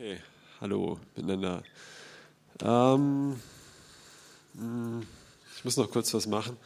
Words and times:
Okay, 0.00 0.20
hallo 0.60 1.00
miteinander. 1.16 1.60
Ähm, 2.62 3.34
hm, 4.54 5.04
ich 5.56 5.64
muss 5.64 5.76
noch 5.76 5.90
kurz 5.90 6.14
was 6.14 6.24
machen. 6.28 6.56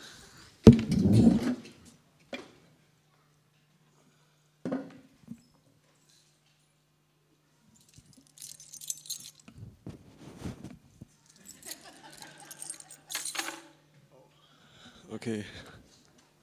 Okay, 15.11 15.47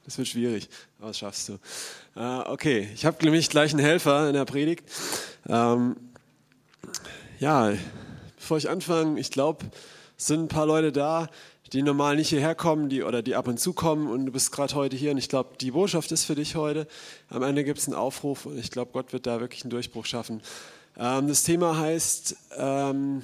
das 0.06 0.18
wird 0.18 0.28
schwierig, 0.28 0.68
aber 0.98 1.10
das 1.10 1.20
schaffst 1.20 1.50
du. 1.50 1.60
Äh, 2.16 2.50
okay, 2.50 2.90
ich 2.96 3.06
habe 3.06 3.24
nämlich 3.24 3.48
gleich 3.52 3.74
einen 3.74 3.86
Helfer 3.86 4.28
in 4.30 4.34
der 4.34 4.46
Predigt. 4.46 4.90
Ähm, 5.48 6.09
ja, 7.40 7.74
bevor 8.36 8.58
ich 8.58 8.70
anfange, 8.70 9.20
ich 9.20 9.32
glaube, 9.32 9.66
es 10.18 10.28
sind 10.28 10.44
ein 10.44 10.48
paar 10.50 10.66
Leute 10.66 10.92
da, 10.92 11.30
die 11.72 11.82
normal 11.82 12.16
nicht 12.16 12.30
hierher 12.30 12.56
kommen, 12.56 12.90
die 12.90 13.04
oder 13.04 13.22
die 13.22 13.36
ab 13.36 13.48
und 13.48 13.60
zu 13.60 13.74
kommen 13.74 14.08
und 14.08 14.26
du 14.26 14.32
bist 14.32 14.52
gerade 14.52 14.76
heute 14.76 14.96
hier 14.96 15.12
und 15.12 15.18
ich 15.18 15.30
glaube, 15.30 15.52
die 15.62 15.72
Botschaft 15.72 16.12
ist 16.12 16.26
für 16.26 16.36
dich 16.36 16.56
heute. 16.56 16.88
Am 17.30 17.44
Ende 17.44 17.64
gibt 17.64 17.80
es 17.80 17.88
einen 17.88 17.96
Aufruf 17.96 18.46
und 18.46 18.58
ich 18.58 18.72
glaube, 18.72 18.92
Gott 18.92 19.14
wird 19.14 19.26
da 19.26 19.40
wirklich 19.40 19.64
einen 19.64 19.70
Durchbruch 19.72 20.06
schaffen. 20.06 20.42
Ähm, 20.98 21.28
das 21.28 21.44
Thema 21.44 21.78
heißt, 21.78 22.36
ähm, 22.58 23.24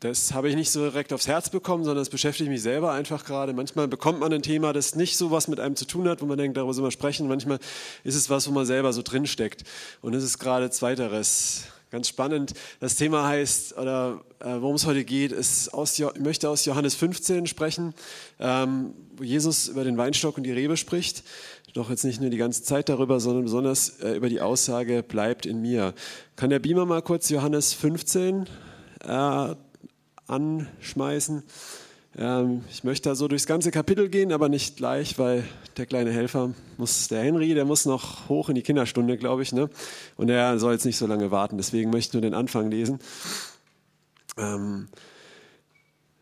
das 0.00 0.32
habe 0.32 0.48
ich 0.48 0.54
nicht 0.54 0.70
so 0.70 0.80
direkt 0.80 1.12
aufs 1.12 1.26
Herz 1.26 1.50
bekommen, 1.50 1.84
sondern 1.84 2.02
es 2.02 2.10
beschäftigt 2.10 2.50
mich 2.50 2.62
selber 2.62 2.92
einfach 2.92 3.24
gerade. 3.24 3.52
Manchmal 3.52 3.88
bekommt 3.88 4.20
man 4.20 4.32
ein 4.32 4.42
Thema, 4.42 4.72
das 4.72 4.94
nicht 4.94 5.16
so 5.16 5.30
was 5.30 5.48
mit 5.48 5.58
einem 5.58 5.74
zu 5.74 5.86
tun 5.86 6.08
hat, 6.08 6.20
wo 6.20 6.26
man 6.26 6.38
denkt, 6.38 6.56
darüber 6.56 6.74
soll 6.74 6.82
man 6.82 6.92
sprechen. 6.92 7.26
Manchmal 7.26 7.58
ist 8.04 8.14
es 8.14 8.30
was, 8.30 8.46
wo 8.46 8.52
man 8.52 8.66
selber 8.66 8.92
so 8.92 9.02
drinsteckt. 9.02 9.64
Und 10.00 10.14
es 10.14 10.22
ist 10.22 10.38
gerade 10.38 10.70
Zweiteres. 10.70 11.64
Ganz 11.90 12.08
spannend. 12.08 12.52
Das 12.80 12.96
Thema 12.96 13.26
heißt, 13.26 13.78
oder 13.78 14.20
äh, 14.40 14.60
worum 14.60 14.76
es 14.76 14.84
heute 14.84 15.04
geht, 15.04 15.32
ist 15.32 15.72
aus, 15.72 15.98
ich 15.98 16.20
möchte 16.20 16.50
aus 16.50 16.66
Johannes 16.66 16.94
15 16.94 17.46
sprechen, 17.46 17.94
ähm, 18.38 18.92
wo 19.16 19.24
Jesus 19.24 19.68
über 19.68 19.84
den 19.84 19.96
Weinstock 19.96 20.36
und 20.36 20.42
die 20.42 20.52
Rebe 20.52 20.76
spricht. 20.76 21.24
Doch 21.72 21.88
jetzt 21.88 22.04
nicht 22.04 22.20
nur 22.20 22.28
die 22.28 22.36
ganze 22.36 22.62
Zeit 22.62 22.90
darüber, 22.90 23.20
sondern 23.20 23.44
besonders 23.44 24.00
äh, 24.00 24.12
über 24.12 24.28
die 24.28 24.42
Aussage, 24.42 25.02
bleibt 25.02 25.46
in 25.46 25.62
mir. 25.62 25.94
Kann 26.36 26.50
der 26.50 26.58
Beamer 26.58 26.84
mal 26.84 27.00
kurz 27.00 27.30
Johannes 27.30 27.72
15 27.72 28.46
äh, 29.06 29.54
anschmeißen? 30.26 31.42
Ähm, 32.18 32.64
ich 32.70 32.82
möchte 32.82 33.08
da 33.08 33.14
so 33.14 33.28
durchs 33.28 33.46
ganze 33.46 33.70
Kapitel 33.70 34.08
gehen, 34.08 34.32
aber 34.32 34.48
nicht 34.48 34.76
gleich, 34.76 35.18
weil 35.18 35.44
der 35.76 35.86
kleine 35.86 36.10
Helfer 36.10 36.50
muss, 36.76 37.06
der 37.08 37.22
Henry, 37.22 37.54
der 37.54 37.64
muss 37.64 37.86
noch 37.86 38.28
hoch 38.28 38.48
in 38.48 38.56
die 38.56 38.62
Kinderstunde, 38.62 39.16
glaube 39.16 39.42
ich, 39.42 39.52
ne? 39.52 39.70
Und 40.16 40.28
er 40.28 40.58
soll 40.58 40.72
jetzt 40.72 40.84
nicht 40.84 40.96
so 40.96 41.06
lange 41.06 41.30
warten. 41.30 41.56
Deswegen 41.56 41.90
möchte 41.90 42.10
ich 42.10 42.12
nur 42.14 42.22
den 42.22 42.34
Anfang 42.34 42.70
lesen. 42.70 42.98
Ähm, 44.36 44.88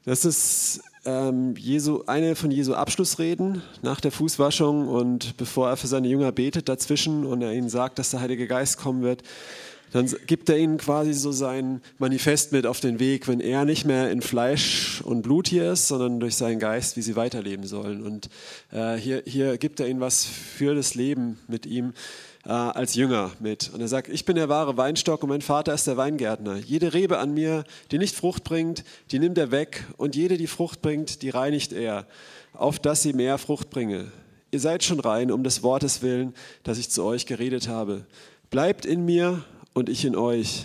das 0.05 0.27
ist 0.27 0.83
ähm, 1.07 1.55
Jesu, 1.57 2.03
eine 2.07 2.37
von 2.37 2.51
Jesu 2.51 2.75
Abschlussreden 2.75 3.63
nach 3.81 4.01
der 4.01 4.13
Fußwaschung 4.13 4.89
und 4.89 5.37
bevor 5.39 5.71
er 5.71 5.77
für 5.77 5.87
seine 5.87 6.09
Jünger 6.09 6.31
betet 6.31 6.69
dazwischen 6.69 7.25
und 7.25 7.41
er 7.41 7.55
ihnen 7.55 7.71
sagt, 7.71 7.99
dass 7.99 8.11
der 8.11 8.21
Heilige 8.21 8.47
Geist 8.47 8.79
kommen 8.79 9.03
wird, 9.03 9.23
dann 9.97 10.15
gibt 10.27 10.49
er 10.49 10.59
ihnen 10.59 10.79
quasi 10.79 11.15
so 11.15 11.33
sein 11.33 11.81
Manifest 11.99 12.53
mit 12.53 12.67
auf 12.67 12.81
den 12.81 12.99
Weg, 12.99 13.29
wenn 13.29 13.41
er 13.41 13.65
nicht 13.65 13.85
mehr 13.85 14.11
in 14.11 14.21
Fleisch 14.21 15.01
und 15.03 15.23
Blut 15.23 15.49
hier 15.49 15.73
ist, 15.73 15.89
sondern 15.89 16.21
durch 16.21 16.37
seinen 16.37 16.59
Geist, 16.59 16.97
wie 16.97 17.03
sie 17.03 17.17
weiterleben 17.17 17.67
sollen. 17.67 18.03
Und 18.03 18.29
äh, 18.73 18.97
hier, 18.97 19.23
hier 19.25 19.59
gibt 19.59 19.81
er 19.81 19.89
ihnen 19.89 20.01
was 20.01 20.25
für 20.25 20.75
das 20.75 20.95
Leben 20.95 21.39
mit 21.49 21.67
ihm 21.67 21.95
äh, 22.45 22.51
als 22.51 22.95
Jünger 22.95 23.33
mit. 23.41 23.71
Und 23.73 23.81
er 23.81 23.89
sagt, 23.89 24.09
ich 24.09 24.25
bin 24.25 24.37
der 24.37 24.49
wahre 24.49 24.77
Weinstock 24.77 25.23
und 25.23 25.31
mein 25.31 25.41
Vater 25.41 25.75
ist 25.75 25.87
der 25.87 25.97
Weingärtner. 25.97 26.57
Jede 26.57 26.93
Rebe 26.93 27.19
an 27.19 27.35
mir, 27.35 27.65
die 27.91 27.99
nicht 27.99 28.15
Frucht 28.15 28.45
bringt, 28.45 28.85
die 29.11 29.19
nimmt 29.19 29.39
er 29.39 29.51
weg 29.51 29.85
und 29.97 30.15
jede, 30.15 30.37
die 30.37 30.47
Frucht 30.47 30.83
bringt, 30.83 31.23
die 31.23 31.31
reinigt 31.31 31.73
er, 31.73 32.07
auf 32.53 32.79
dass 32.79 33.03
sie 33.03 33.13
mehr 33.13 33.39
Frucht 33.39 33.71
bringe. 33.71 34.13
Ihr 34.51 34.61
seid 34.61 34.85
schon 34.85 35.01
rein 35.01 35.33
um 35.33 35.43
des 35.43 35.63
Wortes 35.63 36.03
willen, 36.03 36.35
das 36.63 36.79
ich 36.79 36.91
zu 36.91 37.03
euch 37.05 37.27
geredet 37.27 37.69
habe. 37.69 38.07
Bleibt 38.51 38.87
in 38.87 39.05
mir 39.05 39.43
und 39.77 39.91
ich 39.91 40.07
in 40.07 40.17
euch. 40.17 40.65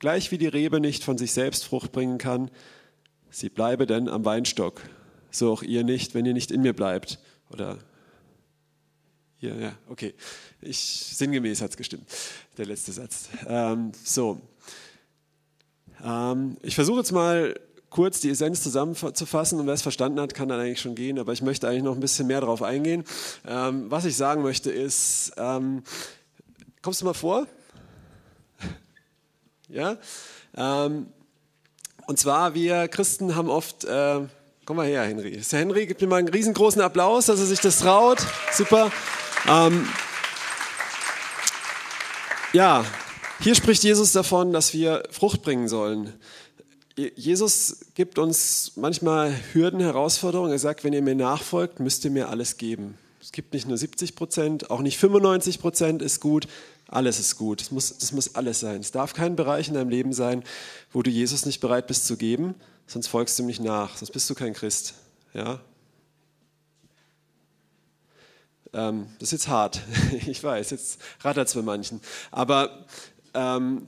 Gleich 0.00 0.30
wie 0.30 0.36
die 0.36 0.46
Rebe 0.46 0.78
nicht 0.78 1.02
von 1.02 1.16
sich 1.16 1.32
selbst 1.32 1.64
Frucht 1.64 1.92
bringen 1.92 2.18
kann, 2.18 2.50
sie 3.30 3.48
bleibe 3.48 3.86
denn 3.86 4.06
am 4.06 4.26
Weinstock. 4.26 4.82
So 5.30 5.50
auch 5.50 5.62
ihr 5.62 5.82
nicht, 5.82 6.14
wenn 6.14 6.26
ihr 6.26 6.34
nicht 6.34 6.50
in 6.50 6.60
mir 6.60 6.74
bleibt. 6.74 7.18
Oder 7.50 7.78
hier, 9.38 9.56
ja, 9.56 9.72
okay. 9.88 10.12
Ich, 10.60 10.78
sinngemäß 10.78 11.62
hat 11.62 11.70
es 11.70 11.78
gestimmt, 11.78 12.06
der 12.58 12.66
letzte 12.66 12.92
Satz. 12.92 13.30
Ähm, 13.46 13.92
so. 14.04 14.38
Ähm, 16.04 16.58
ich 16.60 16.74
versuche 16.74 16.98
jetzt 16.98 17.12
mal 17.12 17.58
kurz 17.88 18.20
die 18.20 18.28
Essenz 18.28 18.62
zusammenzufassen 18.62 19.58
und 19.58 19.66
wer 19.66 19.74
es 19.74 19.80
verstanden 19.80 20.20
hat, 20.20 20.34
kann 20.34 20.50
dann 20.50 20.60
eigentlich 20.60 20.82
schon 20.82 20.94
gehen, 20.94 21.18
aber 21.18 21.32
ich 21.32 21.40
möchte 21.40 21.66
eigentlich 21.66 21.84
noch 21.84 21.94
ein 21.94 22.00
bisschen 22.00 22.26
mehr 22.26 22.42
darauf 22.42 22.60
eingehen. 22.60 23.04
Ähm, 23.46 23.90
was 23.90 24.04
ich 24.04 24.16
sagen 24.16 24.42
möchte 24.42 24.70
ist, 24.70 25.32
ähm, 25.38 25.82
kommst 26.82 27.00
du 27.00 27.06
mal 27.06 27.14
vor? 27.14 27.46
Ja? 29.68 29.96
Ähm, 30.56 31.06
und 32.06 32.18
zwar, 32.18 32.54
wir 32.54 32.88
Christen 32.88 33.34
haben 33.34 33.48
oft, 33.48 33.84
äh, 33.84 34.20
komm 34.64 34.76
mal 34.76 34.86
her, 34.86 35.04
Henry. 35.04 35.40
Der 35.50 35.58
Henry 35.58 35.86
gibt 35.86 36.00
mir 36.00 36.06
mal 36.06 36.16
einen 36.16 36.28
riesengroßen 36.28 36.82
Applaus, 36.82 37.26
dass 37.26 37.40
er 37.40 37.46
sich 37.46 37.60
das 37.60 37.78
traut. 37.78 38.18
Super. 38.52 38.90
Ähm, 39.48 39.88
ja, 42.52 42.84
hier 43.40 43.54
spricht 43.54 43.82
Jesus 43.82 44.12
davon, 44.12 44.52
dass 44.52 44.72
wir 44.72 45.02
Frucht 45.10 45.42
bringen 45.42 45.68
sollen. 45.68 46.12
Jesus 46.96 47.86
gibt 47.94 48.18
uns 48.18 48.72
manchmal 48.76 49.34
Hürden, 49.52 49.80
Herausforderungen. 49.80 50.52
Er 50.52 50.60
sagt, 50.60 50.84
wenn 50.84 50.92
ihr 50.92 51.02
mir 51.02 51.16
nachfolgt, 51.16 51.80
müsst 51.80 52.04
ihr 52.04 52.12
mir 52.12 52.28
alles 52.28 52.56
geben. 52.56 52.96
Es 53.20 53.32
gibt 53.32 53.52
nicht 53.52 53.66
nur 53.66 53.76
70 53.76 54.14
Prozent, 54.14 54.70
auch 54.70 54.80
nicht 54.80 54.98
95 54.98 55.58
Prozent 55.58 56.02
ist 56.02 56.20
gut, 56.20 56.46
alles 56.88 57.18
ist 57.18 57.36
gut. 57.36 57.60
Das 57.60 57.70
muss, 57.70 57.96
das 57.96 58.12
muss 58.12 58.34
alles 58.34 58.60
sein. 58.60 58.80
Es 58.80 58.90
darf 58.90 59.14
kein 59.14 59.36
Bereich 59.36 59.68
in 59.68 59.74
deinem 59.74 59.88
Leben 59.88 60.12
sein, 60.12 60.44
wo 60.92 61.02
du 61.02 61.10
Jesus 61.10 61.46
nicht 61.46 61.60
bereit 61.60 61.86
bist 61.86 62.06
zu 62.06 62.16
geben, 62.16 62.54
sonst 62.86 63.08
folgst 63.08 63.38
du 63.38 63.42
ihm 63.42 63.46
nicht 63.46 63.60
nach, 63.60 63.96
sonst 63.96 64.10
bist 64.10 64.28
du 64.28 64.34
kein 64.34 64.54
Christ. 64.54 64.94
Ja? 65.32 65.60
Ähm, 68.72 69.06
das 69.18 69.28
ist 69.28 69.32
jetzt 69.32 69.48
hart, 69.48 69.80
ich 70.26 70.42
weiß, 70.42 70.70
jetzt 70.70 71.00
rattert 71.20 71.48
es 71.48 71.52
für 71.52 71.62
manchen. 71.62 72.00
Aber 72.30 72.86
ähm, 73.32 73.86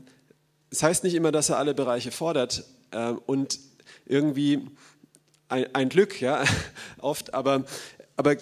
es 0.71 0.83
heißt 0.83 1.05
nicht 1.05 1.15
immer, 1.15 1.33
dass 1.33 1.49
er 1.49 1.59
alle 1.59 1.75
Bereiche 1.75 2.11
fordert 2.11 2.65
äh, 2.93 3.11
und 3.11 3.59
irgendwie 4.07 4.69
ein, 5.49 5.75
ein 5.75 5.89
Glück, 5.89 6.21
ja, 6.21 6.45
oft, 6.99 7.35
aber, 7.35 7.65
aber 8.17 8.37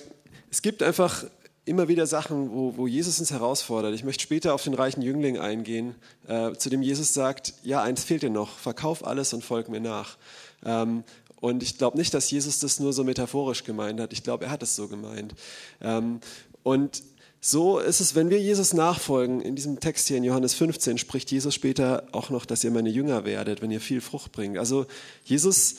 es 0.51 0.63
gibt 0.63 0.83
einfach 0.83 1.25
immer 1.67 1.89
wieder 1.89 2.07
Sachen, 2.07 2.53
wo, 2.53 2.77
wo, 2.77 2.87
Jesus 2.87 3.19
uns 3.21 3.31
herausfordert. 3.31 3.95
Ich 3.95 4.05
möchte 4.05 4.23
später 4.23 4.55
auf 4.55 4.63
den 4.63 4.75
reichen 4.75 5.03
Jüngling 5.03 5.39
eingehen, 5.39 5.95
äh, 6.29 6.53
zu 6.53 6.69
dem 6.69 6.83
Jesus 6.83 7.15
sagt, 7.15 7.55
ja, 7.63 7.83
eins 7.83 8.05
fehlt 8.05 8.23
dir 8.23 8.31
noch, 8.31 8.59
verkauf 8.59 9.07
alles 9.07 9.33
und 9.33 9.45
folg 9.45 9.69
mir 9.69 9.81
nach. 9.81 10.17
Ähm, 10.65 11.05
und 11.41 11.63
ich 11.63 11.79
glaube 11.79 11.99
nicht, 11.99 12.15
dass 12.15 12.31
Jesus 12.31 12.59
das 12.59 12.81
nur 12.81 12.93
so 12.93 13.05
metaphorisch 13.05 13.65
gemeint 13.65 14.01
hat. 14.01 14.13
Ich 14.13 14.23
glaube, 14.23 14.47
er 14.47 14.51
hat 14.51 14.63
es 14.63 14.77
so 14.77 14.89
gemeint. 14.89 15.35
Ähm, 15.81 16.21
und 16.63 17.03
so 17.41 17.79
ist 17.79 18.01
es, 18.01 18.15
wenn 18.15 18.31
wir 18.31 18.41
Jesus 18.41 18.73
nachfolgen, 18.73 19.43
in 19.43 19.55
diesem 19.55 19.79
Text 19.79 20.09
hier 20.09 20.17
in 20.17 20.25
Johannes 20.25 20.55
15 20.55 20.97
spricht 20.97 21.31
Jesus 21.31 21.55
später 21.55 22.05
auch 22.13 22.31
noch, 22.31 22.47
dass 22.47 22.65
ihr 22.65 22.71
meine 22.71 22.89
Jünger 22.89 23.27
werdet, 23.27 23.61
wenn 23.61 23.71
ihr 23.71 23.83
viel 23.83 24.01
Frucht 24.01 24.33
bringt. 24.33 24.57
Also 24.57 24.87
Jesus 25.25 25.77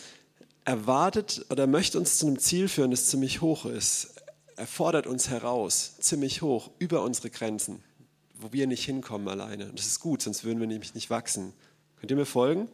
erwartet 0.64 1.46
oder 1.50 1.66
möchte 1.66 1.98
uns 1.98 2.18
zu 2.20 2.28
einem 2.28 2.38
Ziel 2.38 2.68
führen, 2.68 2.92
das 2.92 3.08
ziemlich 3.08 3.42
hoch 3.42 3.66
ist. 3.66 4.15
Er 4.58 4.68
fordert 4.68 5.06
uns 5.06 5.30
heraus, 5.30 5.96
ziemlich 6.00 6.42
hoch, 6.42 6.72
über 6.80 7.02
unsere 7.02 7.30
Grenzen, 7.30 7.84
wo 8.40 8.54
wir 8.54 8.68
nicht 8.68 8.86
hinkommen 8.86 9.28
alleine. 9.28 9.66
Und 9.66 9.78
das 9.78 9.88
ist 9.88 10.00
gut, 10.00 10.22
sonst 10.22 10.46
würden 10.46 10.62
wir 10.62 10.68
nämlich 10.68 10.96
nicht 10.96 11.10
wachsen. 11.10 11.52
Könnt 12.00 12.12
ihr 12.12 12.18
mir 12.18 12.26
folgen? 12.26 12.70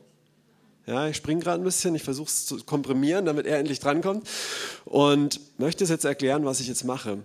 Ja, 0.86 1.08
ich 1.08 1.18
springe 1.18 1.42
gerade 1.42 1.62
ein 1.62 1.64
bisschen, 1.64 1.96
ich 1.96 2.04
versuche 2.04 2.28
es 2.28 2.46
zu 2.46 2.58
komprimieren, 2.64 3.26
damit 3.26 3.48
er 3.48 3.58
endlich 3.58 3.80
drankommt 3.80 4.28
und 4.86 5.40
möchte 5.58 5.84
es 5.84 5.90
jetzt 5.90 6.06
erklären, 6.06 6.46
was 6.46 6.60
ich 6.60 6.68
jetzt 6.68 6.84
mache. 6.84 7.20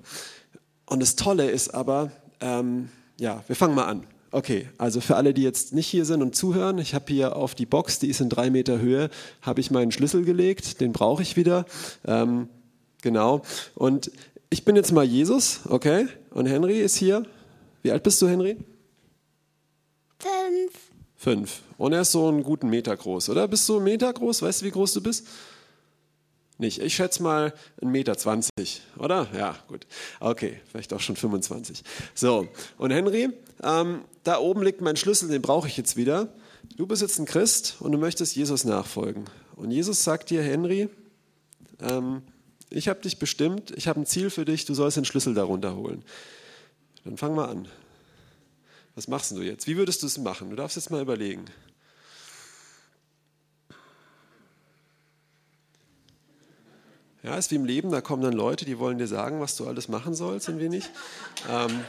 Und 0.86 1.00
das 1.00 1.16
Tolle 1.16 1.50
ist 1.50 1.74
aber, 1.74 2.10
ähm, 2.40 2.90
ja, 3.18 3.44
wir 3.46 3.56
fangen 3.56 3.74
mal 3.74 3.86
an. 3.86 4.06
Okay, 4.30 4.68
also 4.78 5.00
für 5.00 5.16
alle, 5.16 5.32
die 5.32 5.42
jetzt 5.42 5.72
nicht 5.72 5.86
hier 5.86 6.04
sind 6.04 6.22
und 6.22 6.34
zuhören, 6.34 6.78
ich 6.78 6.94
habe 6.94 7.06
hier 7.08 7.36
auf 7.36 7.54
die 7.54 7.66
Box, 7.66 7.98
die 7.98 8.08
ist 8.08 8.20
in 8.20 8.28
drei 8.28 8.50
Meter 8.50 8.78
Höhe, 8.78 9.10
habe 9.42 9.60
ich 9.60 9.70
meinen 9.70 9.92
Schlüssel 9.92 10.24
gelegt, 10.24 10.80
den 10.80 10.92
brauche 10.92 11.22
ich 11.22 11.36
wieder. 11.36 11.64
Ähm, 12.06 12.48
genau. 13.02 13.42
Und 13.74 14.10
ich 14.50 14.64
bin 14.64 14.76
jetzt 14.76 14.92
mal 14.92 15.04
Jesus, 15.04 15.60
okay? 15.68 16.08
Und 16.30 16.46
Henry 16.46 16.80
ist 16.80 16.96
hier. 16.96 17.24
Wie 17.82 17.90
alt 17.90 18.02
bist 18.02 18.20
du, 18.22 18.28
Henry? 18.28 18.56
Fünf. 20.18 20.72
Fünf. 21.16 21.60
Und 21.78 21.92
er 21.92 22.02
ist 22.02 22.12
so 22.12 22.28
einen 22.28 22.42
guten 22.42 22.68
Meter 22.68 22.96
groß, 22.96 23.30
oder? 23.30 23.48
Bist 23.48 23.68
du 23.68 23.76
einen 23.76 23.84
Meter 23.84 24.12
groß? 24.12 24.42
Weißt 24.42 24.62
du, 24.62 24.66
wie 24.66 24.70
groß 24.70 24.92
du 24.94 25.02
bist? 25.02 25.26
Nicht. 26.58 26.80
Ich 26.80 26.94
schätze 26.94 27.22
mal 27.22 27.52
einen 27.82 27.90
Meter 27.90 28.16
zwanzig, 28.16 28.82
oder? 28.98 29.28
Ja, 29.36 29.56
gut. 29.68 29.86
Okay, 30.20 30.60
vielleicht 30.70 30.92
auch 30.94 31.00
schon 31.00 31.16
25. 31.16 31.82
So, 32.14 32.48
und 32.78 32.90
Henry, 32.92 33.28
ähm, 33.62 34.04
da 34.24 34.38
oben 34.38 34.62
liegt 34.62 34.80
mein 34.80 34.96
Schlüssel, 34.96 35.28
den 35.28 35.42
brauche 35.42 35.68
ich 35.68 35.76
jetzt 35.76 35.96
wieder. 35.96 36.32
Du 36.76 36.86
bist 36.86 37.02
jetzt 37.02 37.18
ein 37.18 37.26
Christ 37.26 37.76
und 37.80 37.92
du 37.92 37.98
möchtest 37.98 38.36
Jesus 38.36 38.64
nachfolgen. 38.64 39.24
Und 39.54 39.70
Jesus 39.70 40.02
sagt 40.02 40.30
dir, 40.30 40.42
Henry, 40.42 40.88
ähm, 41.80 42.22
ich 42.70 42.88
habe 42.88 43.00
dich 43.00 43.18
bestimmt, 43.18 43.70
ich 43.76 43.88
habe 43.88 44.00
ein 44.00 44.06
Ziel 44.06 44.30
für 44.30 44.44
dich, 44.44 44.64
du 44.64 44.74
sollst 44.74 44.96
den 44.96 45.04
Schlüssel 45.04 45.34
darunter 45.34 45.76
holen. 45.76 46.02
Dann 47.04 47.16
fang 47.16 47.34
mal 47.34 47.48
an. 47.48 47.68
Was 48.94 49.08
machst 49.08 49.30
du 49.32 49.42
jetzt? 49.42 49.66
Wie 49.66 49.76
würdest 49.76 50.02
du 50.02 50.06
es 50.06 50.18
machen? 50.18 50.50
Du 50.50 50.56
darfst 50.56 50.76
jetzt 50.76 50.90
mal 50.90 51.02
überlegen. 51.02 51.44
Ja, 57.22 57.36
ist 57.36 57.50
wie 57.50 57.56
im 57.56 57.64
Leben, 57.64 57.90
da 57.90 58.00
kommen 58.00 58.22
dann 58.22 58.34
Leute, 58.34 58.64
die 58.64 58.78
wollen 58.78 58.98
dir 58.98 59.08
sagen, 59.08 59.40
was 59.40 59.56
du 59.56 59.66
alles 59.66 59.88
machen 59.88 60.14
sollst 60.14 60.48
ein 60.48 60.60
wenig. 60.60 60.88
Ähm, 61.50 61.80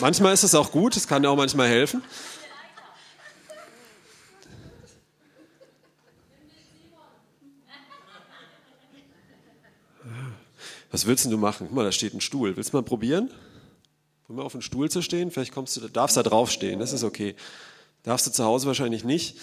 manchmal 0.00 0.34
ist 0.34 0.42
es 0.42 0.56
auch 0.56 0.72
gut, 0.72 0.96
es 0.96 1.06
kann 1.06 1.22
dir 1.22 1.30
auch 1.30 1.36
manchmal 1.36 1.68
helfen. 1.68 2.02
Was 10.96 11.04
willst 11.04 11.26
du 11.26 11.36
machen? 11.36 11.66
Guck 11.66 11.76
mal, 11.76 11.84
da 11.84 11.92
steht 11.92 12.14
ein 12.14 12.22
Stuhl. 12.22 12.56
Willst 12.56 12.72
du 12.72 12.78
mal 12.78 12.82
probieren? 12.82 13.28
Probier 14.24 14.38
mal 14.38 14.46
auf 14.46 14.54
einen 14.54 14.62
Stuhl 14.62 14.90
zu 14.90 15.02
stehen. 15.02 15.30
Vielleicht 15.30 15.52
kommst 15.52 15.76
du, 15.76 15.88
darfst 15.88 16.16
da 16.16 16.22
drauf 16.22 16.50
stehen. 16.50 16.78
Das 16.80 16.94
ist 16.94 17.04
okay. 17.04 17.34
Darfst 18.02 18.26
du 18.26 18.30
zu 18.30 18.42
Hause 18.44 18.66
wahrscheinlich 18.66 19.04
nicht. 19.04 19.36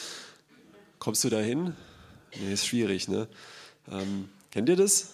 Kommst 0.98 1.24
du 1.24 1.30
da 1.30 1.38
hin? 1.38 1.76
Nee, 2.42 2.54
ist 2.54 2.66
schwierig. 2.66 3.08
Ne? 3.08 3.28
Ähm, 3.92 4.30
kennt 4.50 4.68
ihr 4.68 4.76
das? 4.76 5.10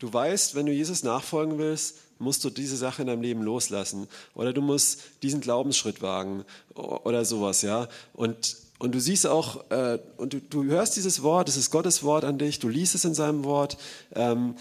Du 0.00 0.12
weißt, 0.12 0.54
wenn 0.54 0.66
du 0.66 0.72
Jesus 0.72 1.02
nachfolgen 1.02 1.56
willst, 1.56 1.96
musst 2.18 2.44
du 2.44 2.50
diese 2.50 2.76
Sache 2.76 3.00
in 3.00 3.08
deinem 3.08 3.22
Leben 3.22 3.40
loslassen. 3.40 4.08
Oder 4.34 4.52
du 4.52 4.60
musst 4.60 5.00
diesen 5.22 5.40
Glaubensschritt 5.40 6.02
wagen. 6.02 6.44
Oder 6.74 7.24
sowas, 7.24 7.62
ja. 7.62 7.88
Und 8.12 8.58
und 8.78 8.96
du 8.96 9.00
siehst 9.00 9.28
auch, 9.28 9.70
äh, 9.70 10.00
und 10.16 10.32
du, 10.32 10.40
du, 10.40 10.64
hörst 10.64 10.96
dieses 10.96 11.22
Wort, 11.22 11.48
es 11.48 11.56
ist 11.56 11.70
Gottes 11.70 12.02
Wort 12.02 12.24
an 12.24 12.38
dich, 12.38 12.58
du 12.58 12.68
liest 12.68 12.96
es 12.96 13.04
in 13.04 13.14
seinem 13.14 13.44
Wort. 13.44 13.78
Ähm, 14.12 14.56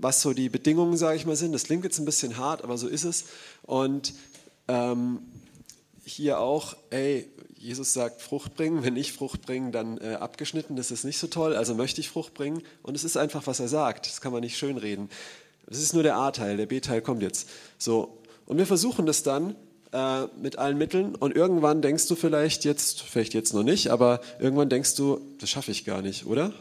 was 0.00 0.22
so 0.22 0.32
die 0.32 0.48
Bedingungen, 0.48 0.96
sage 0.96 1.16
ich 1.16 1.26
mal, 1.26 1.36
sind. 1.36 1.52
Das 1.52 1.64
klingt 1.64 1.84
jetzt 1.84 1.98
ein 1.98 2.04
bisschen 2.04 2.36
hart, 2.36 2.64
aber 2.64 2.78
so 2.78 2.88
ist 2.88 3.04
es. 3.04 3.24
Und 3.62 4.14
ähm, 4.68 5.20
hier 6.04 6.40
auch, 6.40 6.76
ey, 6.90 7.28
Jesus 7.56 7.92
sagt 7.92 8.22
Frucht 8.22 8.54
bringen, 8.54 8.82
wenn 8.82 8.96
ich 8.96 9.12
Frucht 9.12 9.42
bringen, 9.42 9.70
dann 9.70 9.98
äh, 9.98 10.14
abgeschnitten, 10.14 10.76
das 10.76 10.90
ist 10.90 11.04
nicht 11.04 11.18
so 11.18 11.26
toll, 11.26 11.54
also 11.54 11.74
möchte 11.74 12.00
ich 12.00 12.08
Frucht 12.08 12.34
bringen. 12.34 12.62
Und 12.82 12.94
es 12.96 13.04
ist 13.04 13.16
einfach, 13.16 13.46
was 13.46 13.60
er 13.60 13.68
sagt, 13.68 14.06
das 14.06 14.20
kann 14.20 14.32
man 14.32 14.40
nicht 14.40 14.56
schönreden. 14.56 15.10
Das 15.66 15.78
ist 15.78 15.92
nur 15.92 16.02
der 16.02 16.16
A-Teil, 16.16 16.56
der 16.56 16.66
B-Teil 16.66 17.02
kommt 17.02 17.22
jetzt. 17.22 17.48
So, 17.78 18.18
und 18.46 18.56
wir 18.56 18.66
versuchen 18.66 19.06
das 19.06 19.22
dann 19.22 19.54
äh, 19.92 20.26
mit 20.40 20.58
allen 20.58 20.78
Mitteln 20.78 21.14
und 21.14 21.36
irgendwann 21.36 21.82
denkst 21.82 22.08
du 22.08 22.16
vielleicht 22.16 22.64
jetzt, 22.64 23.02
vielleicht 23.02 23.34
jetzt 23.34 23.52
noch 23.52 23.62
nicht, 23.62 23.88
aber 23.88 24.20
irgendwann 24.38 24.68
denkst 24.68 24.94
du, 24.96 25.20
das 25.38 25.50
schaffe 25.50 25.70
ich 25.70 25.84
gar 25.84 26.00
nicht, 26.00 26.26
oder? 26.26 26.52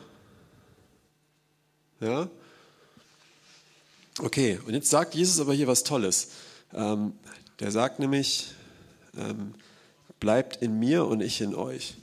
Ja? 2.01 2.30
Okay, 4.21 4.60
und 4.68 4.74
jetzt 4.74 4.89
sagt 4.89 5.16
Jesus 5.16 5.39
aber 5.39 5.54
hier 5.54 5.68
was 5.68 5.83
Tolles. 5.83 6.31
Ähm, 6.74 7.13
der 7.62 7.71
sagt 7.71 8.00
nämlich, 8.00 8.51
ähm, 9.18 9.56
bleibt 10.19 10.57
in 10.57 10.77
mir 10.77 11.06
und 11.06 11.21
ich 11.21 11.39
in 11.39 11.56
euch. 11.56 11.95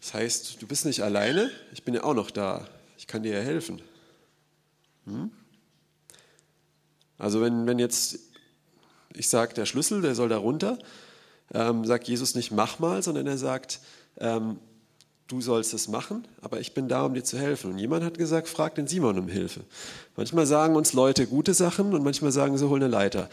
Das 0.00 0.14
heißt, 0.14 0.62
du 0.62 0.68
bist 0.68 0.84
nicht 0.84 1.02
alleine, 1.02 1.50
ich 1.72 1.82
bin 1.82 1.94
ja 1.94 2.04
auch 2.04 2.14
noch 2.14 2.30
da. 2.30 2.68
Ich 2.96 3.08
kann 3.08 3.24
dir 3.24 3.32
ja 3.32 3.40
helfen. 3.40 3.82
Hm? 5.06 5.32
Also 7.18 7.40
wenn, 7.40 7.66
wenn 7.66 7.80
jetzt, 7.80 8.20
ich 9.14 9.28
sage, 9.28 9.52
der 9.54 9.66
Schlüssel, 9.66 10.00
der 10.00 10.14
soll 10.14 10.28
da 10.28 10.38
runter, 10.38 10.78
ähm, 11.52 11.84
sagt 11.84 12.06
Jesus 12.06 12.36
nicht, 12.36 12.52
mach 12.52 12.78
mal, 12.78 13.02
sondern 13.02 13.26
er 13.26 13.38
sagt, 13.38 13.80
ähm, 14.18 14.60
du 15.28 15.42
sollst 15.42 15.74
es 15.74 15.88
machen, 15.88 16.26
aber 16.40 16.58
ich 16.58 16.72
bin 16.72 16.88
da, 16.88 17.02
um 17.04 17.12
dir 17.12 17.22
zu 17.22 17.38
helfen. 17.38 17.72
Und 17.72 17.78
jemand 17.78 18.02
hat 18.02 18.16
gesagt, 18.16 18.48
frag 18.48 18.74
den 18.74 18.86
Simon 18.86 19.18
um 19.18 19.28
Hilfe. 19.28 19.60
Manchmal 20.16 20.46
sagen 20.46 20.74
uns 20.74 20.94
Leute 20.94 21.26
gute 21.26 21.52
Sachen 21.52 21.92
und 21.92 22.02
manchmal 22.02 22.32
sagen 22.32 22.56
sie, 22.56 22.68
hol 22.68 22.78
eine 22.78 22.88
Leiter. 22.88 23.28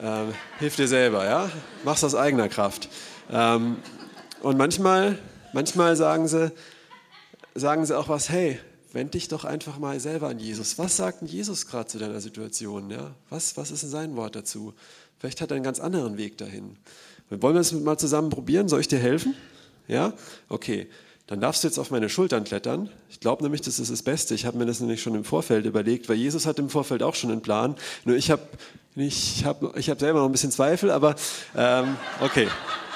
Ähm, 0.00 0.32
hilf 0.60 0.76
dir 0.76 0.86
selber, 0.86 1.24
ja? 1.24 1.50
Mach's 1.84 2.04
aus 2.04 2.14
eigener 2.14 2.48
Kraft. 2.48 2.88
Ähm, 3.28 3.76
und 4.40 4.56
manchmal, 4.56 5.18
manchmal 5.52 5.96
sagen 5.96 6.28
sie, 6.28 6.52
sagen 7.56 7.84
sie 7.84 7.98
auch 7.98 8.08
was, 8.08 8.28
hey, 8.28 8.60
wend 8.92 9.14
dich 9.14 9.26
doch 9.26 9.44
einfach 9.44 9.78
mal 9.78 9.98
selber 9.98 10.28
an 10.28 10.38
Jesus. 10.38 10.78
Was 10.78 10.96
sagt 10.96 11.22
denn 11.22 11.28
Jesus 11.28 11.66
gerade 11.66 11.88
zu 11.88 11.98
deiner 11.98 12.20
Situation? 12.20 12.88
Ja? 12.88 13.16
Was, 13.30 13.56
was 13.56 13.72
ist 13.72 13.82
denn 13.82 13.90
sein 13.90 14.16
Wort 14.16 14.36
dazu? 14.36 14.74
Vielleicht 15.18 15.40
hat 15.40 15.50
er 15.50 15.56
einen 15.56 15.64
ganz 15.64 15.80
anderen 15.80 16.18
Weg 16.18 16.38
dahin. 16.38 16.76
Wollen 17.30 17.54
wir 17.54 17.60
es 17.60 17.72
mal 17.72 17.98
zusammen 17.98 18.30
probieren? 18.30 18.68
Soll 18.68 18.80
ich 18.80 18.88
dir 18.88 18.98
helfen? 18.98 19.34
Ja? 19.88 20.12
Okay 20.48 20.88
dann 21.32 21.40
darfst 21.40 21.64
du 21.64 21.68
jetzt 21.68 21.78
auf 21.78 21.90
meine 21.90 22.10
Schultern 22.10 22.44
klettern. 22.44 22.90
Ich 23.08 23.18
glaube 23.18 23.42
nämlich, 23.42 23.62
das 23.62 23.78
ist 23.78 23.90
das 23.90 24.02
Beste. 24.02 24.34
Ich 24.34 24.44
habe 24.44 24.58
mir 24.58 24.66
das 24.66 24.80
nämlich 24.80 25.00
schon 25.00 25.14
im 25.14 25.24
Vorfeld 25.24 25.64
überlegt, 25.64 26.10
weil 26.10 26.16
Jesus 26.16 26.44
hat 26.44 26.58
im 26.58 26.68
Vorfeld 26.68 27.02
auch 27.02 27.14
schon 27.14 27.30
einen 27.30 27.40
Plan. 27.40 27.74
Nur 28.04 28.16
ich 28.16 28.30
habe 28.30 28.42
ich 28.96 29.42
hab, 29.46 29.74
ich 29.78 29.88
hab 29.88 29.98
selber 29.98 30.18
noch 30.18 30.26
ein 30.26 30.32
bisschen 30.32 30.50
Zweifel, 30.50 30.90
aber 30.90 31.14
ähm, 31.56 31.96
okay. 32.20 32.48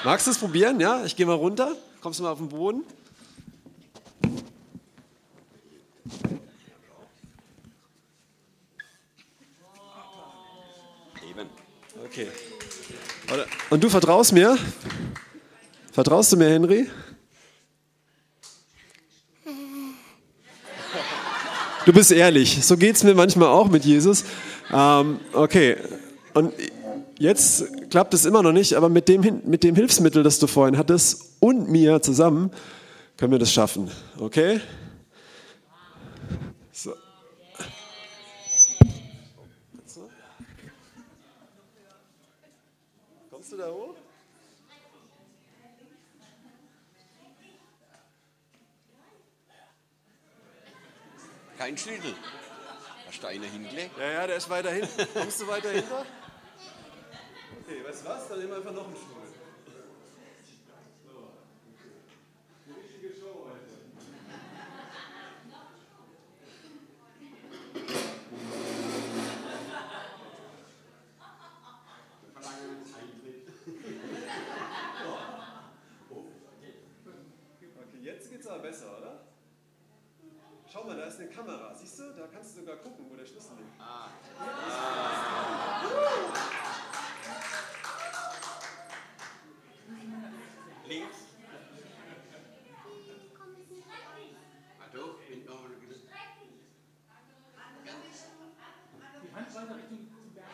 Magst 0.05 0.27
du 0.27 0.31
es 0.31 0.37
probieren? 0.37 0.79
Ja, 0.79 1.03
ich 1.03 1.15
gehe 1.15 1.25
mal 1.25 1.33
runter. 1.33 1.71
Kommst 1.99 2.19
du 2.19 2.23
mal 2.25 2.29
auf 2.29 2.37
den 2.37 2.49
Boden? 2.49 2.83
Okay. 12.05 12.27
Und 13.71 13.83
du 13.83 13.89
vertraust 13.89 14.31
mir? 14.31 14.59
Vertraust 15.91 16.31
du 16.31 16.37
mir, 16.37 16.49
Henry? 16.49 16.87
Du 21.87 21.93
bist 21.93 22.11
ehrlich. 22.11 22.65
So 22.65 22.75
geht 22.75 22.97
es 22.97 23.05
mir 23.05 23.15
manchmal 23.15 23.47
auch 23.47 23.69
mit 23.69 23.85
Jesus. 23.85 24.25
Ähm, 24.73 25.21
okay. 25.31 25.77
Und 26.33 26.51
jetzt 27.17 27.63
klappt 27.89 28.13
es 28.13 28.25
immer 28.25 28.43
noch 28.43 28.51
nicht, 28.51 28.73
aber 28.73 28.89
mit 28.89 29.07
dem, 29.07 29.41
mit 29.45 29.63
dem 29.63 29.73
Hilfsmittel, 29.73 30.21
das 30.21 30.37
du 30.37 30.47
vorhin 30.47 30.77
hattest, 30.77 31.37
und 31.39 31.69
mir 31.69 32.01
zusammen, 32.01 32.51
können 33.15 33.31
wir 33.31 33.39
das 33.39 33.53
schaffen. 33.53 33.89
Okay? 34.19 34.59
So. 36.73 36.91
Kein 51.67 51.77
Schlüssel. 51.77 52.15
Hast 53.07 53.21
du 53.21 53.27
einen 53.27 53.43
hingelegt? 53.43 53.97
Ja, 53.97 54.09
ja, 54.09 54.27
der 54.27 54.37
ist 54.37 54.49
weiter 54.49 54.71
hinten. 54.71 55.05
Kommst 55.13 55.41
du 55.41 55.47
weiter 55.49 55.69
hinter? 55.69 56.05
Okay, 57.59 57.83
weißt 57.85 58.05
du 58.05 58.07
was? 58.07 58.29
Dann 58.29 58.39
nehmen 58.39 58.51
wir 58.51 58.57
einfach 58.59 58.71
noch 58.71 58.85
einen 58.85 58.95
Stuhl. 58.95 59.17
Okay, 77.75 77.99
jetzt 78.03 78.31
geht's 78.31 78.47
aber 78.47 78.59
besser, 78.59 78.97
oder? 78.97 79.27
Schau 80.69 80.83
mal, 80.83 80.97
da 80.97 81.05
ist 81.05 81.19
eine 81.19 81.29
Kamera. 81.29 81.73
Siehst 81.73 81.97
du? 81.97 82.03
Da 82.11 82.27
kannst 82.27 82.56
du 82.56 82.56
sogar 82.67 82.83
gucken, 82.83 83.05
wo 83.09 83.15
der 83.15 83.25
Schlüssel 83.25 83.55
liegt. 83.55 83.79
Ah. 83.79 84.09
Links. 90.85 91.17
Ah, 94.79 94.85
doch, 94.93 95.19
bin 95.29 95.45
noch 95.45 95.61
Die 99.23 99.33
Hand 99.33 99.55
weiter 99.55 99.75
Richtung 99.77 100.07
Berg. 100.35 100.47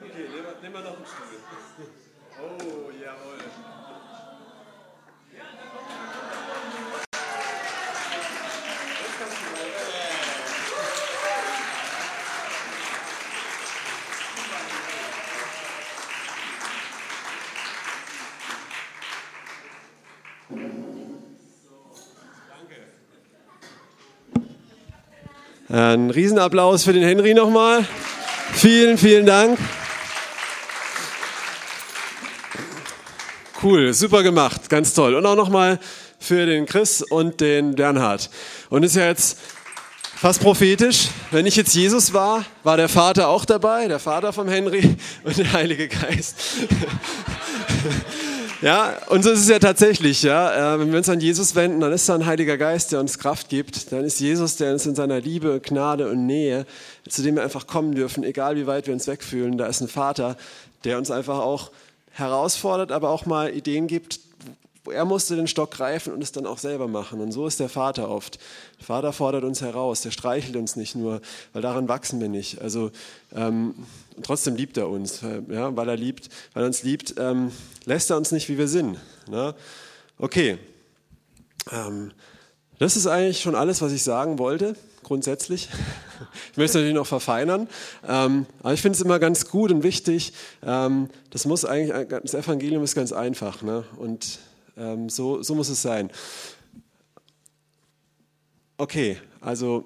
Okay, 0.00 0.28
nehmen 0.28 0.44
wir, 0.44 0.54
nehmen 0.62 0.74
wir 0.74 0.80
noch 0.80 0.96
einen 0.96 1.06
Stuhl. 1.06 1.38
Oh, 2.40 2.90
jawohl. 2.90 3.38
Jetzt 8.98 9.18
kannst 9.18 9.36
du 9.36 9.46
weiter. 9.52 10.02
Ein 25.72 26.10
Riesenapplaus 26.10 26.84
für 26.84 26.92
den 26.92 27.02
Henry 27.02 27.32
nochmal. 27.32 27.86
Vielen, 28.52 28.98
vielen 28.98 29.24
Dank. 29.24 29.58
Cool, 33.62 33.94
super 33.94 34.22
gemacht, 34.22 34.68
ganz 34.68 34.92
toll. 34.92 35.14
Und 35.14 35.24
auch 35.24 35.34
nochmal 35.34 35.80
für 36.18 36.44
den 36.44 36.66
Chris 36.66 37.00
und 37.00 37.40
den 37.40 37.74
Bernhard. 37.74 38.28
Und 38.68 38.82
ist 38.82 38.96
ja 38.96 39.06
jetzt 39.06 39.38
fast 40.14 40.42
prophetisch. 40.42 41.08
Wenn 41.30 41.46
ich 41.46 41.56
jetzt 41.56 41.74
Jesus 41.74 42.12
war, 42.12 42.44
war 42.64 42.76
der 42.76 42.90
Vater 42.90 43.28
auch 43.28 43.46
dabei, 43.46 43.88
der 43.88 43.98
Vater 43.98 44.34
vom 44.34 44.50
Henry 44.50 44.96
und 45.24 45.38
der 45.38 45.54
Heilige 45.54 45.88
Geist. 45.88 46.36
Ja, 48.62 48.96
und 49.08 49.24
so 49.24 49.30
ist 49.32 49.40
es 49.40 49.48
ja 49.48 49.58
tatsächlich, 49.58 50.22
ja. 50.22 50.74
Äh, 50.74 50.78
wenn 50.78 50.92
wir 50.92 50.98
uns 50.98 51.08
an 51.08 51.18
Jesus 51.18 51.56
wenden, 51.56 51.80
dann 51.80 51.92
ist 51.92 52.08
da 52.08 52.14
ein 52.14 52.26
Heiliger 52.26 52.56
Geist, 52.56 52.92
der 52.92 53.00
uns 53.00 53.18
Kraft 53.18 53.48
gibt. 53.48 53.90
Dann 53.90 54.04
ist 54.04 54.20
Jesus, 54.20 54.54
der 54.54 54.72
uns 54.72 54.86
in 54.86 54.94
seiner 54.94 55.20
Liebe, 55.20 55.60
Gnade 55.60 56.08
und 56.08 56.26
Nähe, 56.26 56.64
zu 57.08 57.22
dem 57.22 57.34
wir 57.34 57.42
einfach 57.42 57.66
kommen 57.66 57.92
dürfen, 57.92 58.22
egal 58.22 58.54
wie 58.54 58.68
weit 58.68 58.86
wir 58.86 58.94
uns 58.94 59.08
wegfühlen. 59.08 59.58
Da 59.58 59.66
ist 59.66 59.80
ein 59.80 59.88
Vater, 59.88 60.36
der 60.84 60.96
uns 60.96 61.10
einfach 61.10 61.40
auch 61.40 61.72
herausfordert, 62.12 62.92
aber 62.92 63.10
auch 63.10 63.26
mal 63.26 63.50
Ideen 63.52 63.88
gibt, 63.88 64.20
er 64.90 65.04
musste 65.04 65.36
den 65.36 65.46
Stock 65.46 65.70
greifen 65.70 66.12
und 66.12 66.22
es 66.22 66.32
dann 66.32 66.46
auch 66.46 66.58
selber 66.58 66.88
machen. 66.88 67.20
Und 67.20 67.32
so 67.32 67.46
ist 67.46 67.60
der 67.60 67.68
Vater 67.68 68.08
oft. 68.08 68.38
Der 68.78 68.86
Vater 68.86 69.12
fordert 69.12 69.44
uns 69.44 69.60
heraus, 69.60 70.00
der 70.00 70.10
streichelt 70.10 70.56
uns 70.56 70.76
nicht 70.76 70.96
nur, 70.96 71.20
weil 71.52 71.62
daran 71.62 71.88
wachsen 71.88 72.20
wir 72.20 72.28
nicht. 72.28 72.60
Also 72.60 72.90
ähm, 73.34 73.74
trotzdem 74.22 74.56
liebt 74.56 74.76
er 74.76 74.88
uns, 74.88 75.20
ja, 75.48 75.76
weil 75.76 75.88
er 75.88 75.96
liebt, 75.96 76.30
weil 76.52 76.64
er 76.64 76.66
uns 76.66 76.82
liebt, 76.82 77.14
ähm, 77.18 77.52
lässt 77.84 78.10
er 78.10 78.16
uns 78.16 78.32
nicht, 78.32 78.48
wie 78.48 78.58
wir 78.58 78.68
sind. 78.68 78.98
Ne? 79.28 79.54
Okay, 80.18 80.58
ähm, 81.70 82.10
das 82.78 82.96
ist 82.96 83.06
eigentlich 83.06 83.40
schon 83.40 83.54
alles, 83.54 83.80
was 83.82 83.92
ich 83.92 84.02
sagen 84.02 84.38
wollte. 84.38 84.74
Grundsätzlich. 85.02 85.68
Ich 86.52 86.56
möchte 86.56 86.70
es 86.70 86.74
natürlich 86.74 86.94
noch 86.94 87.06
verfeinern, 87.06 87.68
ähm, 88.08 88.46
aber 88.62 88.72
ich 88.74 88.80
finde 88.80 88.96
es 88.96 89.02
immer 89.02 89.18
ganz 89.18 89.48
gut 89.48 89.72
und 89.72 89.82
wichtig. 89.82 90.32
Ähm, 90.64 91.08
das 91.30 91.46
muss 91.46 91.64
eigentlich, 91.64 92.08
das 92.08 92.34
Evangelium 92.34 92.84
ist 92.84 92.94
ganz 92.94 93.12
einfach. 93.12 93.62
Ne? 93.62 93.84
Und 93.96 94.38
ähm, 94.76 95.08
so, 95.08 95.42
so 95.42 95.54
muss 95.54 95.68
es 95.68 95.82
sein. 95.82 96.10
Okay, 98.78 99.18
also 99.40 99.84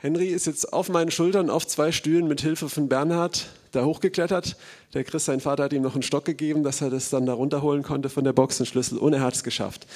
Henry 0.00 0.28
ist 0.28 0.46
jetzt 0.46 0.72
auf 0.72 0.88
meinen 0.88 1.10
Schultern 1.10 1.48
auf 1.48 1.66
zwei 1.66 1.92
Stühlen 1.92 2.26
mit 2.26 2.40
Hilfe 2.40 2.68
von 2.68 2.88
Bernhard 2.88 3.46
da 3.70 3.84
hochgeklettert. 3.84 4.56
Der 4.94 5.04
Chris, 5.04 5.24
sein 5.24 5.40
Vater, 5.40 5.64
hat 5.64 5.72
ihm 5.72 5.82
noch 5.82 5.94
einen 5.94 6.02
Stock 6.02 6.24
gegeben, 6.24 6.62
dass 6.62 6.80
er 6.80 6.90
das 6.90 7.08
dann 7.08 7.26
da 7.26 7.34
runterholen 7.34 7.82
konnte 7.82 8.08
von 8.08 8.24
der 8.24 8.32
Boxenschlüssel 8.32 8.98
und 8.98 9.12
er 9.12 9.20
hat 9.20 9.34
es 9.34 9.44
geschafft. 9.44 9.86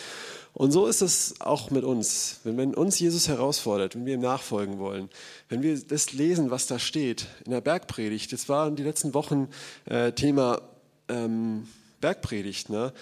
Und 0.53 0.71
so 0.71 0.87
ist 0.87 1.03
es 1.03 1.41
auch 1.41 1.71
mit 1.71 1.85
uns. 1.85 2.41
Wenn, 2.45 2.57
wenn 2.57 2.75
uns 2.75 2.99
Jesus 2.99 3.29
herausfordert, 3.29 3.95
wenn 3.95 4.07
wir 4.07 4.15
ihm 4.15 4.21
nachfolgen 4.21 4.79
wollen, 4.79 5.11
wenn 5.51 5.63
wir 5.63 5.79
das 5.79 6.13
lesen, 6.15 6.51
was 6.51 6.67
da 6.67 6.79
steht 6.79 7.27
in 7.45 7.51
der 7.51 7.61
Bergpredigt, 7.61 8.33
das 8.33 8.49
war 8.49 8.67
in 8.67 8.77
den 8.77 8.87
letzten 8.87 9.13
Wochen 9.13 9.49
äh, 9.85 10.13
Thema 10.13 10.63
ähm, 11.09 11.69
Bergpredigt, 12.01 12.71
ne? 12.71 12.93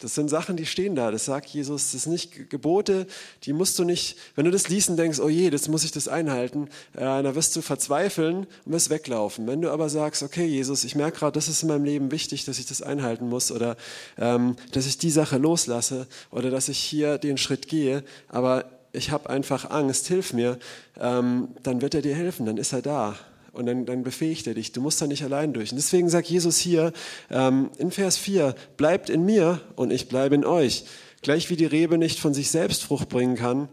Das 0.00 0.14
sind 0.14 0.28
Sachen, 0.28 0.56
die 0.56 0.66
stehen 0.66 0.94
da. 0.94 1.10
Das 1.10 1.24
sagt 1.24 1.48
Jesus. 1.50 1.92
Das 1.92 2.02
sind 2.02 2.12
nicht 2.12 2.50
Gebote, 2.50 3.06
die 3.44 3.52
musst 3.52 3.78
du 3.78 3.84
nicht, 3.84 4.16
wenn 4.34 4.44
du 4.44 4.50
das 4.50 4.68
liest 4.68 4.90
und 4.90 4.96
denkst, 4.96 5.20
oh 5.20 5.28
je, 5.28 5.50
das 5.50 5.68
muss 5.68 5.84
ich 5.84 5.92
das 5.92 6.08
einhalten, 6.08 6.68
äh, 6.94 7.00
dann 7.00 7.34
wirst 7.34 7.54
du 7.56 7.62
verzweifeln 7.62 8.46
und 8.64 8.72
wirst 8.72 8.90
weglaufen. 8.90 9.46
Wenn 9.46 9.62
du 9.62 9.70
aber 9.70 9.88
sagst, 9.88 10.22
okay, 10.22 10.44
Jesus, 10.44 10.84
ich 10.84 10.94
merke 10.94 11.18
gerade, 11.18 11.32
das 11.32 11.48
ist 11.48 11.62
in 11.62 11.68
meinem 11.68 11.84
Leben 11.84 12.10
wichtig, 12.10 12.44
dass 12.44 12.58
ich 12.58 12.66
das 12.66 12.82
einhalten 12.82 13.28
muss 13.28 13.52
oder 13.52 13.76
ähm, 14.18 14.56
dass 14.72 14.86
ich 14.86 14.98
die 14.98 15.10
Sache 15.10 15.38
loslasse 15.38 16.06
oder 16.30 16.50
dass 16.50 16.68
ich 16.68 16.78
hier 16.78 17.18
den 17.18 17.38
Schritt 17.38 17.68
gehe, 17.68 18.04
aber 18.28 18.64
ich 18.92 19.10
habe 19.10 19.30
einfach 19.30 19.70
Angst, 19.70 20.08
hilf 20.08 20.32
mir, 20.32 20.58
ähm, 21.00 21.48
dann 21.62 21.80
wird 21.80 21.94
er 21.94 22.02
dir 22.02 22.14
helfen, 22.14 22.46
dann 22.46 22.58
ist 22.58 22.72
er 22.72 22.82
da 22.82 23.16
und 23.52 23.66
dann, 23.66 23.86
dann 23.86 24.02
befähigt 24.02 24.46
er 24.46 24.54
dich. 24.54 24.72
Du 24.72 24.80
musst 24.80 25.00
da 25.00 25.06
nicht 25.06 25.22
allein 25.22 25.52
durch. 25.52 25.72
Und 25.72 25.76
deswegen 25.76 26.08
sagt 26.08 26.28
Jesus 26.28 26.58
hier 26.58 26.92
ähm, 27.30 27.70
in 27.78 27.90
Vers 27.90 28.16
4, 28.16 28.54
bleibt 28.76 29.10
in 29.10 29.24
mir 29.24 29.60
und 29.76 29.90
ich 29.90 30.08
bleibe 30.08 30.34
in 30.34 30.44
euch. 30.44 30.84
Gleich 31.20 31.50
wie 31.50 31.56
die 31.56 31.66
Rebe 31.66 31.98
nicht 31.98 32.18
von 32.18 32.34
sich 32.34 32.50
selbst 32.50 32.82
Frucht 32.82 33.08
bringen 33.08 33.36
kann, 33.36 33.68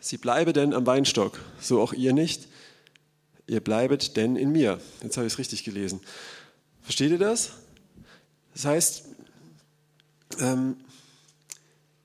sie 0.00 0.16
bleibe 0.16 0.52
denn 0.52 0.74
am 0.74 0.86
Weinstock, 0.86 1.40
so 1.60 1.80
auch 1.80 1.92
ihr 1.92 2.12
nicht. 2.12 2.48
Ihr 3.46 3.60
bleibet 3.60 4.16
denn 4.16 4.36
in 4.36 4.52
mir. 4.52 4.78
Jetzt 5.02 5.16
habe 5.16 5.26
ich 5.26 5.32
es 5.32 5.38
richtig 5.38 5.64
gelesen. 5.64 6.00
Versteht 6.82 7.10
ihr 7.10 7.18
das? 7.18 7.50
Das 8.54 8.64
heißt, 8.64 9.04
ähm, 10.38 10.76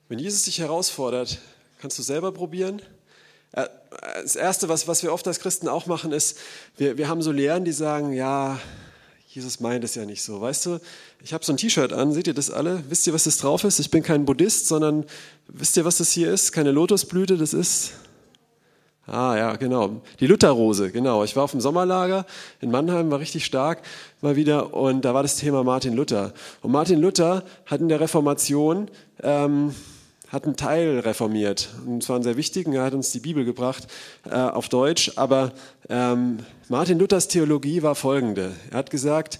wenn 0.08 0.18
Jesus 0.18 0.42
dich 0.42 0.58
herausfordert, 0.58 1.38
kannst 1.78 1.98
du 1.98 2.02
selber 2.02 2.32
probieren, 2.32 2.82
das 4.22 4.36
Erste, 4.36 4.68
was, 4.68 4.86
was 4.86 5.02
wir 5.02 5.12
oft 5.12 5.26
als 5.26 5.40
Christen 5.40 5.68
auch 5.68 5.86
machen, 5.86 6.12
ist, 6.12 6.38
wir, 6.76 6.98
wir 6.98 7.08
haben 7.08 7.22
so 7.22 7.32
Lehren, 7.32 7.64
die 7.64 7.72
sagen, 7.72 8.12
ja, 8.12 8.58
Jesus 9.28 9.60
meint 9.60 9.84
es 9.84 9.94
ja 9.94 10.04
nicht 10.04 10.22
so. 10.22 10.40
Weißt 10.40 10.66
du, 10.66 10.78
ich 11.22 11.32
habe 11.32 11.44
so 11.44 11.52
ein 11.52 11.56
T-Shirt 11.56 11.92
an, 11.92 12.12
seht 12.12 12.26
ihr 12.26 12.34
das 12.34 12.50
alle? 12.50 12.82
Wisst 12.88 13.06
ihr, 13.06 13.12
was 13.12 13.24
das 13.24 13.38
drauf 13.38 13.64
ist? 13.64 13.78
Ich 13.78 13.90
bin 13.90 14.02
kein 14.02 14.24
Buddhist, 14.24 14.68
sondern 14.68 15.04
wisst 15.48 15.76
ihr, 15.76 15.84
was 15.84 15.98
das 15.98 16.10
hier 16.10 16.32
ist? 16.32 16.52
Keine 16.52 16.70
Lotusblüte, 16.70 17.36
das 17.36 17.52
ist... 17.52 17.92
Ah 19.08 19.36
ja, 19.36 19.54
genau. 19.54 20.02
Die 20.18 20.26
Lutherrose, 20.26 20.90
genau. 20.90 21.22
Ich 21.22 21.36
war 21.36 21.44
auf 21.44 21.52
dem 21.52 21.60
Sommerlager 21.60 22.26
in 22.60 22.72
Mannheim, 22.72 23.08
war 23.10 23.20
richtig 23.20 23.44
stark 23.44 23.82
mal 24.20 24.34
wieder 24.34 24.74
und 24.74 25.04
da 25.04 25.14
war 25.14 25.22
das 25.22 25.36
Thema 25.36 25.62
Martin 25.62 25.94
Luther. 25.94 26.32
Und 26.60 26.72
Martin 26.72 27.00
Luther 27.00 27.44
hat 27.66 27.80
in 27.80 27.88
der 27.88 28.00
Reformation... 28.00 28.90
Ähm, 29.22 29.74
hat 30.28 30.44
einen 30.44 30.56
Teil 30.56 31.00
reformiert. 31.00 31.68
Und 31.86 32.02
zwar 32.02 32.16
einen 32.16 32.24
sehr 32.24 32.36
wichtigen, 32.36 32.72
er 32.72 32.84
hat 32.84 32.94
uns 32.94 33.10
die 33.10 33.20
Bibel 33.20 33.44
gebracht 33.44 33.86
äh, 34.28 34.34
auf 34.34 34.68
Deutsch. 34.68 35.12
Aber 35.16 35.52
ähm, 35.88 36.40
Martin 36.68 36.98
Luthers 36.98 37.28
Theologie 37.28 37.82
war 37.82 37.94
folgende. 37.94 38.52
Er 38.70 38.78
hat 38.78 38.90
gesagt, 38.90 39.38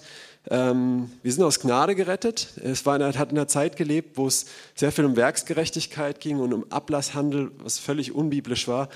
ähm, 0.49 1.11
wir 1.23 1.31
sind 1.31 1.43
aus 1.43 1.59
Gnade 1.59 1.95
gerettet. 1.95 2.53
Es 2.63 2.85
war, 2.85 2.99
er 2.99 3.17
hat 3.17 3.31
in 3.31 3.37
einer 3.37 3.47
Zeit 3.47 3.75
gelebt, 3.75 4.17
wo 4.17 4.27
es 4.27 4.45
sehr 4.75 4.91
viel 4.91 5.05
um 5.05 5.15
Werksgerechtigkeit 5.15 6.19
ging 6.19 6.39
und 6.39 6.53
um 6.53 6.65
Ablasshandel, 6.71 7.51
was 7.61 7.79
völlig 7.79 8.13
unbiblisch 8.13 8.67
war. 8.67 8.87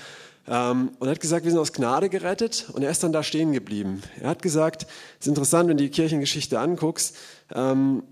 Ähm, 0.48 0.92
und 0.98 1.08
er 1.08 1.12
hat 1.12 1.20
gesagt, 1.20 1.44
wir 1.44 1.52
sind 1.52 1.60
aus 1.60 1.72
Gnade 1.72 2.08
gerettet 2.08 2.66
und 2.72 2.82
er 2.82 2.90
ist 2.90 3.02
dann 3.02 3.12
da 3.12 3.22
stehen 3.22 3.52
geblieben. 3.52 4.02
Er 4.20 4.30
hat 4.30 4.42
gesagt, 4.42 4.86
es 5.20 5.26
ist 5.26 5.28
interessant, 5.28 5.68
wenn 5.68 5.76
du 5.76 5.84
die 5.84 5.90
Kirchengeschichte 5.90 6.58
anguckst, 6.58 7.16
ähm, 7.54 8.02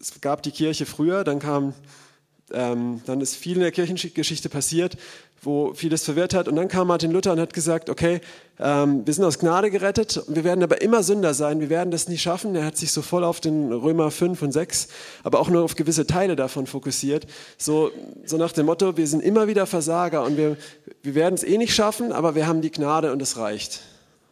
es 0.00 0.20
gab 0.22 0.42
die 0.42 0.50
Kirche 0.50 0.86
früher, 0.86 1.24
dann 1.24 1.38
kam 1.38 1.74
ähm, 2.52 3.00
dann 3.06 3.20
ist 3.20 3.36
viel 3.36 3.56
in 3.56 3.62
der 3.62 3.72
Kirchengeschichte 3.72 4.48
passiert, 4.48 4.96
wo 5.42 5.72
vieles 5.74 6.04
verwirrt 6.04 6.34
hat. 6.34 6.48
Und 6.48 6.56
dann 6.56 6.68
kam 6.68 6.88
Martin 6.88 7.10
Luther 7.10 7.32
und 7.32 7.40
hat 7.40 7.52
gesagt, 7.52 7.88
okay, 7.88 8.20
ähm, 8.58 9.06
wir 9.06 9.14
sind 9.14 9.24
aus 9.24 9.38
Gnade 9.38 9.70
gerettet, 9.70 10.22
wir 10.28 10.44
werden 10.44 10.62
aber 10.62 10.82
immer 10.82 11.02
Sünder 11.02 11.32
sein, 11.32 11.60
wir 11.60 11.70
werden 11.70 11.90
das 11.90 12.08
nie 12.08 12.18
schaffen. 12.18 12.54
Er 12.54 12.64
hat 12.66 12.76
sich 12.76 12.92
so 12.92 13.00
voll 13.00 13.24
auf 13.24 13.40
den 13.40 13.72
Römer 13.72 14.10
5 14.10 14.42
und 14.42 14.52
6, 14.52 14.88
aber 15.22 15.40
auch 15.40 15.48
nur 15.48 15.62
auf 15.62 15.76
gewisse 15.76 16.06
Teile 16.06 16.36
davon 16.36 16.66
fokussiert. 16.66 17.26
So, 17.56 17.90
so 18.26 18.36
nach 18.36 18.52
dem 18.52 18.66
Motto, 18.66 18.96
wir 18.96 19.06
sind 19.06 19.22
immer 19.22 19.48
wieder 19.48 19.66
Versager 19.66 20.24
und 20.24 20.36
wir, 20.36 20.56
wir 21.02 21.14
werden 21.14 21.34
es 21.34 21.44
eh 21.44 21.56
nicht 21.56 21.74
schaffen, 21.74 22.12
aber 22.12 22.34
wir 22.34 22.46
haben 22.46 22.60
die 22.60 22.70
Gnade 22.70 23.12
und 23.12 23.22
es 23.22 23.36
reicht. 23.36 23.80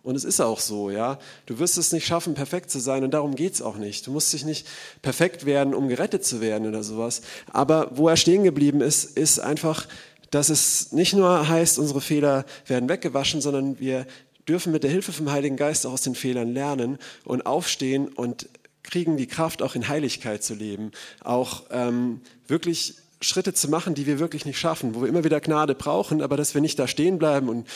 Und 0.08 0.16
es 0.16 0.24
ist 0.24 0.40
auch 0.40 0.58
so, 0.58 0.88
ja. 0.88 1.18
Du 1.44 1.58
wirst 1.58 1.76
es 1.76 1.92
nicht 1.92 2.06
schaffen, 2.06 2.32
perfekt 2.32 2.70
zu 2.70 2.78
sein 2.80 3.04
und 3.04 3.10
darum 3.10 3.34
geht 3.34 3.52
es 3.52 3.60
auch 3.60 3.76
nicht. 3.76 4.06
Du 4.06 4.10
musst 4.10 4.32
dich 4.32 4.42
nicht 4.42 4.66
perfekt 5.02 5.44
werden, 5.44 5.74
um 5.74 5.90
gerettet 5.90 6.24
zu 6.24 6.40
werden 6.40 6.66
oder 6.66 6.82
sowas. 6.82 7.20
Aber 7.52 7.90
wo 7.92 8.08
er 8.08 8.16
stehen 8.16 8.42
geblieben 8.42 8.80
ist, 8.80 9.04
ist 9.18 9.38
einfach, 9.38 9.86
dass 10.30 10.48
es 10.48 10.92
nicht 10.92 11.12
nur 11.12 11.46
heißt, 11.46 11.78
unsere 11.78 12.00
Fehler 12.00 12.46
werden 12.66 12.88
weggewaschen, 12.88 13.42
sondern 13.42 13.78
wir 13.80 14.06
dürfen 14.48 14.72
mit 14.72 14.82
der 14.82 14.90
Hilfe 14.90 15.12
vom 15.12 15.30
Heiligen 15.30 15.58
Geist 15.58 15.86
auch 15.86 15.92
aus 15.92 16.00
den 16.00 16.14
Fehlern 16.14 16.54
lernen 16.54 16.96
und 17.26 17.44
aufstehen 17.44 18.08
und 18.08 18.48
kriegen 18.84 19.18
die 19.18 19.26
Kraft, 19.26 19.60
auch 19.60 19.74
in 19.74 19.88
Heiligkeit 19.88 20.42
zu 20.42 20.54
leben, 20.54 20.90
auch 21.22 21.64
ähm, 21.70 22.22
wirklich 22.46 22.94
Schritte 23.20 23.52
zu 23.52 23.68
machen, 23.68 23.94
die 23.94 24.06
wir 24.06 24.18
wirklich 24.20 24.46
nicht 24.46 24.58
schaffen, 24.58 24.94
wo 24.94 25.02
wir 25.02 25.08
immer 25.08 25.24
wieder 25.24 25.42
Gnade 25.42 25.74
brauchen, 25.74 26.22
aber 26.22 26.38
dass 26.38 26.54
wir 26.54 26.62
nicht 26.62 26.78
da 26.78 26.88
stehen 26.88 27.18
bleiben 27.18 27.50
und 27.50 27.66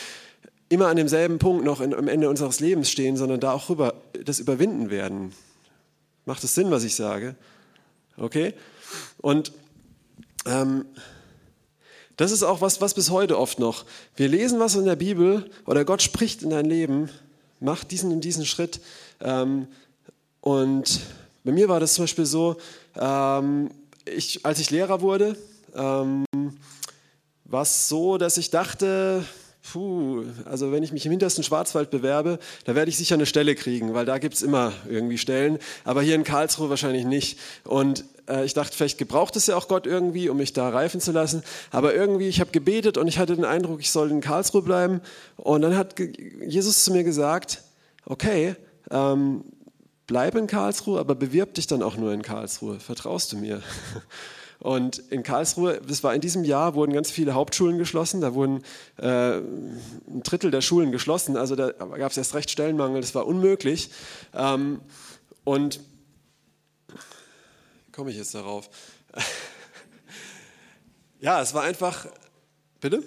immer 0.73 0.87
an 0.87 0.97
demselben 0.97 1.39
Punkt 1.39 1.63
noch 1.63 1.81
in, 1.81 1.93
am 1.93 2.07
Ende 2.07 2.29
unseres 2.29 2.59
Lebens 2.59 2.89
stehen, 2.89 3.15
sondern 3.15 3.39
da 3.39 3.51
auch 3.53 3.69
rüber 3.69 3.93
das 4.25 4.39
überwinden 4.39 4.89
werden. 4.89 5.33
Macht 6.25 6.43
es 6.43 6.55
Sinn, 6.55 6.71
was 6.71 6.83
ich 6.83 6.95
sage? 6.95 7.35
Okay? 8.17 8.53
Und 9.19 9.51
ähm, 10.45 10.85
das 12.17 12.31
ist 12.31 12.43
auch 12.43 12.61
was, 12.61 12.81
was 12.81 12.93
bis 12.93 13.09
heute 13.09 13.37
oft 13.37 13.59
noch. 13.59 13.85
Wir 14.15 14.27
lesen 14.27 14.59
was 14.59 14.75
in 14.75 14.85
der 14.85 14.95
Bibel 14.95 15.49
oder 15.65 15.83
Gott 15.85 16.01
spricht 16.01 16.43
in 16.43 16.51
dein 16.51 16.65
Leben, 16.65 17.09
macht 17.59 17.91
diesen 17.91 18.11
und 18.11 18.21
diesen 18.21 18.45
Schritt. 18.45 18.81
Ähm, 19.19 19.67
und 20.41 20.99
bei 21.43 21.51
mir 21.51 21.69
war 21.69 21.79
das 21.79 21.95
zum 21.95 22.03
Beispiel 22.03 22.25
so, 22.25 22.57
ähm, 22.95 23.69
ich, 24.05 24.45
als 24.45 24.59
ich 24.59 24.69
Lehrer 24.69 25.01
wurde, 25.01 25.37
ähm, 25.75 26.25
war 27.45 27.63
es 27.63 27.87
so, 27.87 28.17
dass 28.17 28.37
ich 28.37 28.49
dachte, 28.49 29.25
puh, 29.71 30.25
also 30.45 30.71
wenn 30.71 30.83
ich 30.83 30.91
mich 30.91 31.05
im 31.05 31.11
hintersten 31.11 31.43
Schwarzwald 31.43 31.89
bewerbe, 31.89 32.39
da 32.65 32.75
werde 32.75 32.89
ich 32.89 32.97
sicher 32.97 33.15
eine 33.15 33.25
Stelle 33.25 33.55
kriegen, 33.55 33.93
weil 33.93 34.05
da 34.05 34.17
gibt 34.17 34.35
es 34.35 34.41
immer 34.41 34.73
irgendwie 34.89 35.17
Stellen, 35.17 35.57
aber 35.83 36.01
hier 36.01 36.15
in 36.15 36.23
Karlsruhe 36.23 36.69
wahrscheinlich 36.69 37.05
nicht. 37.05 37.39
Und 37.63 38.03
äh, 38.27 38.45
ich 38.45 38.53
dachte, 38.53 38.75
vielleicht 38.75 38.97
gebraucht 38.97 39.35
es 39.35 39.47
ja 39.47 39.55
auch 39.55 39.67
Gott 39.67 39.87
irgendwie, 39.87 40.29
um 40.29 40.37
mich 40.37 40.53
da 40.53 40.69
reifen 40.69 40.99
zu 40.99 41.11
lassen. 41.11 41.43
Aber 41.71 41.95
irgendwie, 41.95 42.27
ich 42.27 42.39
habe 42.39 42.51
gebetet 42.51 42.97
und 42.97 43.07
ich 43.07 43.19
hatte 43.19 43.35
den 43.35 43.45
Eindruck, 43.45 43.79
ich 43.79 43.91
soll 43.91 44.11
in 44.11 44.21
Karlsruhe 44.21 44.61
bleiben. 44.61 45.01
Und 45.37 45.61
dann 45.61 45.77
hat 45.77 45.95
Jesus 46.45 46.83
zu 46.83 46.91
mir 46.91 47.03
gesagt, 47.03 47.61
okay, 48.05 48.55
ähm, 48.91 49.45
bleib 50.07 50.35
in 50.35 50.47
Karlsruhe, 50.47 50.99
aber 50.99 51.15
bewirb 51.15 51.53
dich 51.53 51.67
dann 51.67 51.81
auch 51.81 51.95
nur 51.95 52.13
in 52.13 52.21
Karlsruhe. 52.21 52.79
Vertraust 52.79 53.31
du 53.31 53.37
mir? 53.37 53.61
Und 54.63 54.99
in 55.09 55.23
Karlsruhe, 55.23 55.81
das 55.85 56.05
war 56.05 56.15
in 56.15 56.21
diesem 56.21 56.45
Jahr, 56.45 56.73
wurden 56.73 56.93
ganz 56.93 57.11
viele 57.11 57.33
Hauptschulen 57.33 57.77
geschlossen. 57.77 58.21
Da 58.21 58.33
wurden 58.33 58.63
äh, 58.95 59.39
ein 59.39 60.21
Drittel 60.23 60.51
der 60.51 60.61
Schulen 60.61 60.93
geschlossen. 60.93 61.35
Also 61.35 61.57
da 61.57 61.71
gab 61.71 62.11
es 62.11 62.17
erst 62.17 62.33
recht 62.33 62.49
Stellenmangel. 62.49 63.01
Das 63.01 63.13
war 63.13 63.27
unmöglich. 63.27 63.89
Ähm, 64.33 64.79
und 65.43 65.81
komme 67.91 68.11
ich 68.11 68.15
jetzt 68.15 68.33
darauf? 68.33 68.69
ja, 71.19 71.41
es 71.41 71.53
war 71.53 71.63
einfach. 71.63 72.07
Bitte? 72.79 73.03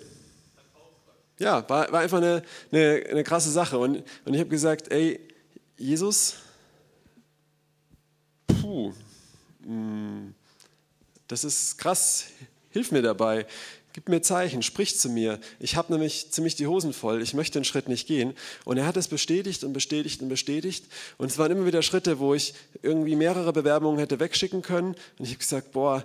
Ja, 1.39 1.67
war, 1.71 1.91
war 1.91 2.01
einfach 2.01 2.19
eine, 2.19 2.43
eine, 2.71 3.03
eine 3.09 3.25
krasse 3.25 3.51
Sache. 3.51 3.79
Und, 3.79 4.05
und 4.27 4.35
ich 4.35 4.41
habe 4.41 4.51
gesagt, 4.51 4.93
ey, 4.93 5.19
Jesus, 5.79 6.35
puh, 8.47 8.93
mh, 9.61 9.67
hm, 9.67 10.35
das 11.29 11.45
ist 11.45 11.79
krass. 11.79 12.27
Hilf 12.71 12.93
mir 12.93 13.03
dabei. 13.03 13.47
Gib 13.97 14.11
mir 14.11 14.21
Zeichen, 14.21 14.63
sprich 14.63 14.99
zu 14.99 15.09
mir. 15.09 15.41
Ich 15.59 15.75
habe 15.75 15.91
nämlich 15.91 16.31
ziemlich 16.31 16.55
die 16.55 16.67
Hosen 16.67 16.93
voll. 16.93 17.23
Ich 17.23 17.33
möchte 17.33 17.59
den 17.59 17.65
Schritt 17.65 17.89
nicht 17.89 18.07
gehen. 18.07 18.35
Und 18.67 18.77
er 18.77 18.85
hat 18.85 18.99
es 18.99 19.09
bestätigt 19.09 19.65
und 19.65 19.73
bestätigt 19.73 20.21
und 20.21 20.29
bestätigt. 20.29 20.85
Und 21.17 21.31
es 21.31 21.39
waren 21.39 21.51
immer 21.51 21.65
wieder 21.65 21.81
Schritte, 21.81 22.19
wo 22.19 22.35
ich 22.35 22.53
irgendwie 22.83 23.17
mehrere 23.17 23.55
Bewerbungen 23.55 23.99
hätte 23.99 24.21
wegschicken 24.21 24.61
können. 24.61 24.89
Und 25.19 25.25
ich 25.25 25.31
habe 25.31 25.39
gesagt, 25.39 25.73
boah, 25.73 26.05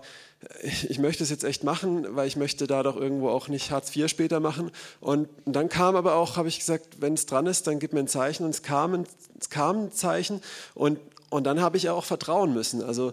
ich 0.88 1.00
möchte 1.00 1.24
es 1.24 1.30
jetzt 1.30 1.44
echt 1.44 1.66
machen, 1.66 2.16
weil 2.16 2.28
ich 2.28 2.38
möchte 2.38 2.66
da 2.66 2.82
doch 2.82 2.96
irgendwo 2.96 3.30
auch 3.30 3.50
nicht 3.50 3.72
Hartz 3.72 3.94
IV 3.94 4.08
später 4.08 4.40
machen. 4.40 4.72
Und 5.02 5.28
dann 5.46 5.68
kam 5.68 5.98
aber 5.98 6.16
auch, 6.16 6.38
habe 6.38 6.48
ich 6.48 6.60
gesagt, 6.60 7.02
wenn 7.02 7.14
es 7.14 7.26
dran 7.26 7.46
ist, 7.46 7.68
dann 7.68 7.80
gib 7.80 7.92
mir 7.92 8.00
ein 8.00 8.08
Zeichen. 8.08 8.46
Und 8.46 8.52
es 8.52 8.64
kam 8.64 8.94
ein, 8.94 9.08
es 9.38 9.50
kam 9.50 9.86
ein 9.86 9.92
Zeichen. 9.92 10.42
Und, 10.74 10.98
und 11.30 11.44
dann 11.44 11.60
habe 11.60 11.76
ich 11.76 11.90
auch 11.90 12.06
vertrauen 12.06 12.54
müssen. 12.54 12.82
Also 12.82 13.12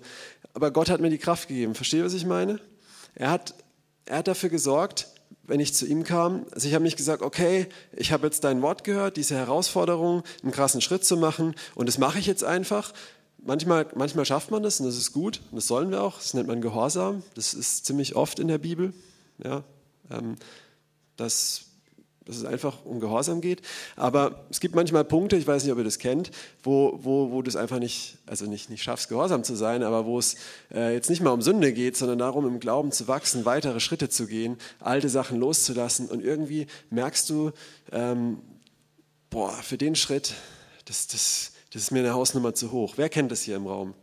aber 0.58 0.72
Gott 0.72 0.90
hat 0.90 1.00
mir 1.00 1.08
die 1.08 1.18
Kraft 1.18 1.46
gegeben. 1.46 1.76
Versteht 1.76 2.00
ihr, 2.00 2.04
was 2.04 2.14
ich 2.14 2.26
meine? 2.26 2.58
Er 3.14 3.30
hat, 3.30 3.54
er 4.06 4.18
hat 4.18 4.26
dafür 4.26 4.48
gesorgt, 4.48 5.06
wenn 5.44 5.60
ich 5.60 5.72
zu 5.72 5.86
ihm 5.86 6.02
kam, 6.02 6.46
also 6.50 6.66
ich 6.66 6.74
habe 6.74 6.82
nicht 6.82 6.96
gesagt, 6.96 7.22
okay, 7.22 7.68
ich 7.92 8.10
habe 8.10 8.26
jetzt 8.26 8.42
dein 8.42 8.60
Wort 8.60 8.82
gehört, 8.82 9.16
diese 9.16 9.36
Herausforderung, 9.36 10.24
einen 10.42 10.50
krassen 10.50 10.80
Schritt 10.80 11.04
zu 11.04 11.16
machen 11.16 11.54
und 11.76 11.86
das 11.86 11.98
mache 11.98 12.18
ich 12.18 12.26
jetzt 12.26 12.42
einfach. 12.42 12.92
Manchmal, 13.38 13.86
manchmal 13.94 14.24
schafft 14.24 14.50
man 14.50 14.64
das 14.64 14.80
und 14.80 14.86
das 14.86 14.96
ist 14.96 15.12
gut 15.12 15.42
und 15.52 15.56
das 15.58 15.68
sollen 15.68 15.92
wir 15.92 16.02
auch, 16.02 16.16
das 16.16 16.34
nennt 16.34 16.48
man 16.48 16.60
Gehorsam, 16.60 17.22
das 17.36 17.54
ist 17.54 17.86
ziemlich 17.86 18.16
oft 18.16 18.40
in 18.40 18.48
der 18.48 18.58
Bibel, 18.58 18.92
ja, 19.40 19.62
ähm, 20.10 20.34
dass 21.14 21.66
dass 22.28 22.36
es 22.36 22.44
einfach 22.44 22.84
um 22.84 23.00
Gehorsam 23.00 23.40
geht. 23.40 23.62
Aber 23.96 24.44
es 24.50 24.60
gibt 24.60 24.74
manchmal 24.74 25.02
Punkte, 25.02 25.36
ich 25.36 25.46
weiß 25.46 25.64
nicht, 25.64 25.72
ob 25.72 25.78
ihr 25.78 25.84
das 25.84 25.98
kennt, 25.98 26.30
wo, 26.62 26.98
wo, 27.02 27.30
wo 27.32 27.40
du 27.40 27.48
es 27.48 27.56
einfach 27.56 27.78
nicht, 27.78 28.18
also 28.26 28.44
nicht, 28.44 28.68
nicht 28.68 28.82
schaffst, 28.82 29.08
gehorsam 29.08 29.44
zu 29.44 29.56
sein, 29.56 29.82
aber 29.82 30.04
wo 30.04 30.18
es 30.18 30.36
äh, 30.72 30.92
jetzt 30.92 31.08
nicht 31.08 31.22
mal 31.22 31.30
um 31.30 31.40
Sünde 31.40 31.72
geht, 31.72 31.96
sondern 31.96 32.18
darum, 32.18 32.46
im 32.46 32.60
Glauben 32.60 32.92
zu 32.92 33.08
wachsen, 33.08 33.46
weitere 33.46 33.80
Schritte 33.80 34.10
zu 34.10 34.26
gehen, 34.26 34.58
alte 34.78 35.08
Sachen 35.08 35.40
loszulassen. 35.40 36.06
Und 36.08 36.22
irgendwie 36.22 36.66
merkst 36.90 37.30
du, 37.30 37.52
ähm, 37.92 38.38
boah, 39.30 39.50
für 39.50 39.78
den 39.78 39.96
Schritt, 39.96 40.34
das, 40.84 41.06
das, 41.06 41.52
das 41.72 41.82
ist 41.82 41.90
mir 41.92 42.00
eine 42.00 42.12
Hausnummer 42.12 42.54
zu 42.54 42.72
hoch. 42.72 42.94
Wer 42.96 43.08
kennt 43.08 43.32
das 43.32 43.40
hier 43.40 43.56
im 43.56 43.66
Raum? 43.66 43.94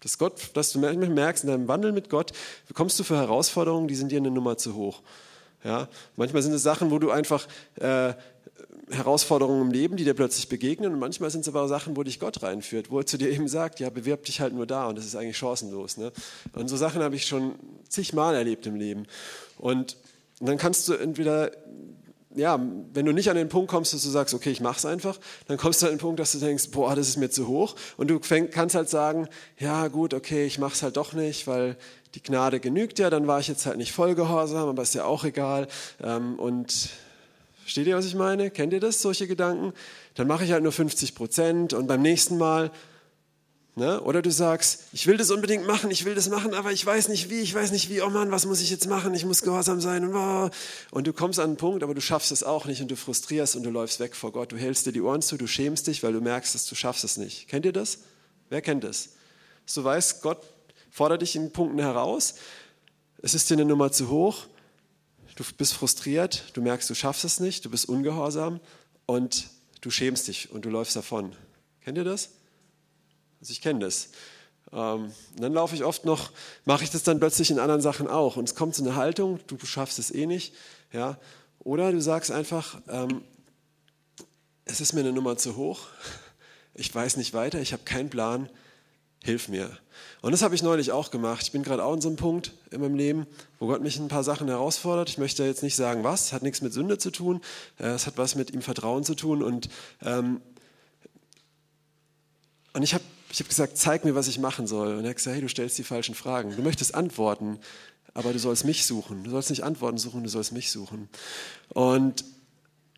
Dass, 0.00 0.18
Gott, 0.18 0.50
dass 0.52 0.72
du 0.72 0.80
merkst, 0.80 1.44
in 1.44 1.50
deinem 1.50 1.68
Wandel 1.68 1.92
mit 1.92 2.10
Gott 2.10 2.32
bekommst 2.68 2.98
du 2.98 3.04
für 3.04 3.16
Herausforderungen, 3.16 3.88
die 3.88 3.94
sind 3.94 4.12
dir 4.12 4.18
eine 4.18 4.30
Nummer 4.30 4.58
zu 4.58 4.74
hoch. 4.74 5.00
Ja? 5.64 5.88
Manchmal 6.16 6.42
sind 6.42 6.52
es 6.52 6.62
Sachen, 6.62 6.90
wo 6.90 6.98
du 6.98 7.10
einfach 7.10 7.46
äh, 7.76 8.14
Herausforderungen 8.90 9.62
im 9.62 9.70
Leben, 9.70 9.96
die 9.96 10.04
dir 10.04 10.14
plötzlich 10.14 10.48
begegnen 10.48 10.92
und 10.92 10.98
manchmal 10.98 11.30
sind 11.30 11.42
es 11.42 11.48
aber 11.48 11.62
auch 11.62 11.68
Sachen, 11.68 11.96
wo 11.96 12.02
dich 12.02 12.20
Gott 12.20 12.42
reinführt, 12.42 12.90
wo 12.90 12.98
er 12.98 13.06
zu 13.06 13.16
dir 13.16 13.30
eben 13.30 13.48
sagt, 13.48 13.80
ja, 13.80 13.88
bewirb 13.90 14.24
dich 14.24 14.40
halt 14.40 14.52
nur 14.52 14.66
da 14.66 14.86
und 14.86 14.98
das 14.98 15.06
ist 15.06 15.16
eigentlich 15.16 15.38
chancenlos. 15.38 15.96
Ne? 15.96 16.12
Und 16.54 16.68
so 16.68 16.76
Sachen 16.76 17.02
habe 17.02 17.16
ich 17.16 17.26
schon 17.26 17.54
zigmal 17.88 18.34
erlebt 18.34 18.66
im 18.66 18.76
Leben. 18.76 19.06
Und, 19.58 19.96
dann 20.44 20.58
kannst 20.58 20.88
du 20.88 20.94
entweder 20.94 21.52
ja, 22.34 22.58
wenn 22.94 23.04
du 23.04 23.12
nicht 23.12 23.28
an 23.28 23.36
den 23.36 23.50
Punkt 23.50 23.70
kommst, 23.70 23.92
dass 23.92 24.02
du 24.02 24.08
sagst, 24.08 24.32
okay, 24.32 24.50
ich 24.50 24.62
mach's 24.62 24.86
einfach, 24.86 25.20
dann 25.48 25.58
kommst 25.58 25.82
du 25.82 25.86
an 25.86 25.92
den 25.92 25.98
Punkt, 25.98 26.18
dass 26.18 26.32
du 26.32 26.38
denkst, 26.38 26.70
boah, 26.70 26.96
das 26.96 27.08
ist 27.08 27.18
mir 27.18 27.28
zu 27.28 27.46
hoch. 27.46 27.76
Und 27.98 28.08
du 28.08 28.20
fäng, 28.20 28.50
kannst 28.50 28.74
halt 28.74 28.88
sagen, 28.88 29.28
ja, 29.58 29.88
gut, 29.88 30.14
okay, 30.14 30.46
ich 30.46 30.58
mach's 30.58 30.82
halt 30.82 30.96
doch 30.96 31.12
nicht, 31.12 31.46
weil 31.46 31.76
die 32.14 32.22
Gnade 32.22 32.60
genügt 32.60 32.98
ja, 32.98 33.10
dann 33.10 33.26
war 33.26 33.40
ich 33.40 33.48
jetzt 33.48 33.66
halt 33.66 33.78
nicht 33.78 33.92
voll 33.92 34.14
gehorsam, 34.14 34.68
aber 34.68 34.82
ist 34.82 34.94
ja 34.94 35.04
auch 35.04 35.24
egal. 35.24 35.66
Ähm, 36.02 36.38
und 36.38 36.90
versteht 37.62 37.86
ihr, 37.86 37.96
was 37.96 38.06
ich 38.06 38.14
meine? 38.14 38.50
Kennt 38.50 38.72
ihr 38.72 38.80
das, 38.80 39.00
solche 39.00 39.26
Gedanken? 39.26 39.72
Dann 40.14 40.26
mache 40.26 40.44
ich 40.44 40.52
halt 40.52 40.62
nur 40.62 40.72
50 40.72 41.14
Prozent 41.14 41.72
und 41.72 41.86
beim 41.86 42.02
nächsten 42.02 42.36
Mal, 42.36 42.70
ne? 43.76 44.00
oder 44.02 44.20
du 44.20 44.30
sagst, 44.30 44.88
ich 44.92 45.06
will 45.06 45.16
das 45.16 45.30
unbedingt 45.30 45.66
machen, 45.66 45.90
ich 45.90 46.04
will 46.04 46.14
das 46.14 46.28
machen, 46.28 46.52
aber 46.52 46.70
ich 46.72 46.84
weiß 46.84 47.08
nicht 47.08 47.30
wie, 47.30 47.40
ich 47.40 47.54
weiß 47.54 47.72
nicht 47.72 47.88
wie, 47.88 48.02
oh 48.02 48.10
Mann, 48.10 48.30
was 48.30 48.44
muss 48.44 48.60
ich 48.60 48.68
jetzt 48.68 48.88
machen, 48.88 49.14
ich 49.14 49.24
muss 49.24 49.40
gehorsam 49.40 49.80
sein. 49.80 50.04
Und, 50.04 50.14
oh. 50.14 50.50
und 50.90 51.06
du 51.06 51.14
kommst 51.14 51.38
an 51.38 51.46
einen 51.46 51.56
Punkt, 51.56 51.82
aber 51.82 51.94
du 51.94 52.02
schaffst 52.02 52.30
es 52.30 52.42
auch 52.42 52.66
nicht 52.66 52.82
und 52.82 52.90
du 52.90 52.96
frustrierst 52.96 53.56
und 53.56 53.62
du 53.62 53.70
läufst 53.70 54.00
weg 54.00 54.14
vor 54.14 54.32
Gott. 54.32 54.52
Du 54.52 54.58
hältst 54.58 54.84
dir 54.84 54.92
die 54.92 55.00
Ohren 55.00 55.22
zu, 55.22 55.38
du 55.38 55.46
schämst 55.46 55.86
dich, 55.86 56.02
weil 56.02 56.12
du 56.12 56.20
merkst, 56.20 56.54
dass 56.54 56.66
du 56.66 56.74
schaffst 56.74 57.04
es 57.04 57.16
nicht. 57.16 57.48
Kennt 57.48 57.64
ihr 57.64 57.72
das? 57.72 58.00
Wer 58.50 58.60
kennt 58.60 58.84
das? 58.84 59.08
du 59.74 59.84
weißt, 59.84 60.20
Gott 60.22 60.42
fordert 60.92 61.22
dich 61.22 61.34
in 61.34 61.50
Punkten 61.52 61.80
heraus. 61.80 62.34
Es 63.22 63.34
ist 63.34 63.48
dir 63.48 63.54
eine 63.54 63.64
Nummer 63.64 63.90
zu 63.90 64.10
hoch. 64.10 64.46
Du 65.34 65.44
bist 65.56 65.72
frustriert, 65.72 66.44
du 66.52 66.60
merkst, 66.60 66.88
du 66.90 66.94
schaffst 66.94 67.24
es 67.24 67.40
nicht, 67.40 67.64
du 67.64 67.70
bist 67.70 67.88
ungehorsam 67.88 68.60
und 69.06 69.48
du 69.80 69.90
schämst 69.90 70.28
dich 70.28 70.52
und 70.52 70.66
du 70.66 70.68
läufst 70.68 70.94
davon. 70.94 71.34
Kennt 71.80 71.96
ihr 71.96 72.04
das? 72.04 72.32
Also 73.40 73.52
ich 73.52 73.62
kenne 73.62 73.80
das. 73.80 74.10
Ähm, 74.70 75.12
dann 75.38 75.54
laufe 75.54 75.74
ich 75.74 75.82
oft 75.82 76.04
noch, 76.04 76.30
mache 76.66 76.84
ich 76.84 76.90
das 76.90 77.02
dann 77.02 77.18
plötzlich 77.18 77.50
in 77.50 77.58
anderen 77.58 77.80
Sachen 77.80 78.06
auch. 78.06 78.36
Und 78.36 78.46
es 78.46 78.54
kommt 78.54 78.74
zu 78.74 78.82
einer 78.82 78.94
Haltung, 78.94 79.40
du 79.46 79.58
schaffst 79.64 79.98
es 79.98 80.10
eh 80.10 80.26
nicht. 80.26 80.54
Ja? 80.92 81.18
Oder 81.60 81.90
du 81.90 82.02
sagst 82.02 82.30
einfach, 82.30 82.82
ähm, 82.88 83.22
es 84.66 84.82
ist 84.82 84.92
mir 84.92 85.00
eine 85.00 85.12
Nummer 85.12 85.38
zu 85.38 85.56
hoch, 85.56 85.86
ich 86.74 86.94
weiß 86.94 87.16
nicht 87.16 87.32
weiter, 87.32 87.60
ich 87.60 87.72
habe 87.72 87.82
keinen 87.84 88.10
Plan, 88.10 88.50
hilf 89.24 89.48
mir. 89.48 89.70
Und 90.20 90.32
das 90.32 90.42
habe 90.42 90.54
ich 90.54 90.62
neulich 90.62 90.92
auch 90.92 91.10
gemacht. 91.10 91.42
Ich 91.42 91.52
bin 91.52 91.62
gerade 91.62 91.84
auch 91.84 91.94
in 91.94 92.00
so 92.00 92.08
einem 92.08 92.16
Punkt 92.16 92.52
in 92.70 92.80
meinem 92.80 92.94
Leben, 92.94 93.26
wo 93.58 93.66
Gott 93.66 93.82
mich 93.82 93.98
ein 93.98 94.08
paar 94.08 94.24
Sachen 94.24 94.48
herausfordert. 94.48 95.08
Ich 95.08 95.18
möchte 95.18 95.44
jetzt 95.44 95.62
nicht 95.62 95.76
sagen, 95.76 96.04
was, 96.04 96.32
hat 96.32 96.42
nichts 96.42 96.60
mit 96.60 96.72
Sünde 96.72 96.98
zu 96.98 97.10
tun, 97.10 97.40
äh, 97.78 97.88
es 97.88 98.06
hat 98.06 98.18
was 98.18 98.34
mit 98.34 98.52
ihm 98.52 98.62
Vertrauen 98.62 99.04
zu 99.04 99.14
tun. 99.14 99.42
Und, 99.42 99.68
ähm, 100.02 100.40
und 102.72 102.82
ich 102.82 102.94
habe 102.94 103.04
ich 103.32 103.40
hab 103.40 103.48
gesagt, 103.48 103.78
zeig 103.78 104.04
mir, 104.04 104.14
was 104.14 104.28
ich 104.28 104.38
machen 104.38 104.66
soll. 104.66 104.94
Und 104.94 105.04
er 105.04 105.10
hat 105.10 105.16
gesagt, 105.16 105.34
hey, 105.34 105.40
du 105.40 105.48
stellst 105.48 105.78
die 105.78 105.84
falschen 105.84 106.14
Fragen. 106.14 106.54
Du 106.54 106.62
möchtest 106.62 106.94
antworten, 106.94 107.58
aber 108.12 108.32
du 108.34 108.38
sollst 108.38 108.66
mich 108.66 108.84
suchen. 108.84 109.24
Du 109.24 109.30
sollst 109.30 109.48
nicht 109.48 109.64
Antworten 109.64 109.96
suchen, 109.96 110.22
du 110.22 110.28
sollst 110.28 110.52
mich 110.52 110.70
suchen. 110.70 111.08
Und 111.70 112.26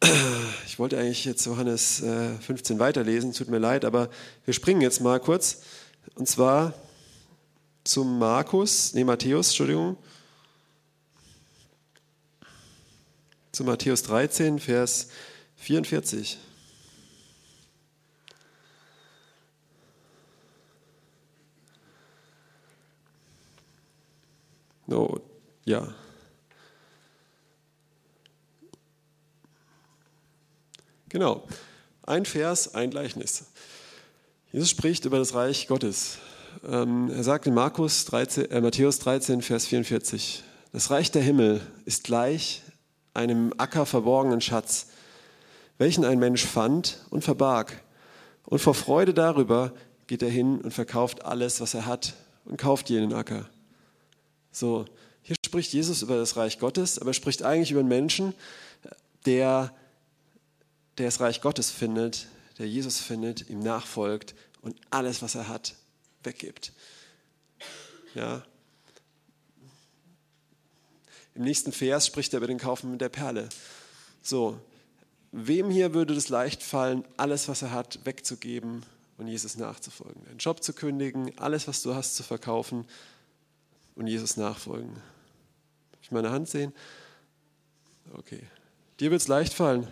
ich 0.66 0.80
wollte 0.80 0.98
eigentlich 0.98 1.24
jetzt 1.24 1.46
Johannes 1.46 2.02
15 2.40 2.76
äh, 2.76 2.80
weiterlesen, 2.80 3.32
tut 3.32 3.48
mir 3.48 3.58
leid, 3.58 3.84
aber 3.84 4.10
wir 4.44 4.54
springen 4.54 4.80
jetzt 4.80 5.00
mal 5.00 5.20
kurz. 5.20 5.62
Und 6.14 6.28
zwar 6.28 6.74
zum 7.84 8.18
Markus, 8.18 8.94
nee, 8.94 9.04
Matthäus, 9.04 9.48
Entschuldigung. 9.48 9.96
Zu 13.52 13.64
Matthäus 13.64 14.02
13, 14.04 14.58
Vers 14.58 15.08
44. 15.56 16.38
Oh, 24.88 25.18
ja. 25.64 25.94
Genau. 31.08 31.46
Ein 32.02 32.24
Vers, 32.24 32.74
ein 32.74 32.90
Gleichnis. 32.90 33.44
Jesus 34.54 34.70
spricht 34.70 35.04
über 35.04 35.18
das 35.18 35.34
Reich 35.34 35.66
Gottes. 35.66 36.18
Ähm, 36.64 37.10
er 37.10 37.24
sagt 37.24 37.48
in 37.48 37.54
Markus 37.54 38.04
13, 38.04 38.52
äh, 38.52 38.60
Matthäus 38.60 39.00
13, 39.00 39.42
Vers 39.42 39.66
44, 39.66 40.44
das 40.70 40.92
Reich 40.92 41.10
der 41.10 41.22
Himmel 41.22 41.60
ist 41.86 42.04
gleich 42.04 42.62
einem 43.14 43.52
Acker 43.58 43.84
verborgenen 43.84 44.40
Schatz, 44.40 44.90
welchen 45.76 46.04
ein 46.04 46.20
Mensch 46.20 46.44
fand 46.44 47.00
und 47.10 47.24
verbarg. 47.24 47.82
Und 48.44 48.60
vor 48.60 48.74
Freude 48.74 49.12
darüber 49.12 49.72
geht 50.06 50.22
er 50.22 50.30
hin 50.30 50.60
und 50.60 50.70
verkauft 50.70 51.24
alles, 51.24 51.60
was 51.60 51.74
er 51.74 51.86
hat 51.86 52.14
und 52.44 52.56
kauft 52.56 52.88
jenen 52.90 53.12
Acker. 53.12 53.50
So, 54.52 54.84
Hier 55.22 55.34
spricht 55.44 55.72
Jesus 55.72 56.02
über 56.02 56.16
das 56.16 56.36
Reich 56.36 56.60
Gottes, 56.60 57.00
aber 57.00 57.10
er 57.10 57.14
spricht 57.14 57.42
eigentlich 57.42 57.72
über 57.72 57.80
einen 57.80 57.88
Menschen, 57.88 58.34
der, 59.26 59.72
der 60.96 61.06
das 61.06 61.18
Reich 61.18 61.40
Gottes 61.40 61.72
findet, 61.72 62.28
der 62.58 62.68
Jesus 62.68 63.00
findet, 63.00 63.48
ihm 63.48 63.60
nachfolgt 63.60 64.34
und 64.62 64.76
alles, 64.90 65.22
was 65.22 65.34
er 65.34 65.48
hat, 65.48 65.74
weggibt. 66.22 66.72
Ja. 68.14 68.44
Im 71.34 71.42
nächsten 71.42 71.72
Vers 71.72 72.06
spricht 72.06 72.32
er 72.32 72.38
über 72.38 72.46
den 72.46 72.58
Kaufen 72.58 72.92
mit 72.92 73.00
der 73.00 73.08
Perle. 73.08 73.48
So, 74.22 74.58
wem 75.32 75.68
hier 75.70 75.94
würde 75.94 76.14
es 76.14 76.28
leicht 76.28 76.62
fallen, 76.62 77.04
alles, 77.16 77.48
was 77.48 77.62
er 77.62 77.72
hat, 77.72 77.98
wegzugeben 78.04 78.84
und 79.18 79.26
Jesus 79.26 79.56
nachzufolgen? 79.56 80.26
Einen 80.28 80.38
Job 80.38 80.62
zu 80.62 80.72
kündigen, 80.72 81.36
alles, 81.38 81.66
was 81.66 81.82
du 81.82 81.94
hast, 81.94 82.14
zu 82.14 82.22
verkaufen 82.22 82.86
und 83.96 84.06
Jesus 84.06 84.36
nachfolgen. 84.36 84.94
Darf 84.94 86.02
ich 86.02 86.10
meine 86.12 86.30
Hand 86.30 86.48
sehen? 86.48 86.72
Okay. 88.12 88.42
Dir 89.00 89.10
wird 89.10 89.20
es 89.20 89.28
leicht 89.28 89.52
fallen. 89.52 89.88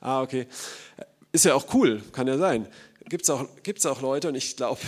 Ah, 0.00 0.22
okay. 0.22 0.46
Ist 1.32 1.44
ja 1.44 1.54
auch 1.54 1.72
cool, 1.74 2.02
kann 2.12 2.26
ja 2.26 2.38
sein. 2.38 2.66
Gibt 3.08 3.22
es 3.24 3.30
auch, 3.30 3.46
gibt's 3.62 3.86
auch 3.86 4.00
Leute, 4.02 4.28
und 4.28 4.34
ich 4.34 4.56
glaube, 4.56 4.80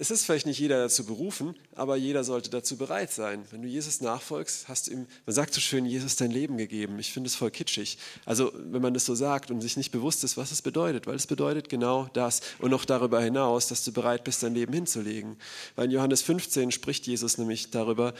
es 0.00 0.12
ist 0.12 0.24
vielleicht 0.24 0.46
nicht 0.46 0.60
jeder 0.60 0.78
dazu 0.78 1.04
berufen, 1.04 1.56
aber 1.74 1.96
jeder 1.96 2.22
sollte 2.22 2.50
dazu 2.50 2.76
bereit 2.76 3.10
sein. 3.10 3.44
Wenn 3.50 3.62
du 3.62 3.68
Jesus 3.68 4.00
nachfolgst, 4.00 4.68
hast 4.68 4.86
du 4.86 4.92
ihm, 4.92 5.06
man 5.26 5.34
sagt 5.34 5.52
so 5.54 5.60
schön, 5.60 5.84
Jesus 5.84 6.14
dein 6.14 6.30
Leben 6.30 6.56
gegeben. 6.56 7.00
Ich 7.00 7.12
finde 7.12 7.26
es 7.26 7.34
voll 7.34 7.50
kitschig. 7.50 7.98
Also, 8.24 8.52
wenn 8.54 8.80
man 8.80 8.94
das 8.94 9.06
so 9.06 9.16
sagt 9.16 9.50
und 9.50 9.60
sich 9.60 9.76
nicht 9.76 9.90
bewusst 9.90 10.22
ist, 10.22 10.36
was 10.36 10.52
es 10.52 10.62
bedeutet, 10.62 11.08
weil 11.08 11.16
es 11.16 11.26
bedeutet 11.26 11.68
genau 11.68 12.08
das 12.12 12.42
und 12.60 12.70
noch 12.70 12.84
darüber 12.84 13.20
hinaus, 13.20 13.66
dass 13.66 13.82
du 13.82 13.92
bereit 13.92 14.22
bist, 14.22 14.44
dein 14.44 14.54
Leben 14.54 14.72
hinzulegen. 14.72 15.36
Weil 15.74 15.86
in 15.86 15.90
Johannes 15.90 16.22
15 16.22 16.70
spricht 16.70 17.08
Jesus 17.08 17.36
nämlich 17.36 17.72
darüber, 17.72 18.14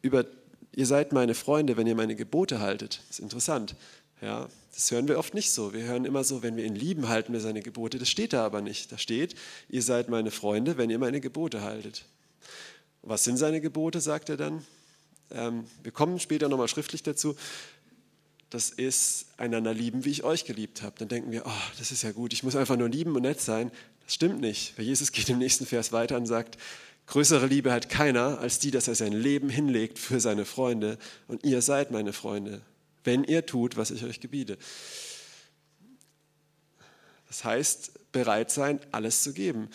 über, 0.00 0.26
ihr 0.76 0.86
seid 0.86 1.12
meine 1.12 1.34
Freunde, 1.34 1.76
wenn 1.76 1.88
ihr 1.88 1.96
meine 1.96 2.14
Gebote 2.14 2.60
haltet. 2.60 3.00
Das 3.08 3.18
ist 3.18 3.22
interessant. 3.22 3.74
Ja, 4.20 4.48
das 4.74 4.90
hören 4.90 5.08
wir 5.08 5.18
oft 5.18 5.34
nicht 5.34 5.50
so. 5.50 5.72
Wir 5.72 5.84
hören 5.84 6.04
immer 6.04 6.24
so, 6.24 6.42
wenn 6.42 6.56
wir 6.56 6.64
ihn 6.64 6.74
lieben, 6.74 7.08
halten 7.08 7.32
wir 7.32 7.40
seine 7.40 7.62
Gebote. 7.62 7.98
Das 7.98 8.08
steht 8.08 8.32
da 8.32 8.44
aber 8.44 8.60
nicht. 8.60 8.90
Da 8.90 8.98
steht, 8.98 9.34
ihr 9.68 9.82
seid 9.82 10.08
meine 10.08 10.30
Freunde, 10.30 10.76
wenn 10.76 10.90
ihr 10.90 10.98
meine 10.98 11.20
Gebote 11.20 11.62
haltet. 11.62 12.04
Was 13.02 13.24
sind 13.24 13.36
seine 13.36 13.60
Gebote, 13.60 14.00
sagt 14.00 14.28
er 14.28 14.36
dann? 14.36 14.64
Ähm, 15.30 15.64
wir 15.82 15.92
kommen 15.92 16.18
später 16.18 16.48
nochmal 16.48 16.68
schriftlich 16.68 17.02
dazu. 17.02 17.36
Das 18.50 18.70
ist 18.70 19.26
einander 19.36 19.74
lieben, 19.74 20.04
wie 20.04 20.10
ich 20.10 20.24
euch 20.24 20.44
geliebt 20.44 20.82
habe. 20.82 20.96
Dann 20.98 21.08
denken 21.08 21.30
wir, 21.30 21.46
oh, 21.46 21.62
das 21.78 21.92
ist 21.92 22.02
ja 22.02 22.12
gut, 22.12 22.32
ich 22.32 22.42
muss 22.42 22.56
einfach 22.56 22.76
nur 22.76 22.88
lieben 22.88 23.14
und 23.14 23.22
nett 23.22 23.40
sein. 23.40 23.70
Das 24.04 24.14
stimmt 24.14 24.40
nicht, 24.40 24.76
weil 24.78 24.86
Jesus 24.86 25.12
geht 25.12 25.28
im 25.28 25.38
nächsten 25.38 25.66
Vers 25.66 25.92
weiter 25.92 26.16
und 26.16 26.26
sagt, 26.26 26.56
größere 27.06 27.46
Liebe 27.46 27.72
hat 27.72 27.88
keiner 27.88 28.38
als 28.38 28.58
die, 28.58 28.70
dass 28.70 28.88
er 28.88 28.94
sein 28.94 29.12
Leben 29.12 29.50
hinlegt 29.50 29.98
für 29.98 30.18
seine 30.18 30.44
Freunde. 30.44 30.98
Und 31.26 31.44
ihr 31.44 31.62
seid 31.62 31.90
meine 31.90 32.12
Freunde 32.12 32.62
wenn 33.08 33.24
ihr 33.24 33.46
tut, 33.46 33.78
was 33.78 33.90
ich 33.90 34.04
euch 34.04 34.20
gebiete. 34.20 34.58
Das 37.26 37.42
heißt, 37.42 38.12
bereit 38.12 38.50
sein, 38.50 38.80
alles 38.92 39.22
zu 39.22 39.32
geben. 39.32 39.70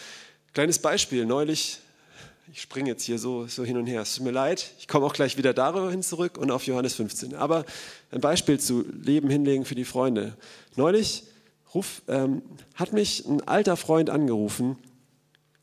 Kleines 0.54 0.78
Beispiel, 0.78 1.26
neulich, 1.26 1.80
ich 2.52 2.62
springe 2.62 2.92
jetzt 2.92 3.06
hier 3.06 3.18
so, 3.18 3.48
so 3.48 3.66
hin 3.66 3.78
und 3.78 3.88
her, 3.88 4.02
es 4.04 4.14
tut 4.14 4.24
mir 4.24 4.32
leid, 4.32 4.70
ich 4.78 4.88
komme 4.88 5.08
auch 5.08 5.14
gleich 5.14 5.36
wieder 5.36 5.52
darüber 5.52 5.90
hin 5.90 6.04
zurück 6.04 6.38
und 6.38 6.52
auf 6.52 6.68
Johannes 6.68 6.94
15. 6.94 7.34
Aber 7.34 7.66
ein 8.12 8.22
Beispiel 8.22 8.60
zu 8.60 8.86
Leben 9.02 9.32
hinlegen 9.32 9.66
für 9.66 9.74
die 9.74 9.86
Freunde. 9.86 10.38
Neulich 10.76 11.24
ruf, 11.74 12.04
ähm, 12.08 12.44
hat 12.76 12.94
mich 12.94 13.26
ein 13.26 13.42
alter 13.48 13.78
Freund 13.78 14.12
angerufen, 14.12 14.78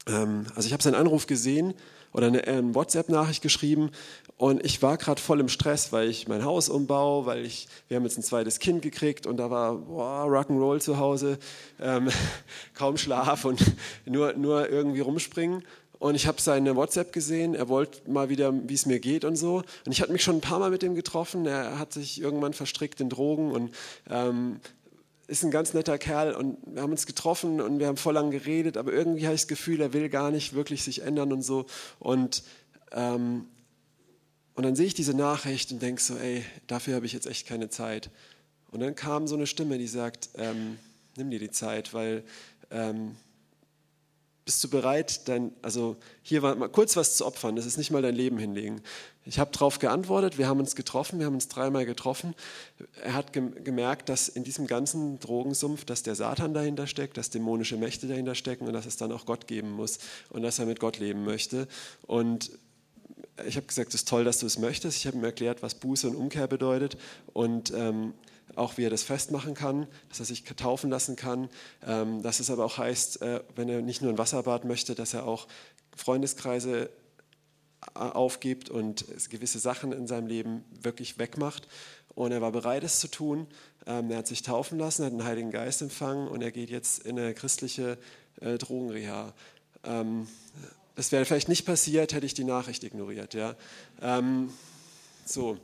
ähm, 0.08 0.44
also 0.56 0.66
ich 0.66 0.72
habe 0.72 0.82
seinen 0.82 0.96
Anruf 0.96 1.28
gesehen 1.28 1.74
oder 2.12 2.26
eine, 2.26 2.44
eine 2.44 2.58
ähm, 2.58 2.74
WhatsApp-Nachricht 2.74 3.42
geschrieben 3.42 3.90
und 4.40 4.64
ich 4.64 4.80
war 4.80 4.96
gerade 4.96 5.20
voll 5.20 5.38
im 5.38 5.50
Stress, 5.50 5.92
weil 5.92 6.08
ich 6.08 6.26
mein 6.26 6.46
Haus 6.46 6.70
umbau, 6.70 7.26
weil 7.26 7.44
ich, 7.44 7.68
wir 7.88 7.98
haben 7.98 8.04
jetzt 8.04 8.16
ein 8.16 8.22
zweites 8.22 8.58
Kind 8.58 8.80
gekriegt 8.80 9.26
und 9.26 9.36
da 9.36 9.50
war 9.50 9.74
boah, 9.74 10.24
Rock'n'Roll 10.24 10.80
zu 10.80 10.96
Hause, 10.96 11.38
ähm, 11.78 12.08
kaum 12.74 12.96
Schlaf 12.96 13.44
und 13.44 13.60
nur, 14.06 14.32
nur 14.32 14.70
irgendwie 14.70 15.00
rumspringen. 15.00 15.62
Und 15.98 16.14
ich 16.14 16.26
habe 16.26 16.40
seine 16.40 16.74
WhatsApp 16.74 17.12
gesehen, 17.12 17.54
er 17.54 17.68
wollte 17.68 18.10
mal 18.10 18.30
wieder, 18.30 18.54
wie 18.66 18.72
es 18.72 18.86
mir 18.86 18.98
geht 18.98 19.26
und 19.26 19.36
so. 19.36 19.56
Und 19.84 19.92
ich 19.92 20.00
hatte 20.00 20.12
mich 20.12 20.22
schon 20.22 20.36
ein 20.36 20.40
paar 20.40 20.58
Mal 20.58 20.70
mit 20.70 20.82
ihm 20.82 20.94
getroffen. 20.94 21.44
Er 21.44 21.78
hat 21.78 21.92
sich 21.92 22.18
irgendwann 22.18 22.54
verstrickt 22.54 23.02
in 23.02 23.10
Drogen 23.10 23.52
und 23.52 23.74
ähm, 24.08 24.60
ist 25.30 25.44
ein 25.44 25.52
ganz 25.52 25.74
netter 25.74 25.96
Kerl 25.96 26.34
und 26.34 26.58
wir 26.66 26.82
haben 26.82 26.90
uns 26.90 27.06
getroffen 27.06 27.60
und 27.60 27.78
wir 27.78 27.86
haben 27.86 27.96
voll 27.96 28.14
lang 28.14 28.32
geredet, 28.32 28.76
aber 28.76 28.92
irgendwie 28.92 29.26
habe 29.26 29.36
ich 29.36 29.42
das 29.42 29.48
Gefühl, 29.48 29.80
er 29.80 29.92
will 29.92 30.08
gar 30.08 30.32
nicht 30.32 30.54
wirklich 30.54 30.82
sich 30.82 31.02
ändern 31.02 31.32
und 31.32 31.42
so. 31.42 31.66
Und, 32.00 32.42
ähm, 32.90 33.46
und 34.54 34.64
dann 34.64 34.74
sehe 34.74 34.86
ich 34.86 34.94
diese 34.94 35.14
Nachricht 35.14 35.70
und 35.70 35.80
denke 35.80 36.02
so, 36.02 36.16
ey, 36.16 36.44
dafür 36.66 36.96
habe 36.96 37.06
ich 37.06 37.12
jetzt 37.12 37.28
echt 37.28 37.46
keine 37.46 37.70
Zeit. 37.70 38.10
Und 38.72 38.80
dann 38.80 38.96
kam 38.96 39.28
so 39.28 39.36
eine 39.36 39.46
Stimme, 39.46 39.78
die 39.78 39.86
sagt, 39.86 40.30
ähm, 40.34 40.78
nimm 41.16 41.30
dir 41.30 41.38
die 41.38 41.52
Zeit, 41.52 41.94
weil 41.94 42.24
ähm, 42.72 43.14
bist 44.44 44.64
du 44.64 44.68
bereit, 44.68 45.28
dein, 45.28 45.52
also 45.62 45.96
hier 46.22 46.40
mal 46.40 46.68
kurz 46.70 46.96
was 46.96 47.16
zu 47.16 47.24
opfern, 47.24 47.54
das 47.54 47.66
ist 47.66 47.78
nicht 47.78 47.92
mal 47.92 48.02
dein 48.02 48.16
Leben 48.16 48.36
hinlegen. 48.36 48.82
Ich 49.30 49.38
habe 49.38 49.52
darauf 49.52 49.78
geantwortet, 49.78 50.38
wir 50.38 50.48
haben 50.48 50.58
uns 50.58 50.74
getroffen, 50.74 51.20
wir 51.20 51.26
haben 51.26 51.34
uns 51.34 51.46
dreimal 51.46 51.86
getroffen. 51.86 52.34
Er 53.00 53.14
hat 53.14 53.32
gemerkt, 53.32 54.08
dass 54.08 54.28
in 54.28 54.42
diesem 54.42 54.66
ganzen 54.66 55.20
Drogensumpf, 55.20 55.84
dass 55.84 56.02
der 56.02 56.16
Satan 56.16 56.52
dahinter 56.52 56.88
steckt, 56.88 57.16
dass 57.16 57.30
dämonische 57.30 57.76
Mächte 57.76 58.08
dahinter 58.08 58.34
stecken 58.34 58.66
und 58.66 58.72
dass 58.72 58.86
es 58.86 58.96
dann 58.96 59.12
auch 59.12 59.26
Gott 59.26 59.46
geben 59.46 59.70
muss 59.70 60.00
und 60.30 60.42
dass 60.42 60.58
er 60.58 60.66
mit 60.66 60.80
Gott 60.80 60.98
leben 60.98 61.24
möchte. 61.24 61.68
Und 62.08 62.50
ich 63.46 63.54
habe 63.54 63.68
gesagt, 63.68 63.90
es 63.90 64.00
ist 64.00 64.08
toll, 64.08 64.24
dass 64.24 64.40
du 64.40 64.46
es 64.46 64.58
möchtest. 64.58 64.96
Ich 64.96 65.06
habe 65.06 65.16
ihm 65.16 65.22
erklärt, 65.22 65.62
was 65.62 65.76
Buße 65.76 66.08
und 66.08 66.16
Umkehr 66.16 66.48
bedeutet 66.48 66.98
und 67.32 67.72
ähm, 67.72 68.14
auch 68.56 68.78
wie 68.78 68.84
er 68.84 68.90
das 68.90 69.04
festmachen 69.04 69.54
kann, 69.54 69.86
dass 70.08 70.18
er 70.18 70.26
sich 70.26 70.42
taufen 70.42 70.90
lassen 70.90 71.14
kann, 71.14 71.48
ähm, 71.86 72.20
dass 72.22 72.40
es 72.40 72.50
aber 72.50 72.64
auch 72.64 72.78
heißt, 72.78 73.22
äh, 73.22 73.42
wenn 73.54 73.68
er 73.68 73.80
nicht 73.80 74.02
nur 74.02 74.10
ein 74.10 74.18
Wasserbad 74.18 74.64
möchte, 74.64 74.96
dass 74.96 75.14
er 75.14 75.24
auch 75.24 75.46
Freundeskreise 75.94 76.90
aufgibt 78.00 78.70
und 78.70 79.04
gewisse 79.28 79.58
Sachen 79.58 79.92
in 79.92 80.06
seinem 80.06 80.26
Leben 80.26 80.64
wirklich 80.82 81.18
wegmacht. 81.18 81.68
Und 82.14 82.32
er 82.32 82.40
war 82.40 82.52
bereit, 82.52 82.82
es 82.84 82.98
zu 82.98 83.08
tun. 83.08 83.46
Ähm, 83.86 84.10
er 84.10 84.18
hat 84.18 84.26
sich 84.26 84.42
taufen 84.42 84.78
lassen, 84.78 85.04
hat 85.04 85.12
den 85.12 85.24
Heiligen 85.24 85.50
Geist 85.50 85.80
empfangen 85.82 86.28
und 86.28 86.42
er 86.42 86.50
geht 86.50 86.70
jetzt 86.70 87.04
in 87.04 87.18
eine 87.18 87.34
christliche 87.34 87.98
äh, 88.40 88.58
Drogenreha. 88.58 89.32
Ähm, 89.84 90.28
das 90.96 91.12
wäre 91.12 91.24
vielleicht 91.24 91.48
nicht 91.48 91.64
passiert, 91.64 92.12
hätte 92.12 92.26
ich 92.26 92.34
die 92.34 92.44
Nachricht 92.44 92.84
ignoriert. 92.84 93.34
Ja? 93.34 93.56
Ähm, 94.02 94.52
so. 95.24 95.56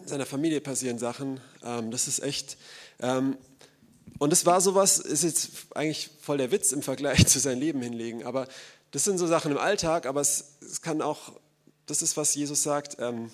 In 0.00 0.06
seiner 0.06 0.26
Familie 0.26 0.60
passieren 0.60 0.98
Sachen. 0.98 1.40
das 1.62 2.08
ist 2.08 2.18
echt. 2.20 2.58
und 3.00 4.32
es 4.32 4.44
war 4.44 4.60
sowas, 4.60 4.98
ist 4.98 5.22
jetzt 5.22 5.50
eigentlich 5.74 6.10
voll 6.20 6.38
der 6.38 6.50
Witz 6.50 6.72
im 6.72 6.82
Vergleich 6.82 7.26
zu 7.28 7.38
seinem 7.38 7.60
Leben 7.60 7.80
hinlegen, 7.80 8.24
aber 8.24 8.48
das 8.96 9.04
sind 9.04 9.18
so 9.18 9.26
Sachen 9.26 9.52
im 9.52 9.58
Alltag, 9.58 10.06
aber 10.06 10.22
es, 10.22 10.56
es 10.62 10.80
kann 10.80 11.02
auch, 11.02 11.34
das 11.84 12.00
ist, 12.00 12.16
was 12.16 12.34
Jesus 12.34 12.62
sagt, 12.62 12.96
ähm, 12.98 13.30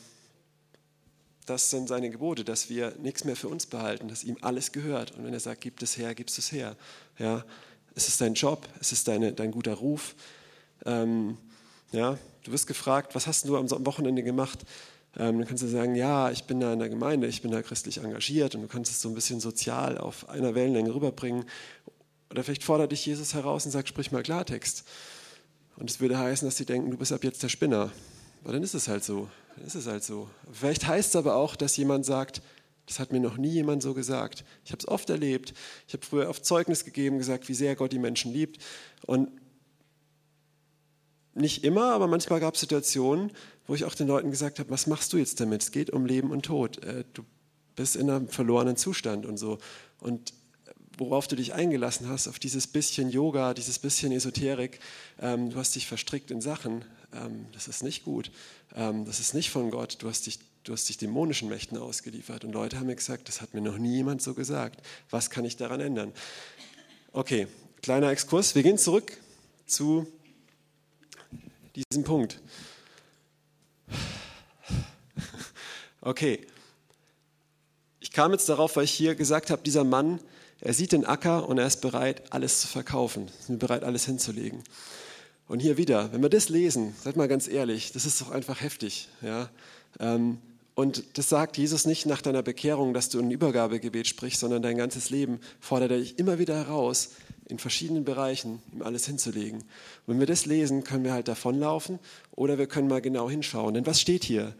das 1.46 1.70
sind 1.70 1.86
seine 1.86 2.10
Gebote, 2.10 2.42
dass 2.42 2.68
wir 2.68 2.96
nichts 2.98 3.22
mehr 3.22 3.36
für 3.36 3.46
uns 3.46 3.66
behalten, 3.66 4.08
dass 4.08 4.24
ihm 4.24 4.36
alles 4.40 4.72
gehört. 4.72 5.12
Und 5.12 5.24
wenn 5.24 5.32
er 5.32 5.38
sagt, 5.38 5.60
gib 5.60 5.80
es 5.80 5.96
her, 5.96 6.16
gib 6.16 6.26
es 6.26 6.50
her. 6.50 6.76
Ja, 7.16 7.44
es 7.94 8.08
ist 8.08 8.20
dein 8.20 8.34
Job, 8.34 8.66
es 8.80 8.90
ist 8.90 9.06
deine, 9.06 9.34
dein 9.34 9.52
guter 9.52 9.74
Ruf. 9.74 10.16
Ähm, 10.84 11.38
ja, 11.92 12.18
du 12.42 12.50
wirst 12.50 12.66
gefragt, 12.66 13.14
was 13.14 13.28
hast 13.28 13.46
du 13.46 13.56
am 13.56 13.86
Wochenende 13.86 14.24
gemacht? 14.24 14.58
Ähm, 15.16 15.38
dann 15.38 15.46
kannst 15.46 15.62
du 15.62 15.68
sagen, 15.68 15.94
ja, 15.94 16.32
ich 16.32 16.42
bin 16.42 16.58
da 16.58 16.72
in 16.72 16.80
der 16.80 16.88
Gemeinde, 16.88 17.28
ich 17.28 17.40
bin 17.40 17.52
da 17.52 17.62
christlich 17.62 17.98
engagiert 17.98 18.56
und 18.56 18.62
du 18.62 18.66
kannst 18.66 18.90
es 18.90 19.00
so 19.00 19.08
ein 19.08 19.14
bisschen 19.14 19.38
sozial 19.38 19.96
auf 19.96 20.28
einer 20.28 20.56
Wellenlänge 20.56 20.92
rüberbringen. 20.92 21.44
Oder 22.32 22.42
vielleicht 22.42 22.64
fordert 22.64 22.90
dich 22.90 23.06
Jesus 23.06 23.34
heraus 23.34 23.64
und 23.64 23.70
sagt, 23.70 23.86
sprich 23.86 24.10
mal 24.10 24.24
Klartext. 24.24 24.82
Und 25.82 25.90
es 25.90 25.98
würde 25.98 26.16
heißen, 26.16 26.46
dass 26.46 26.56
sie 26.56 26.64
denken, 26.64 26.92
du 26.92 26.96
bist 26.96 27.10
ab 27.10 27.24
jetzt 27.24 27.42
der 27.42 27.48
Spinner. 27.48 27.90
Aber 28.44 28.52
dann 28.52 28.62
ist 28.62 28.72
es 28.72 28.86
halt 28.86 29.02
so. 29.02 29.28
Dann 29.56 29.66
ist 29.66 29.74
es 29.74 29.88
halt 29.88 30.04
so. 30.04 30.30
Vielleicht 30.52 30.86
heißt 30.86 31.08
es 31.08 31.16
aber 31.16 31.34
auch, 31.34 31.56
dass 31.56 31.76
jemand 31.76 32.06
sagt, 32.06 32.40
das 32.86 33.00
hat 33.00 33.10
mir 33.10 33.18
noch 33.18 33.36
nie 33.36 33.48
jemand 33.48 33.82
so 33.82 33.92
gesagt. 33.92 34.44
Ich 34.64 34.70
habe 34.70 34.78
es 34.78 34.86
oft 34.86 35.10
erlebt. 35.10 35.54
Ich 35.88 35.94
habe 35.94 36.06
früher 36.06 36.28
oft 36.28 36.44
Zeugnis 36.44 36.84
gegeben, 36.84 37.18
gesagt, 37.18 37.48
wie 37.48 37.54
sehr 37.54 37.74
Gott 37.74 37.92
die 37.92 37.98
Menschen 37.98 38.32
liebt. 38.32 38.62
Und 39.06 39.28
nicht 41.34 41.64
immer, 41.64 41.90
aber 41.90 42.06
manchmal 42.06 42.38
gab 42.38 42.54
es 42.54 42.60
Situationen, 42.60 43.32
wo 43.66 43.74
ich 43.74 43.84
auch 43.84 43.96
den 43.96 44.06
Leuten 44.06 44.30
gesagt 44.30 44.60
habe, 44.60 44.70
was 44.70 44.86
machst 44.86 45.12
du 45.12 45.16
jetzt 45.16 45.40
damit? 45.40 45.64
Es 45.64 45.72
geht 45.72 45.90
um 45.90 46.06
Leben 46.06 46.30
und 46.30 46.44
Tod. 46.44 46.78
Äh, 46.84 47.02
du 47.12 47.24
bist 47.74 47.96
in 47.96 48.08
einem 48.08 48.28
verlorenen 48.28 48.76
Zustand 48.76 49.26
und 49.26 49.36
so. 49.36 49.58
Und 49.98 50.32
worauf 51.06 51.28
du 51.28 51.36
dich 51.36 51.52
eingelassen 51.52 52.08
hast, 52.08 52.28
auf 52.28 52.38
dieses 52.38 52.66
bisschen 52.66 53.10
Yoga, 53.10 53.54
dieses 53.54 53.78
bisschen 53.78 54.12
Esoterik. 54.12 54.80
Ähm, 55.20 55.50
du 55.50 55.56
hast 55.56 55.74
dich 55.74 55.86
verstrickt 55.86 56.30
in 56.30 56.40
Sachen. 56.40 56.84
Ähm, 57.14 57.46
das 57.52 57.68
ist 57.68 57.82
nicht 57.82 58.04
gut. 58.04 58.30
Ähm, 58.74 59.04
das 59.04 59.20
ist 59.20 59.34
nicht 59.34 59.50
von 59.50 59.70
Gott. 59.70 59.96
Du 60.00 60.08
hast, 60.08 60.26
dich, 60.26 60.38
du 60.64 60.72
hast 60.72 60.88
dich 60.88 60.98
dämonischen 60.98 61.48
Mächten 61.48 61.76
ausgeliefert. 61.76 62.44
Und 62.44 62.52
Leute 62.52 62.78
haben 62.78 62.86
mir 62.86 62.96
gesagt, 62.96 63.28
das 63.28 63.40
hat 63.40 63.54
mir 63.54 63.60
noch 63.60 63.78
nie 63.78 63.96
jemand 63.96 64.22
so 64.22 64.34
gesagt. 64.34 64.80
Was 65.10 65.30
kann 65.30 65.44
ich 65.44 65.56
daran 65.56 65.80
ändern? 65.80 66.12
Okay, 67.12 67.46
kleiner 67.82 68.10
Exkurs. 68.10 68.54
Wir 68.54 68.62
gehen 68.62 68.78
zurück 68.78 69.16
zu 69.66 70.06
diesen 71.74 72.04
Punkt. 72.04 72.40
Okay. 76.04 76.44
Ich 78.00 78.10
kam 78.10 78.32
jetzt 78.32 78.48
darauf, 78.48 78.74
weil 78.76 78.84
ich 78.84 78.90
hier 78.90 79.14
gesagt 79.14 79.50
habe, 79.50 79.62
dieser 79.62 79.84
Mann, 79.84 80.18
er 80.62 80.74
sieht 80.74 80.92
den 80.92 81.04
Acker 81.04 81.48
und 81.48 81.58
er 81.58 81.66
ist 81.66 81.80
bereit, 81.80 82.22
alles 82.30 82.60
zu 82.60 82.68
verkaufen, 82.68 83.28
ist 83.40 83.58
bereit, 83.58 83.82
alles 83.82 84.06
hinzulegen. 84.06 84.62
Und 85.48 85.58
hier 85.58 85.76
wieder, 85.76 86.12
wenn 86.12 86.22
wir 86.22 86.28
das 86.28 86.48
lesen, 86.48 86.94
seid 87.02 87.16
mal 87.16 87.26
ganz 87.26 87.48
ehrlich, 87.48 87.90
das 87.90 88.06
ist 88.06 88.20
doch 88.20 88.30
einfach 88.30 88.60
heftig. 88.60 89.08
Ja? 89.22 89.50
Ähm, 89.98 90.38
und 90.76 91.18
das 91.18 91.28
sagt 91.28 91.58
Jesus 91.58 91.84
nicht 91.84 92.06
nach 92.06 92.22
deiner 92.22 92.44
Bekehrung, 92.44 92.94
dass 92.94 93.08
du 93.08 93.18
ein 93.18 93.32
Übergabegebet 93.32 94.06
sprichst, 94.06 94.38
sondern 94.38 94.62
dein 94.62 94.76
ganzes 94.76 95.10
Leben 95.10 95.40
fordert 95.60 95.90
er 95.90 95.98
dich 95.98 96.18
immer 96.20 96.38
wieder 96.38 96.54
heraus, 96.54 97.10
in 97.48 97.58
verschiedenen 97.58 98.04
Bereichen 98.04 98.62
ihm 98.72 98.82
alles 98.82 99.04
hinzulegen. 99.04 99.58
Und 99.58 99.66
wenn 100.06 100.20
wir 100.20 100.26
das 100.28 100.46
lesen, 100.46 100.84
können 100.84 101.02
wir 101.02 101.12
halt 101.12 101.26
davonlaufen 101.26 101.98
oder 102.30 102.56
wir 102.56 102.68
können 102.68 102.88
mal 102.88 103.02
genau 103.02 103.28
hinschauen. 103.28 103.74
Denn 103.74 103.84
was 103.84 104.00
steht 104.00 104.22
hier? 104.22 104.54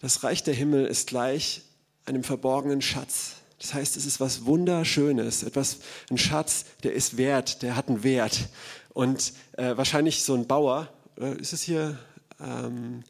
Das 0.00 0.24
Reich 0.24 0.42
der 0.42 0.54
Himmel 0.54 0.86
ist 0.86 1.06
gleich 1.06 1.62
einem 2.04 2.24
verborgenen 2.24 2.82
Schatz. 2.82 3.36
Das 3.60 3.74
heißt, 3.74 3.96
es 3.96 4.06
ist 4.06 4.20
was 4.20 4.44
Wunderschönes, 4.44 5.42
etwas, 5.42 5.78
ein 6.10 6.18
Schatz, 6.18 6.66
der 6.82 6.92
ist 6.92 7.16
wert, 7.16 7.62
der 7.62 7.76
hat 7.76 7.88
einen 7.88 8.02
Wert. 8.02 8.48
Und 8.92 9.32
äh, 9.52 9.76
wahrscheinlich 9.76 10.22
so 10.22 10.34
ein 10.34 10.46
Bauer, 10.46 10.88
ist 11.38 11.52
es 11.52 11.62
hier, 11.62 11.98
ähm, 12.40 13.02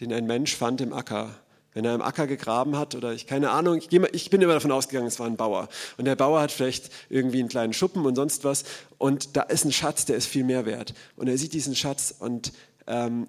den 0.00 0.12
ein 0.12 0.26
Mensch 0.26 0.54
fand 0.54 0.80
im 0.80 0.92
Acker. 0.92 1.34
Wenn 1.72 1.84
er 1.84 1.94
im 1.94 2.00
Acker 2.00 2.26
gegraben 2.26 2.78
hat 2.78 2.94
oder 2.94 3.12
ich 3.12 3.26
keine 3.26 3.50
Ahnung, 3.50 3.76
ich, 3.76 3.90
mal, 3.98 4.08
ich 4.12 4.30
bin 4.30 4.40
immer 4.40 4.54
davon 4.54 4.72
ausgegangen, 4.72 5.08
es 5.08 5.18
war 5.18 5.26
ein 5.26 5.36
Bauer. 5.36 5.68
Und 5.98 6.06
der 6.06 6.16
Bauer 6.16 6.40
hat 6.40 6.50
vielleicht 6.50 6.90
irgendwie 7.10 7.40
einen 7.40 7.48
kleinen 7.48 7.74
Schuppen 7.74 8.06
und 8.06 8.14
sonst 8.14 8.44
was. 8.44 8.64
Und 8.96 9.36
da 9.36 9.42
ist 9.42 9.64
ein 9.64 9.72
Schatz, 9.72 10.06
der 10.06 10.16
ist 10.16 10.26
viel 10.26 10.44
mehr 10.44 10.64
wert. 10.64 10.94
Und 11.16 11.28
er 11.28 11.36
sieht 11.36 11.52
diesen 11.52 11.74
Schatz 11.74 12.14
und 12.18 12.52
ähm, 12.86 13.28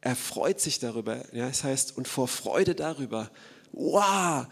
er 0.00 0.16
freut 0.16 0.60
sich 0.60 0.80
darüber. 0.80 1.18
Ja, 1.32 1.46
das 1.46 1.62
heißt, 1.62 1.96
und 1.96 2.08
vor 2.08 2.26
Freude 2.26 2.74
darüber, 2.74 3.30
wow, 3.72 4.46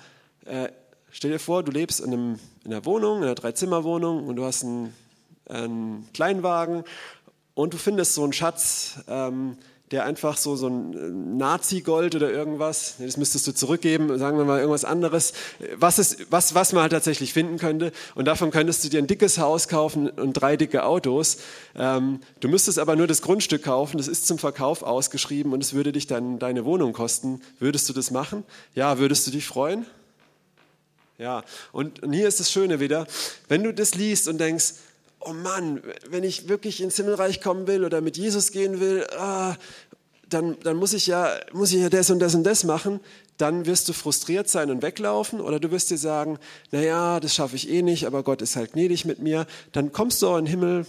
äh, 0.44 0.68
stell 1.14 1.31
dir 1.31 1.38
vor, 1.38 1.62
du 1.62 1.72
lebst 1.72 2.00
in, 2.00 2.12
einem, 2.12 2.38
in 2.64 2.72
einer 2.72 2.85
Wohnung, 2.85 3.18
in 3.18 3.24
einer 3.24 3.37
Dreizimmerwohnung 3.37 4.27
und 4.27 4.37
du 4.37 4.44
hast 4.44 4.64
einen, 4.64 4.92
einen 5.48 6.09
Kleinwagen 6.12 6.83
und 7.55 7.72
du 7.72 7.79
findest 7.79 8.14
so 8.14 8.24
einen 8.24 8.33
Schatz, 8.33 8.98
ähm, 9.09 9.57
der 9.92 10.07
einfach 10.07 10.37
so, 10.37 10.57
so 10.57 10.66
ein 10.66 10.92
äh, 10.92 11.38
Nazi-Gold 11.38 12.16
oder 12.16 12.33
irgendwas, 12.33 12.96
das 12.98 13.16
müsstest 13.16 13.46
du 13.46 13.53
zurückgeben, 13.53 14.18
sagen 14.18 14.38
wir 14.38 14.44
mal 14.44 14.59
irgendwas 14.59 14.85
anderes, 14.85 15.35
was, 15.77 16.00
ist, 16.00 16.33
was, 16.33 16.57
was 16.57 16.72
man 16.72 16.83
halt 16.83 16.92
tatsächlich 16.92 17.33
finden 17.33 17.59
könnte. 17.59 17.92
Und 18.16 18.24
davon 18.24 18.50
könntest 18.50 18.83
du 18.83 18.88
dir 18.88 18.98
ein 18.98 19.07
dickes 19.07 19.38
Haus 19.38 19.68
kaufen 19.68 20.09
und 20.09 20.33
drei 20.33 20.57
dicke 20.57 20.85
Autos. 20.85 21.37
Ähm, 21.77 22.18
du 22.40 22.48
müsstest 22.48 22.81
aber 22.81 22.96
nur 22.96 23.07
das 23.07 23.22
Grundstück 23.22 23.62
kaufen, 23.62 23.98
das 23.98 24.09
ist 24.09 24.27
zum 24.27 24.38
Verkauf 24.38 24.83
ausgeschrieben 24.83 25.53
und 25.53 25.62
es 25.62 25.74
würde 25.74 25.92
dich 25.92 26.09
dann 26.09 26.40
deine 26.40 26.64
Wohnung 26.64 26.92
kosten. 26.92 27.40
Würdest 27.61 27.88
du 27.88 27.92
das 27.92 28.11
machen? 28.11 28.42
Ja, 28.74 28.98
würdest 28.98 29.29
du 29.29 29.31
dich 29.31 29.46
freuen? 29.46 29.87
Ja, 31.18 31.44
und, 31.72 32.03
und 32.03 32.12
hier 32.12 32.27
ist 32.27 32.40
das 32.40 32.50
Schöne 32.50 32.81
wieder, 32.81 33.07
wenn 33.48 33.62
du 33.62 33.72
das 33.72 33.94
liest 33.94 34.27
und 34.27 34.38
denkst, 34.38 34.74
oh 35.20 35.33
Mann, 35.33 35.81
wenn 36.09 36.24
ich 36.24 36.48
wirklich 36.48 36.81
ins 36.81 36.96
Himmelreich 36.96 37.40
kommen 37.40 37.66
will 37.66 37.85
oder 37.85 38.00
mit 38.00 38.16
Jesus 38.16 38.50
gehen 38.50 38.81
will, 38.81 39.07
ah, 39.16 39.55
dann, 40.29 40.59
dann 40.61 40.77
muss, 40.77 40.92
ich 40.92 41.07
ja, 41.07 41.31
muss 41.53 41.72
ich 41.72 41.81
ja 41.81 41.88
das 41.88 42.11
und 42.11 42.18
das 42.18 42.35
und 42.35 42.44
das 42.44 42.64
machen. 42.64 43.00
Dann 43.37 43.66
wirst 43.66 43.88
du 43.88 43.92
frustriert 43.92 44.48
sein 44.48 44.70
und 44.70 44.83
weglaufen 44.83 45.40
oder 45.40 45.61
du 45.61 45.70
wirst 45.70 45.90
dir 45.90 45.98
sagen, 45.98 46.38
naja, 46.72 47.20
das 47.20 47.35
schaffe 47.35 47.57
ich 47.57 47.70
eh 47.70 47.83
nicht, 47.83 48.07
aber 48.07 48.22
Gott 48.22 48.42
ist 48.42 48.57
halt 48.57 48.72
gnädig 48.72 49.05
mit 49.05 49.20
mir. 49.20 49.46
Dann 49.72 49.92
kommst 49.92 50.22
du 50.22 50.29
auch 50.29 50.38
in 50.38 50.46
den 50.46 50.50
Himmel, 50.50 50.87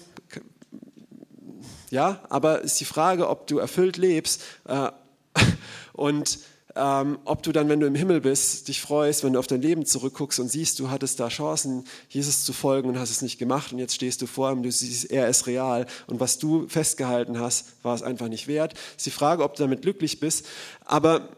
ja, 1.91 2.21
aber 2.29 2.61
ist 2.61 2.79
die 2.79 2.85
Frage, 2.85 3.29
ob 3.29 3.47
du 3.47 3.59
erfüllt 3.59 3.97
lebst 3.97 4.41
äh, 4.67 4.89
und 5.93 6.39
ähm, 6.75 7.19
ob 7.23 7.41
du 7.41 7.53
dann, 7.53 7.69
wenn 7.69 7.79
du 7.79 7.87
im 7.87 7.95
Himmel 7.95 8.19
bist, 8.19 8.67
dich 8.67 8.81
freust, 8.81 9.23
wenn 9.23 9.33
du 9.33 9.39
auf 9.39 9.47
dein 9.47 9.61
Leben 9.61 9.85
zurückguckst 9.85 10.39
und 10.39 10.49
siehst, 10.49 10.79
du 10.79 10.89
hattest 10.89 11.19
da 11.21 11.29
Chancen, 11.29 11.85
Jesus 12.09 12.43
zu 12.43 12.51
folgen 12.51 12.89
und 12.89 12.99
hast 12.99 13.11
es 13.11 13.21
nicht 13.21 13.37
gemacht 13.37 13.71
und 13.71 13.79
jetzt 13.79 13.95
stehst 13.95 14.21
du 14.21 14.27
vor 14.27 14.51
ihm, 14.51 14.61
du 14.61 14.71
siehst, 14.71 15.09
er 15.09 15.29
ist 15.29 15.47
real 15.47 15.85
und 16.07 16.19
was 16.19 16.37
du 16.37 16.67
festgehalten 16.67 17.39
hast, 17.39 17.83
war 17.83 17.95
es 17.95 18.01
einfach 18.01 18.27
nicht 18.27 18.47
wert. 18.47 18.73
Ist 18.97 19.05
die 19.05 19.11
Frage, 19.11 19.43
ob 19.43 19.55
du 19.55 19.63
damit 19.63 19.83
glücklich 19.83 20.19
bist. 20.19 20.45
Aber 20.83 21.29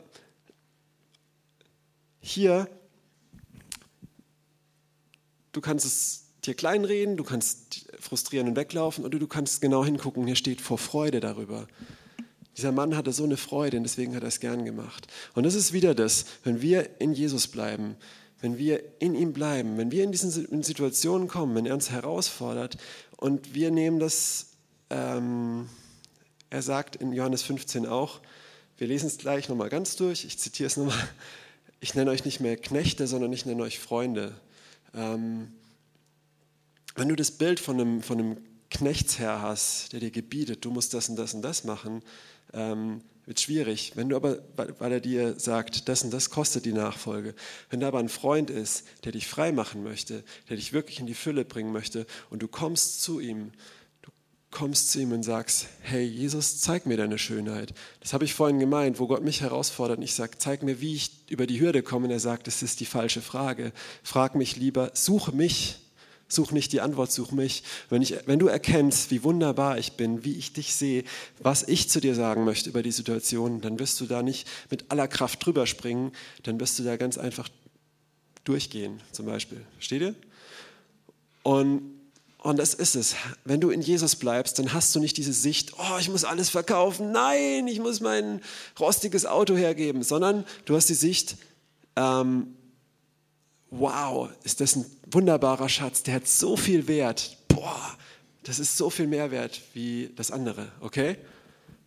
hier, 2.19 2.67
du 5.51 5.61
kannst 5.61 5.85
es 5.85 6.23
dir 6.45 6.55
kleinreden, 6.55 7.15
du 7.15 7.23
kannst 7.23 7.87
frustrieren 7.99 8.47
und 8.47 8.55
weglaufen 8.55 9.05
oder 9.05 9.19
du 9.19 9.27
kannst 9.27 9.61
genau 9.61 9.85
hingucken, 9.85 10.25
hier 10.25 10.35
steht 10.35 10.61
vor 10.61 10.79
Freude 10.79 11.19
darüber. 11.19 11.67
Dieser 12.57 12.71
Mann 12.71 12.95
hatte 12.95 13.13
so 13.13 13.23
eine 13.23 13.37
Freude 13.37 13.77
und 13.77 13.83
deswegen 13.83 14.15
hat 14.15 14.23
er 14.23 14.29
es 14.29 14.39
gern 14.39 14.65
gemacht. 14.65 15.07
Und 15.35 15.45
das 15.45 15.53
ist 15.53 15.73
wieder 15.73 15.93
das, 15.93 16.25
wenn 16.43 16.59
wir 16.61 16.99
in 16.99 17.13
Jesus 17.13 17.47
bleiben, 17.47 17.95
wenn 18.41 18.57
wir 18.57 18.81
in 18.99 19.13
ihm 19.13 19.31
bleiben, 19.31 19.77
wenn 19.77 19.91
wir 19.91 20.03
in 20.03 20.11
diesen 20.11 20.63
Situationen 20.63 21.27
kommen, 21.27 21.55
wenn 21.55 21.67
er 21.67 21.75
uns 21.75 21.91
herausfordert 21.91 22.77
und 23.15 23.53
wir 23.53 23.69
nehmen 23.69 23.99
das, 23.99 24.47
ähm, 24.89 25.69
er 26.49 26.61
sagt 26.63 26.95
in 26.95 27.13
Johannes 27.13 27.43
15 27.43 27.85
auch, 27.85 28.21
wir 28.77 28.87
lesen 28.87 29.07
es 29.07 29.17
gleich 29.17 29.49
nochmal 29.49 29.69
ganz 29.69 29.95
durch, 29.95 30.25
ich 30.25 30.39
zitiere 30.39 30.67
es 30.67 30.77
nochmal, 30.77 30.97
ich 31.79 31.93
nenne 31.93 32.09
euch 32.09 32.25
nicht 32.25 32.39
mehr 32.39 32.57
Knechte, 32.57 33.05
sondern 33.05 33.31
ich 33.33 33.45
nenne 33.45 33.61
euch 33.63 33.79
Freunde. 33.79 34.33
Ähm, 34.95 35.51
wenn 36.95 37.09
du 37.09 37.15
das 37.15 37.31
Bild 37.31 37.59
von 37.59 37.79
einem, 37.79 38.01
von 38.01 38.19
einem 38.19 38.37
Knechtsherr 38.69 39.41
hast, 39.41 39.93
der 39.93 39.99
dir 39.99 40.11
gebietet, 40.11 40.65
du 40.65 40.71
musst 40.71 40.93
das 40.93 41.09
und 41.09 41.15
das 41.15 41.33
und 41.33 41.41
das 41.41 41.63
machen, 41.63 42.01
ähm, 42.53 43.01
wird 43.27 43.41
schwierig. 43.41 43.91
Wenn 43.95 44.09
du 44.09 44.15
aber, 44.15 44.39
weil 44.55 44.91
er 44.91 44.99
dir 45.01 45.37
sagt, 45.37 45.89
das 45.89 46.03
und 46.03 46.11
das 46.11 46.29
kostet 46.29 46.65
die 46.65 46.71
Nachfolge, 46.71 47.35
wenn 47.69 47.81
da 47.81 47.89
aber 47.89 47.99
ein 47.99 48.09
Freund 48.09 48.49
ist, 48.49 48.85
der 49.03 49.11
dich 49.11 49.27
frei 49.27 49.51
machen 49.51 49.83
möchte, 49.83 50.23
der 50.49 50.55
dich 50.55 50.71
wirklich 50.71 51.01
in 51.01 51.07
die 51.07 51.13
Fülle 51.13 51.43
bringen 51.43 51.73
möchte 51.73 52.07
und 52.29 52.41
du 52.41 52.47
kommst 52.47 53.01
zu 53.01 53.19
ihm, 53.19 53.51
du 54.01 54.11
kommst 54.49 54.91
zu 54.91 55.01
ihm 55.01 55.11
und 55.11 55.23
sagst, 55.23 55.67
hey 55.81 56.05
Jesus, 56.05 56.61
zeig 56.61 56.85
mir 56.85 56.95
deine 56.95 57.17
Schönheit. 57.17 57.73
Das 57.99 58.13
habe 58.13 58.23
ich 58.23 58.33
vorhin 58.33 58.59
gemeint, 58.59 58.97
wo 58.97 59.07
Gott 59.07 59.23
mich 59.23 59.41
herausfordert 59.41 59.97
und 59.97 60.03
ich 60.03 60.15
sage, 60.15 60.37
zeig 60.37 60.63
mir, 60.63 60.79
wie 60.79 60.95
ich 60.95 61.29
über 61.29 61.47
die 61.47 61.59
Hürde 61.59 61.83
komme 61.83 62.05
und 62.05 62.11
er 62.11 62.21
sagt, 62.21 62.47
das 62.47 62.63
ist 62.63 62.79
die 62.79 62.85
falsche 62.85 63.21
Frage. 63.21 63.73
Frag 64.03 64.35
mich 64.35 64.55
lieber, 64.55 64.91
suche 64.93 65.33
mich 65.33 65.79
Such 66.29 66.51
nicht 66.51 66.73
die 66.73 66.81
Antwort, 66.81 67.11
such 67.11 67.31
mich. 67.31 67.63
Wenn, 67.89 68.01
ich, 68.01 68.15
wenn 68.25 68.39
du 68.39 68.47
erkennst, 68.47 69.11
wie 69.11 69.23
wunderbar 69.23 69.77
ich 69.77 69.93
bin, 69.93 70.25
wie 70.25 70.33
ich 70.33 70.51
dich 70.51 70.75
sehe, 70.75 71.05
was 71.39 71.63
ich 71.63 71.89
zu 71.89 72.01
dir 72.01 72.15
sagen 72.15 72.43
möchte 72.43 72.69
über 72.69 72.83
die 72.83 72.91
Situation, 72.91 73.61
dann 73.61 73.79
wirst 73.79 74.01
du 74.01 74.05
da 74.05 74.21
nicht 74.21 74.45
mit 74.69 74.91
aller 74.91 75.07
Kraft 75.07 75.45
drüber 75.45 75.65
springen, 75.65 76.11
dann 76.43 76.59
wirst 76.59 76.77
du 76.79 76.83
da 76.83 76.97
ganz 76.97 77.17
einfach 77.17 77.47
durchgehen, 78.43 79.01
zum 79.13 79.25
Beispiel. 79.25 79.61
Versteht 79.75 80.01
ihr? 80.01 80.15
Und, 81.43 81.93
und 82.39 82.59
das 82.59 82.73
ist 82.73 82.95
es. 82.95 83.15
Wenn 83.45 83.61
du 83.61 83.69
in 83.69 83.81
Jesus 83.81 84.17
bleibst, 84.17 84.59
dann 84.59 84.73
hast 84.73 84.93
du 84.93 84.99
nicht 84.99 85.15
diese 85.15 85.31
Sicht, 85.31 85.73
oh, 85.77 85.97
ich 85.97 86.09
muss 86.09 86.25
alles 86.25 86.49
verkaufen, 86.49 87.13
nein, 87.13 87.67
ich 87.67 87.79
muss 87.79 88.01
mein 88.01 88.41
rostiges 88.77 89.25
Auto 89.25 89.55
hergeben, 89.55 90.03
sondern 90.03 90.45
du 90.65 90.75
hast 90.75 90.89
die 90.89 90.93
Sicht, 90.93 91.37
ähm, 91.95 92.56
wow, 93.69 94.29
ist 94.43 94.61
das 94.61 94.75
ein 94.75 94.85
wunderbarer 95.11 95.69
Schatz, 95.69 96.03
der 96.03 96.15
hat 96.15 96.27
so 96.27 96.57
viel 96.57 96.87
Wert. 96.87 97.37
Boah, 97.47 97.97
das 98.43 98.59
ist 98.59 98.77
so 98.77 98.89
viel 98.89 99.07
mehr 99.07 99.31
wert 99.31 99.61
wie 99.73 100.11
das 100.15 100.31
andere, 100.31 100.71
okay? 100.79 101.17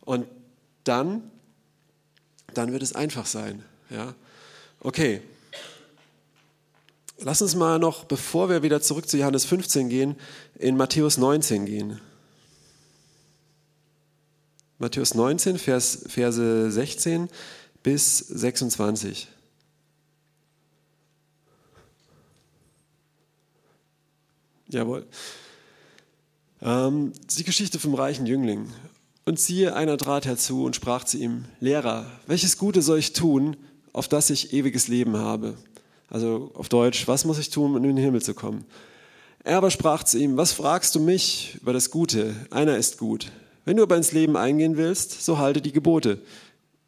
Und 0.02 0.26
dann, 0.84 1.30
dann 2.54 2.72
wird 2.72 2.82
es 2.82 2.94
einfach 2.94 3.26
sein, 3.26 3.64
ja? 3.88 4.14
Okay. 4.80 5.22
Lass 7.18 7.42
uns 7.42 7.54
mal 7.54 7.78
noch, 7.78 8.04
bevor 8.04 8.48
wir 8.48 8.62
wieder 8.62 8.80
zurück 8.80 9.08
zu 9.08 9.18
Johannes 9.18 9.44
15 9.44 9.90
gehen, 9.90 10.16
in 10.58 10.76
Matthäus 10.76 11.18
19 11.18 11.66
gehen. 11.66 12.00
Matthäus 14.78 15.14
19, 15.14 15.58
Vers, 15.58 16.04
Verse 16.08 16.70
16 16.70 17.28
bis 17.82 18.18
26. 18.18 19.28
Jawohl. 24.70 25.06
Ähm, 26.62 27.12
die 27.36 27.44
Geschichte 27.44 27.78
vom 27.78 27.94
reichen 27.94 28.26
Jüngling. 28.26 28.68
Und 29.24 29.38
siehe, 29.38 29.74
einer 29.74 29.98
trat 29.98 30.26
herzu 30.26 30.64
und 30.64 30.76
sprach 30.76 31.04
zu 31.04 31.18
ihm, 31.18 31.44
Lehrer, 31.60 32.06
welches 32.26 32.56
Gute 32.56 32.82
soll 32.82 32.98
ich 32.98 33.12
tun, 33.12 33.56
auf 33.92 34.08
das 34.08 34.30
ich 34.30 34.52
ewiges 34.52 34.88
Leben 34.88 35.16
habe? 35.16 35.54
Also 36.08 36.50
auf 36.54 36.68
Deutsch, 36.68 37.06
was 37.06 37.24
muss 37.24 37.38
ich 37.38 37.50
tun, 37.50 37.72
um 37.72 37.76
in 37.76 37.82
den 37.82 37.96
Himmel 37.96 38.22
zu 38.22 38.34
kommen? 38.34 38.64
Er 39.42 39.56
aber 39.56 39.70
sprach 39.70 40.04
zu 40.04 40.18
ihm, 40.18 40.36
was 40.36 40.52
fragst 40.52 40.94
du 40.94 41.00
mich 41.00 41.58
über 41.60 41.72
das 41.72 41.90
Gute? 41.90 42.34
Einer 42.50 42.76
ist 42.76 42.98
gut. 42.98 43.30
Wenn 43.64 43.76
du 43.76 43.82
aber 43.82 43.96
ins 43.96 44.12
Leben 44.12 44.36
eingehen 44.36 44.76
willst, 44.76 45.24
so 45.24 45.38
halte 45.38 45.60
die 45.60 45.72
Gebote. 45.72 46.20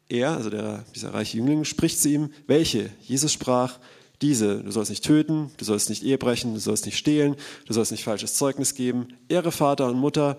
Er, 0.09 0.31
also 0.31 0.49
der, 0.49 0.85
dieser 0.93 1.13
reiche 1.13 1.37
Jüngling, 1.37 1.65
spricht 1.65 2.01
zu 2.01 2.09
ihm, 2.09 2.31
welche? 2.45 2.89
Jesus 3.01 3.31
sprach, 3.31 3.79
diese, 4.23 4.63
du 4.63 4.71
sollst 4.71 4.89
nicht 4.89 5.03
töten, 5.03 5.51
du 5.57 5.65
sollst 5.65 5.89
nicht 5.89 6.01
Ehe 6.01 6.17
brechen, 6.17 6.53
du 6.53 6.59
sollst 6.59 6.85
nicht 6.85 6.97
stehlen, 6.97 7.35
du 7.67 7.73
sollst 7.73 7.91
nicht 7.91 8.03
falsches 8.03 8.33
Zeugnis 8.35 8.73
geben, 8.73 9.09
ehre 9.27 9.51
Vater 9.51 9.87
und 9.87 9.99
Mutter 9.99 10.37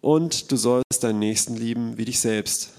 und 0.00 0.50
du 0.50 0.56
sollst 0.56 1.02
deinen 1.02 1.20
Nächsten 1.20 1.56
lieben 1.56 1.96
wie 1.96 2.04
dich 2.04 2.18
selbst. 2.20 2.70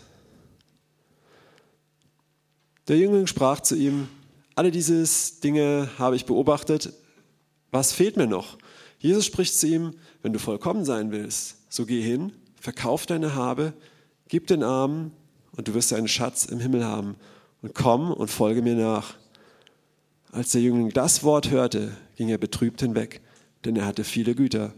Der 2.89 2.97
Jüngling 2.97 3.27
sprach 3.27 3.61
zu 3.61 3.75
ihm, 3.75 4.09
alle 4.55 4.69
diese 4.69 5.05
Dinge 5.41 5.89
habe 5.97 6.17
ich 6.17 6.25
beobachtet, 6.25 6.93
was 7.71 7.93
fehlt 7.93 8.17
mir 8.17 8.27
noch? 8.27 8.57
Jesus 8.99 9.25
spricht 9.25 9.57
zu 9.57 9.67
ihm, 9.67 9.93
wenn 10.21 10.33
du 10.33 10.39
vollkommen 10.39 10.85
sein 10.85 11.11
willst, 11.11 11.55
so 11.69 11.85
geh 11.85 12.01
hin, 12.01 12.33
verkauf 12.59 13.05
deine 13.05 13.33
Habe, 13.33 13.73
gib 14.27 14.47
den 14.47 14.61
Armen 14.61 15.13
und 15.55 15.67
du 15.67 15.73
wirst 15.73 15.93
einen 15.93 16.07
Schatz 16.09 16.45
im 16.45 16.59
Himmel 16.59 16.83
haben 16.83 17.15
und 17.61 17.73
komm 17.73 18.11
und 18.11 18.29
folge 18.29 18.61
mir 18.61 18.75
nach. 18.75 19.15
Als 20.33 20.49
der 20.49 20.61
Jüngling 20.61 20.89
das 20.89 21.21
Wort 21.21 21.51
hörte, 21.51 21.95
ging 22.15 22.29
er 22.29 22.39
betrübt 22.39 22.81
hinweg, 22.81 23.21
denn 23.65 23.75
er 23.75 23.85
hatte 23.85 24.03
viele 24.03 24.33
Güter. 24.33 24.73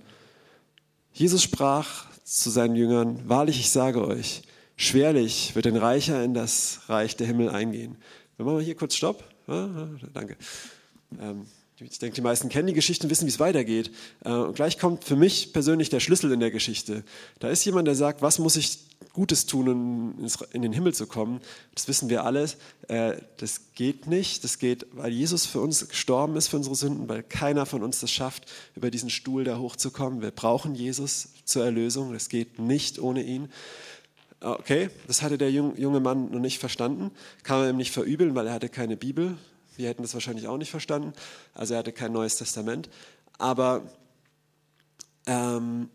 Jesus 1.14 1.44
sprach 1.44 2.08
zu 2.26 2.50
seinen 2.50 2.76
Jüngern, 2.76 3.22
wahrlich, 3.30 3.62
ich 3.62 3.70
sage 3.70 4.06
euch, 4.06 4.42
schwerlich 4.76 5.56
wird 5.56 5.66
ein 5.68 5.78
Reicher 5.78 6.22
in 6.26 6.34
das 6.34 6.82
Reich 6.90 7.16
der 7.16 7.28
Himmel 7.28 7.48
eingehen. 7.48 7.96
Wir 8.36 8.44
machen 8.44 8.56
mal 8.56 8.64
hier 8.66 8.76
kurz 8.76 8.96
Stopp. 8.96 9.24
Ah, 9.48 9.88
danke. 10.14 10.36
Ähm, 11.22 11.46
ich 11.78 12.00
denke, 12.00 12.16
die 12.16 12.22
meisten 12.22 12.48
kennen 12.48 12.68
die 12.68 12.74
Geschichte 12.74 13.06
und 13.06 13.10
wissen, 13.10 13.26
wie 13.26 13.32
es 13.32 13.40
weitergeht. 13.40 13.92
Äh, 14.24 14.30
und 14.30 14.56
gleich 14.56 14.80
kommt 14.80 15.04
für 15.04 15.18
mich 15.18 15.52
persönlich 15.52 15.90
der 15.90 16.00
Schlüssel 16.00 16.32
in 16.32 16.40
der 16.40 16.52
Geschichte. 16.52 17.04
Da 17.40 17.50
ist 17.50 17.66
jemand, 17.66 17.88
der 17.88 17.96
sagt, 17.96 18.22
was 18.22 18.40
muss 18.40 18.56
ich 18.56 18.80
Gutes 19.12 19.46
tun, 19.46 19.68
um 19.68 20.28
in 20.54 20.62
den 20.62 20.72
Himmel 20.72 20.94
zu 20.94 21.06
kommen? 21.06 21.42
Das 21.74 21.88
wissen 21.90 22.10
wir 22.10 22.24
alle. 22.24 22.50
Äh, 22.88 23.18
das 23.38 23.74
geht 23.74 24.08
nicht. 24.08 24.46
Das 24.46 24.58
geht, 24.58 24.88
weil 24.94 25.12
Jesus 25.12 25.46
für 25.46 25.60
uns 25.60 25.90
gestorben 25.90 26.38
ist, 26.38 26.48
für 26.48 26.56
unsere 26.58 26.76
Sünden, 26.76 27.10
weil 27.10 27.24
keiner 27.24 27.66
von 27.66 27.84
uns 27.84 28.00
das 28.00 28.12
schafft, 28.12 28.46
über 28.76 28.90
diesen 28.90 29.10
Stuhl 29.10 29.44
da 29.44 29.58
hochzukommen. 29.58 30.22
Wir 30.22 30.32
brauchen 30.32 30.76
Jesus 30.76 31.30
zur 31.44 31.66
Erlösung. 31.66 32.14
Das 32.14 32.30
geht 32.30 32.58
nicht 32.58 33.00
ohne 33.00 33.22
ihn. 33.22 33.50
Okay, 34.40 34.90
das 35.08 35.22
hatte 35.22 35.38
der 35.38 35.52
junge 35.52 36.00
Mann 36.00 36.32
noch 36.32 36.40
nicht 36.40 36.60
verstanden. 36.60 37.12
Kann 37.44 37.60
man 37.60 37.70
ihm 37.70 37.78
nicht 37.78 37.92
verübeln, 37.92 38.36
weil 38.36 38.48
er 38.48 38.54
hatte 38.54 38.70
keine 38.70 38.96
Bibel. 38.96 39.38
Wir 39.78 39.90
hätten 39.90 40.02
das 40.02 40.14
wahrscheinlich 40.14 40.48
auch 40.48 40.58
nicht 40.58 40.72
verstanden. 40.72 41.14
Also 41.54 41.74
er 41.74 41.80
hatte 41.80 41.92
kein 41.92 42.12
Neues 42.14 42.38
Testament. 42.38 42.90
Aber 43.38 43.84
ähm, 45.26 45.90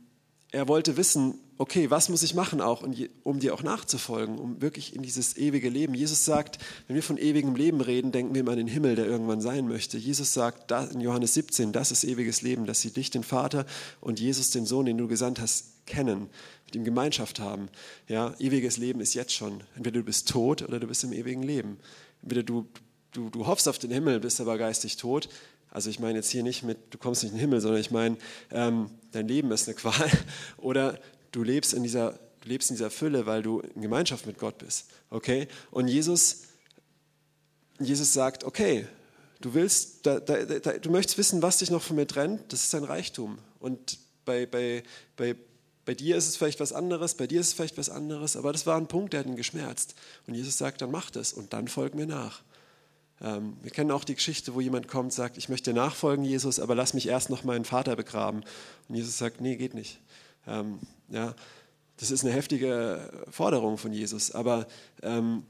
er 0.53 0.69
wollte 0.69 0.97
wissen, 0.97 1.41
okay, 1.61 1.91
was 1.91 2.09
muss 2.09 2.23
ich 2.23 2.35
machen 2.35 2.63
auch, 2.63 2.83
um 3.23 3.39
dir 3.39 3.53
auch 3.55 3.63
nachzufolgen, 3.63 4.39
um 4.39 4.63
wirklich 4.63 4.97
in 4.97 5.03
dieses 5.03 5.37
ewige 5.37 5.69
Leben. 5.69 5.95
Jesus 5.95 6.25
sagt, 6.25 6.59
wenn 6.87 6.97
wir 6.97 7.03
von 7.03 7.19
ewigem 7.19 7.55
Leben 7.55 7.83
reden, 7.83 8.13
denken 8.13 8.35
wir 8.35 8.41
immer 8.41 8.53
an 8.53 8.57
den 8.57 8.67
Himmel, 8.67 8.97
der 8.97 9.07
irgendwann 9.07 9.43
sein 9.43 9.69
möchte. 9.69 9.99
Jesus 9.99 10.33
sagt 10.33 10.73
in 10.73 11.01
Johannes 11.01 11.35
17, 11.35 11.73
das 11.73 11.93
ist 11.93 12.05
ewiges 12.05 12.41
Leben, 12.41 12.65
dass 12.65 12.81
sie 12.81 12.91
dich, 12.91 13.11
den 13.11 13.23
Vater 13.23 13.67
und 14.01 14.19
Jesus, 14.19 14.51
den 14.51 14.65
Sohn, 14.65 14.87
den 14.87 14.97
du 14.97 15.07
gesandt 15.07 15.39
hast, 15.39 15.87
kennen, 15.87 16.31
mit 16.65 16.77
ihm 16.77 16.85
Gemeinschaft 16.85 17.41
haben. 17.41 17.69
Ja, 18.09 18.35
ewiges 18.39 18.79
Leben 18.79 19.01
ist 19.01 19.13
jetzt 19.13 19.33
schon. 19.33 19.63
Entweder 19.77 20.01
du 20.01 20.05
bist 20.05 20.29
tot 20.31 20.63
oder 20.63 20.81
du 20.81 20.87
bist 20.87 21.05
im 21.05 21.13
ewigen 21.13 21.43
Leben. 21.43 21.77
Entweder 22.23 22.43
du 22.43 22.67
du, 23.13 23.31
du 23.31 23.47
hoffst 23.47 23.69
auf 23.69 23.79
den 23.79 23.91
Himmel, 23.91 24.21
bist 24.21 24.41
aber 24.41 24.59
geistig 24.59 24.97
tot. 24.97 25.29
Also 25.71 25.89
ich 25.89 26.01
meine 26.01 26.19
jetzt 26.19 26.31
hier 26.31 26.43
nicht 26.43 26.63
mit, 26.63 26.79
du 26.91 26.99
kommst 26.99 27.23
nicht 27.23 27.33
in 27.33 27.39
den 27.39 27.41
Himmel, 27.43 27.61
sondern 27.61 27.81
ich 27.81 27.91
meine, 27.91 28.17
ähm, 28.51 28.91
dein 29.13 29.29
Leben 29.29 29.51
ist 29.53 29.69
eine 29.69 29.77
Qual. 29.77 30.11
Oder 30.57 30.99
du 31.33 31.43
lebst 31.43 31.75
in 31.75 31.83
dieser, 31.83 32.19
du 32.41 32.49
lebst 32.49 32.71
in 32.71 32.77
dieser 32.77 32.91
Fülle, 32.91 33.27
weil 33.27 33.43
du 33.43 33.61
in 33.61 33.83
Gemeinschaft 33.83 34.27
mit 34.27 34.39
Gott 34.39 34.59
bist. 34.59 34.87
Okay? 35.11 35.47
Und 35.71 35.89
Jesus, 35.89 36.43
Jesus 37.79 38.13
sagt, 38.13 38.45
okay, 38.45 38.87
du 39.41 39.55
willst, 39.55 40.07
da, 40.07 40.19
da, 40.19 40.45
da, 40.45 40.73
du 40.73 40.91
möchtest 40.91 41.19
wissen, 41.19 41.41
was 41.43 41.59
dich 41.59 41.71
noch 41.71 41.83
von 41.83 41.97
mir 41.97 42.07
trennt, 42.07 42.53
das 42.53 42.65
ist 42.65 42.75
dein 42.75 42.85
Reichtum. 42.85 43.39
Und 43.61 43.99
bei, 44.25 44.47
bei, 44.47 44.83
bei, 45.17 45.37
bei 45.85 45.95
dir 45.95 46.17
ist 46.17 46.29
es 46.29 46.37
vielleicht 46.37 46.61
was 46.61 46.73
anderes, 46.73 47.15
bei 47.15 47.27
dir 47.27 47.41
ist 47.41 47.49
es 47.49 47.53
vielleicht 47.53 47.79
was 47.79 47.91
anderes, 47.91 48.37
aber 48.37 48.53
das 48.53 48.67
war 48.67 48.77
ein 48.77 48.89
Punkt, 48.89 49.13
der 49.13 49.21
hat 49.21 49.27
ihn 49.27 49.37
geschmerzt. 49.37 49.95
Und 50.27 50.35
Jesus 50.35 50.59
sagt, 50.59 50.83
dann 50.83 50.91
mach 50.91 51.11
das 51.11 51.33
und 51.33 51.53
dann 51.53 51.69
folg 51.69 51.95
mir 51.95 52.07
nach. 52.07 52.43
Ähm, 53.23 53.57
wir 53.63 53.71
kennen 53.71 53.91
auch 53.91 54.05
die 54.05 54.15
Geschichte, 54.15 54.55
wo 54.55 54.61
jemand 54.61 54.89
kommt 54.89 55.07
und 55.07 55.13
sagt, 55.13 55.37
ich 55.37 55.49
möchte 55.49 55.73
nachfolgen, 55.73 56.25
Jesus, 56.25 56.59
aber 56.59 56.75
lass 56.75 56.95
mich 56.95 57.09
erst 57.09 57.31
noch 57.31 57.45
meinen 57.45 57.65
Vater 57.65 57.97
begraben. 57.97 58.43
Und 58.89 58.95
Jesus 58.95 59.19
sagt, 59.19 59.41
nee, 59.41 59.57
geht 59.57 59.75
nicht. 59.75 60.01
Ähm, 60.47 60.79
ja, 61.09 61.35
das 61.99 62.11
ist 62.11 62.25
eine 62.25 62.33
heftige 62.33 63.11
Forderung 63.31 63.77
von 63.77 63.93
Jesus, 63.93 64.31
aber, 64.31 64.67
ähm, 65.03 65.45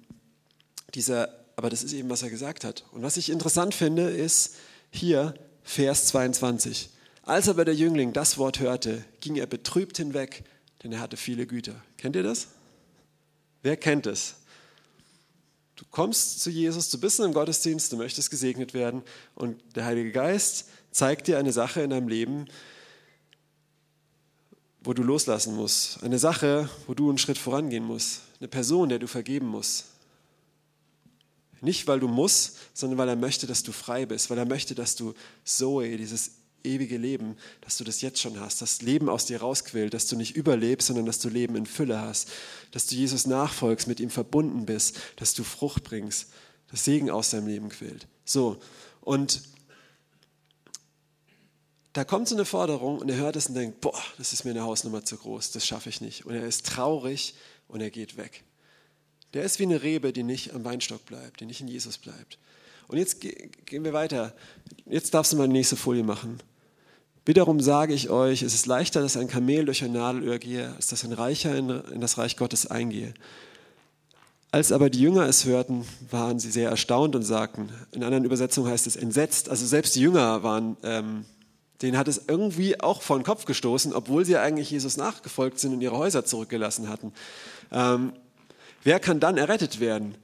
dieser, 0.95 1.29
aber 1.55 1.71
das 1.71 1.85
ist 1.85 1.93
eben, 1.93 2.11
was 2.11 2.23
er 2.23 2.31
gesagt 2.31 2.65
hat. 2.65 2.85
Und 2.91 3.03
was 3.03 3.17
ich 3.17 3.31
interessant 3.31 3.75
finde, 3.75 4.11
ist 4.11 4.57
hier 4.91 5.35
Vers 5.63 6.07
22. 6.07 6.91
Als 7.23 7.49
aber 7.49 7.65
der 7.65 7.77
Jüngling 7.77 8.13
das 8.13 8.39
Wort 8.39 8.59
hörte, 8.59 9.05
ging 9.21 9.37
er 9.37 9.47
betrübt 9.47 9.97
hinweg, 9.97 10.43
denn 10.83 10.91
er 10.91 11.01
hatte 11.01 11.17
viele 11.17 11.47
Güter. 11.47 11.77
Kennt 11.97 12.17
ihr 12.17 12.25
das? 12.25 12.49
Wer 13.63 13.77
kennt 13.77 14.07
es? 14.09 14.35
Du 15.81 15.87
kommst 15.91 16.41
zu 16.43 16.51
Jesus, 16.51 16.91
du 16.91 17.01
bist 17.01 17.19
in 17.21 17.25
einem 17.25 17.33
Gottesdienst, 17.33 17.91
du 17.91 17.97
möchtest 17.97 18.31
gesegnet 18.31 18.75
werden 18.75 19.03
und 19.35 19.59
der 19.75 19.87
Heilige 19.87 20.13
Geist 20.13 20.67
zeigt 20.91 21.27
dir 21.27 21.39
eine 21.39 21.55
Sache 21.55 21.81
in 21.81 21.89
deinem 21.89 22.07
Leben, 22.07 22.45
wo 24.83 24.93
du 24.93 25.03
loslassen 25.03 25.57
musst. 25.57 26.03
Eine 26.03 26.19
Sache, 26.19 26.69
wo 26.87 26.93
du 26.93 27.09
einen 27.09 27.17
Schritt 27.17 27.39
vorangehen 27.39 27.83
musst. 27.83 28.21
Eine 28.41 28.49
Person, 28.49 28.91
der 28.91 28.99
du 28.99 29.07
vergeben 29.07 29.47
musst. 29.47 29.87
Nicht, 31.63 31.87
weil 31.87 31.99
du 31.99 32.09
musst, 32.09 32.59
sondern 32.75 32.99
weil 32.99 33.09
er 33.09 33.17
möchte, 33.17 33.47
dass 33.47 33.63
du 33.63 33.73
frei 33.73 34.05
bist, 34.05 34.29
weil 34.29 34.37
er 34.37 34.47
möchte, 34.47 34.75
dass 34.75 34.97
du 34.97 35.15
Zoe, 35.45 35.97
dieses 35.97 36.33
ewige 36.65 36.99
Leben, 36.99 37.37
dass 37.61 37.77
du 37.77 37.85
das 37.85 38.01
jetzt 38.01 38.21
schon 38.21 38.39
hast, 38.41 38.63
das 38.63 38.83
Leben 38.83 39.09
aus 39.09 39.27
dir 39.27 39.41
rausquillt, 39.41 39.95
dass 39.95 40.07
du 40.07 40.17
nicht 40.17 40.37
überlebst, 40.37 40.89
sondern 40.89 41.07
dass 41.07 41.19
du 41.19 41.29
Leben 41.29 41.57
in 41.57 41.67
Fülle 41.67 42.01
hast, 42.01 42.29
dass 42.71 42.87
du 42.87 42.95
Jesus 42.95 43.27
nachfolgst, 43.27 43.87
mit 43.87 44.01
ihm 44.01 44.11
verbunden 44.11 44.67
bist, 44.67 44.99
dass 45.17 45.35
du 45.35 45.45
Frucht 45.45 45.85
bringst, 45.85 46.31
dass 46.71 46.85
Segen 46.85 47.11
aus 47.11 47.31
deinem 47.31 47.47
Leben 47.47 47.69
quillt. 47.69 48.07
So, 48.25 48.61
und 49.01 49.43
da 51.93 52.05
kommt 52.05 52.29
so 52.29 52.37
eine 52.37 52.45
Forderung 52.45 52.99
und 52.99 53.09
er 53.09 53.17
hört 53.17 53.37
es 53.37 53.47
und 53.47 53.55
denkt, 53.55 53.81
boah, 53.81 54.01
das 54.19 54.33
ist 54.33 54.45
mir 54.45 54.51
eine 54.51 54.63
Hausnummer 54.63 55.05
zu 55.05 55.17
groß, 55.17 55.51
das 55.51 55.67
schaffe 55.67 55.89
ich 55.89 56.01
nicht. 56.01 56.25
Und 56.25 56.35
er 56.35 56.47
ist 56.47 56.67
traurig 56.67 57.35
und 57.67 57.81
er 57.81 57.91
geht 57.91 58.17
weg. 58.17 58.45
Der 59.35 59.45
ist 59.45 59.59
wie 59.59 59.65
eine 59.65 59.83
Rebe, 59.83 60.13
die 60.13 60.23
nicht 60.23 60.55
am 60.55 60.65
Weinstock 60.65 61.05
bleibt, 61.07 61.41
die 61.41 61.47
nicht 61.47 61.61
in 61.61 61.69
Jesus 61.69 61.99
bleibt. 61.99 62.39
Und 62.89 62.99
jetzt 62.99 63.21
gehen 63.21 63.85
wir 63.85 63.93
weiter. 63.93 64.35
Jetzt 64.87 65.15
darfst 65.15 65.33
du 65.33 65.37
mal 65.37 65.47
die 65.47 65.53
nächste 65.53 65.77
Folie 65.77 66.03
machen. 66.03 66.41
Wiederum 67.27 67.61
sage 67.61 67.93
ich 67.93 68.09
euch, 68.09 68.43
es 68.43 68.55
ist 68.55 68.67
leichter, 68.67 69.03
dass 69.03 69.17
ein 69.17 69.29
Kamel 69.29 69.67
durch 69.67 69.85
ein 69.85 69.93
Nadelöhr 69.93 70.39
gehe, 70.39 70.73
als 70.75 70.89
dass 70.89 71.05
ein 71.05 71.13
Reicher 71.13 71.55
in 71.55 72.01
das 72.01 72.17
Reich 72.17 72.37
Gottes 72.37 72.67
eingehe. 72.67 73.13
Als 74.53 74.73
aber 74.73 74.91
die 74.91 75.01
Jünger 75.01 75.27
es 75.29 75.45
hörten, 75.45 75.85
waren 76.11 76.41
sie 76.41 76.51
sehr 76.51 76.71
erstaunt 76.71 77.15
und 77.15 77.23
sagten, 77.23 77.69
in 77.93 78.03
anderen 78.03 78.25
Übersetzungen 78.25 78.71
heißt 78.71 78.87
es 78.87 78.97
entsetzt, 78.97 79.49
also 79.49 79.65
selbst 79.65 79.95
die 79.95 80.01
Jünger 80.01 80.43
waren, 80.43 80.77
ähm, 80.83 81.25
denen 81.83 81.97
hat 81.97 82.09
es 82.09 82.23
irgendwie 82.27 82.81
auch 82.81 83.01
vor 83.01 83.19
den 83.19 83.25
Kopf 83.25 83.45
gestoßen, 83.45 83.93
obwohl 83.93 84.25
sie 84.25 84.37
eigentlich 84.37 84.71
Jesus 84.71 84.97
nachgefolgt 84.97 85.61
sind 85.61 85.73
und 85.73 85.81
ihre 85.83 85.97
Häuser 85.97 86.25
zurückgelassen 86.25 86.89
hatten. 86.89 87.13
Ähm, 87.71 88.13
wer 88.83 88.99
kann 88.99 89.21
dann 89.21 89.37
errettet 89.37 89.79
werden? 89.79 90.17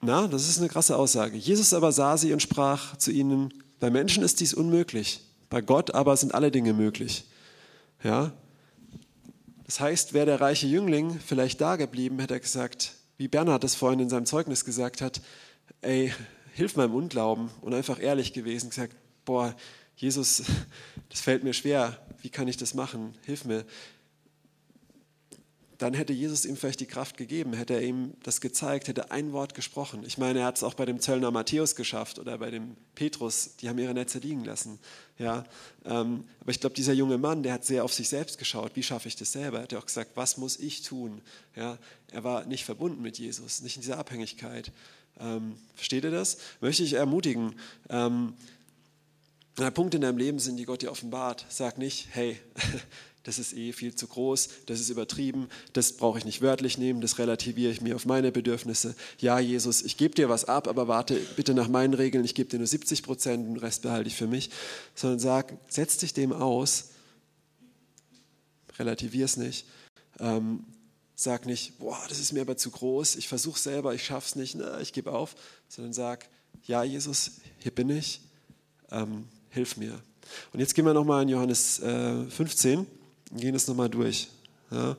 Na, 0.00 0.26
das 0.26 0.48
ist 0.48 0.58
eine 0.58 0.68
krasse 0.68 0.96
Aussage. 0.96 1.36
Jesus 1.36 1.74
aber 1.74 1.92
sah 1.92 2.16
sie 2.16 2.32
und 2.32 2.40
sprach 2.40 2.96
zu 2.96 3.10
ihnen, 3.10 3.52
bei 3.80 3.90
Menschen 3.90 4.22
ist 4.22 4.40
dies 4.40 4.54
unmöglich, 4.54 5.20
bei 5.50 5.60
Gott 5.60 5.94
aber 5.94 6.16
sind 6.16 6.34
alle 6.34 6.50
Dinge 6.50 6.72
möglich. 6.72 7.24
Ja? 8.02 8.32
Das 9.64 9.80
heißt, 9.80 10.14
wäre 10.14 10.26
der 10.26 10.40
reiche 10.40 10.66
Jüngling 10.66 11.18
vielleicht 11.18 11.60
da 11.60 11.76
geblieben, 11.76 12.18
hätte 12.18 12.34
er 12.34 12.40
gesagt, 12.40 12.94
wie 13.16 13.28
Bernhard 13.28 13.64
es 13.64 13.74
vorhin 13.74 14.00
in 14.00 14.08
seinem 14.08 14.26
Zeugnis 14.26 14.64
gesagt 14.64 15.00
hat, 15.00 15.20
ey, 15.82 16.12
hilf 16.54 16.76
meinem 16.76 16.94
Unglauben 16.94 17.50
und 17.60 17.74
einfach 17.74 18.00
ehrlich 18.00 18.32
gewesen, 18.32 18.70
gesagt, 18.70 18.96
boah, 19.24 19.54
Jesus, 19.96 20.42
das 21.08 21.20
fällt 21.20 21.44
mir 21.44 21.52
schwer, 21.52 21.98
wie 22.22 22.30
kann 22.30 22.48
ich 22.48 22.56
das 22.56 22.74
machen? 22.74 23.14
Hilf 23.24 23.44
mir 23.44 23.64
dann 25.78 25.94
hätte 25.94 26.12
Jesus 26.12 26.44
ihm 26.44 26.56
vielleicht 26.56 26.80
die 26.80 26.86
Kraft 26.86 27.16
gegeben, 27.16 27.52
hätte 27.52 27.74
er 27.74 27.82
ihm 27.82 28.14
das 28.24 28.40
gezeigt, 28.40 28.88
hätte 28.88 29.12
ein 29.12 29.32
Wort 29.32 29.54
gesprochen. 29.54 30.02
Ich 30.04 30.18
meine, 30.18 30.40
er 30.40 30.46
hat 30.46 30.56
es 30.56 30.64
auch 30.64 30.74
bei 30.74 30.84
dem 30.84 31.00
Zöllner 31.00 31.30
Matthäus 31.30 31.76
geschafft 31.76 32.18
oder 32.18 32.36
bei 32.38 32.50
dem 32.50 32.76
Petrus, 32.96 33.56
die 33.60 33.68
haben 33.68 33.78
ihre 33.78 33.94
Netze 33.94 34.18
liegen 34.18 34.44
lassen. 34.44 34.80
Ja, 35.18 35.44
ähm, 35.84 36.24
aber 36.40 36.50
ich 36.50 36.58
glaube, 36.58 36.74
dieser 36.74 36.92
junge 36.92 37.16
Mann, 37.16 37.44
der 37.44 37.52
hat 37.52 37.64
sehr 37.64 37.84
auf 37.84 37.94
sich 37.94 38.08
selbst 38.08 38.38
geschaut. 38.38 38.72
Wie 38.74 38.82
schaffe 38.82 39.06
ich 39.06 39.14
das 39.14 39.30
selber? 39.30 39.58
Er 39.58 39.62
hat 39.64 39.74
auch 39.74 39.86
gesagt, 39.86 40.12
was 40.16 40.36
muss 40.36 40.58
ich 40.58 40.82
tun? 40.82 41.22
Ja, 41.54 41.78
er 42.10 42.24
war 42.24 42.44
nicht 42.44 42.64
verbunden 42.64 43.00
mit 43.00 43.18
Jesus, 43.18 43.62
nicht 43.62 43.76
in 43.76 43.82
dieser 43.82 43.98
Abhängigkeit. 43.98 44.72
Ähm, 45.20 45.56
versteht 45.76 46.02
ihr 46.02 46.10
das? 46.10 46.38
Möchte 46.60 46.82
ich 46.82 46.94
ermutigen. 46.94 47.54
Ähm, 47.88 48.34
Punkte 49.74 49.96
in 49.96 50.02
deinem 50.02 50.18
Leben 50.18 50.38
sind, 50.38 50.56
die 50.56 50.64
Gott 50.64 50.82
dir 50.82 50.90
offenbart. 50.90 51.44
Sag 51.48 51.78
nicht, 51.78 52.08
hey, 52.12 52.38
das 53.28 53.38
ist 53.38 53.52
eh 53.52 53.74
viel 53.74 53.94
zu 53.94 54.06
groß, 54.06 54.48
das 54.64 54.80
ist 54.80 54.88
übertrieben, 54.88 55.50
das 55.74 55.92
brauche 55.92 56.16
ich 56.16 56.24
nicht 56.24 56.40
wörtlich 56.40 56.78
nehmen, 56.78 57.02
das 57.02 57.18
relativiere 57.18 57.70
ich 57.70 57.82
mir 57.82 57.94
auf 57.94 58.06
meine 58.06 58.32
Bedürfnisse. 58.32 58.94
Ja, 59.18 59.38
Jesus, 59.38 59.82
ich 59.82 59.98
gebe 59.98 60.14
dir 60.14 60.30
was 60.30 60.46
ab, 60.46 60.66
aber 60.66 60.88
warte 60.88 61.14
bitte 61.36 61.52
nach 61.52 61.68
meinen 61.68 61.92
Regeln, 61.92 62.24
ich 62.24 62.34
gebe 62.34 62.48
dir 62.48 62.56
nur 62.56 62.66
70 62.66 63.02
Prozent, 63.02 63.46
den 63.46 63.58
Rest 63.58 63.82
behalte 63.82 64.08
ich 64.08 64.16
für 64.16 64.26
mich. 64.26 64.48
Sondern 64.94 65.18
sag, 65.18 65.58
setz 65.68 65.98
dich 65.98 66.14
dem 66.14 66.32
aus, 66.32 66.92
relativier 68.78 69.26
es 69.26 69.36
nicht. 69.36 69.66
Ähm, 70.20 70.64
sag 71.14 71.44
nicht, 71.44 71.78
boah, 71.80 72.00
das 72.08 72.20
ist 72.20 72.32
mir 72.32 72.40
aber 72.40 72.56
zu 72.56 72.70
groß, 72.70 73.16
ich 73.16 73.28
versuche 73.28 73.60
selber, 73.60 73.92
ich 73.92 74.06
schaff's 74.06 74.36
nicht, 74.36 74.54
na, 74.54 74.80
ich 74.80 74.94
gebe 74.94 75.12
auf, 75.12 75.34
sondern 75.68 75.92
sag, 75.92 76.30
ja, 76.64 76.82
Jesus, 76.82 77.32
hier 77.58 77.74
bin 77.74 77.90
ich, 77.90 78.22
ähm, 78.90 79.28
hilf 79.50 79.76
mir. 79.76 80.00
Und 80.54 80.60
jetzt 80.60 80.74
gehen 80.74 80.86
wir 80.86 80.94
nochmal 80.94 81.24
in 81.24 81.28
Johannes 81.28 81.78
äh, 81.80 82.24
15 82.24 82.78
und 82.78 82.97
gehen 83.30 83.52
das 83.52 83.68
nochmal 83.68 83.88
durch. 83.88 84.28
Ja. 84.70 84.96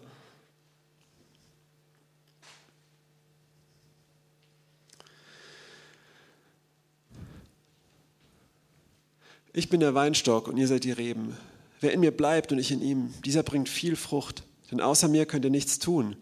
Ich 9.52 9.70
bin 9.70 9.80
der 9.80 9.96
Weinstock 9.96 10.48
und 10.48 10.58
ihr 10.58 10.68
seid 10.68 10.84
die 10.84 10.92
Reben. 10.92 11.36
Wer 11.82 11.94
in 11.94 12.02
mir 12.02 12.16
bleibt 12.16 12.52
und 12.52 12.60
ich 12.60 12.72
in 12.72 12.82
ihm, 12.82 13.14
dieser 13.26 13.44
bringt 13.44 13.68
viel 13.68 13.96
Frucht. 13.96 14.44
Denn 14.72 14.82
außer 14.82 15.08
mir 15.08 15.26
könnt 15.26 15.46
ihr 15.46 15.52
nichts 15.52 15.80
tun. 15.80 16.16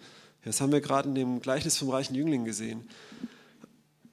Das 0.46 0.62
haben 0.62 0.72
wir 0.72 0.82
gerade 0.82 1.10
in 1.10 1.16
dem 1.16 1.42
Gleichnis 1.42 1.78
vom 1.78 1.90
reichen 1.90 2.16
Jüngling 2.16 2.46
gesehen. 2.46 2.88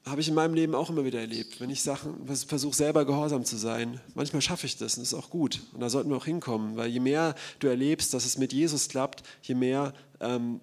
Habe 0.05 0.21
ich 0.21 0.27
in 0.27 0.35
meinem 0.35 0.53
Leben 0.53 0.75
auch 0.75 0.91
immer 0.91 1.03
wieder 1.03 1.19
erlebt. 1.19 1.59
Wenn 1.59 1.71
ich 1.71 1.81
Sachen 1.81 2.27
versuche, 2.27 2.75
selber 2.75 3.05
gehorsam 3.05 3.43
zu 3.43 3.57
sein, 3.57 3.99
manchmal 4.13 4.41
schaffe 4.41 4.67
ich 4.67 4.77
das 4.77 4.95
und 4.95 5.01
das 5.01 5.13
ist 5.13 5.13
auch 5.15 5.31
gut. 5.31 5.61
Und 5.73 5.79
da 5.79 5.89
sollten 5.89 6.11
wir 6.11 6.17
auch 6.17 6.25
hinkommen, 6.25 6.77
weil 6.77 6.89
je 6.89 6.99
mehr 6.99 7.33
du 7.57 7.67
erlebst, 7.67 8.13
dass 8.13 8.23
es 8.23 8.37
mit 8.37 8.53
Jesus 8.53 8.87
klappt, 8.87 9.23
je 9.41 9.55
mehr 9.55 9.93
ähm, 10.19 10.61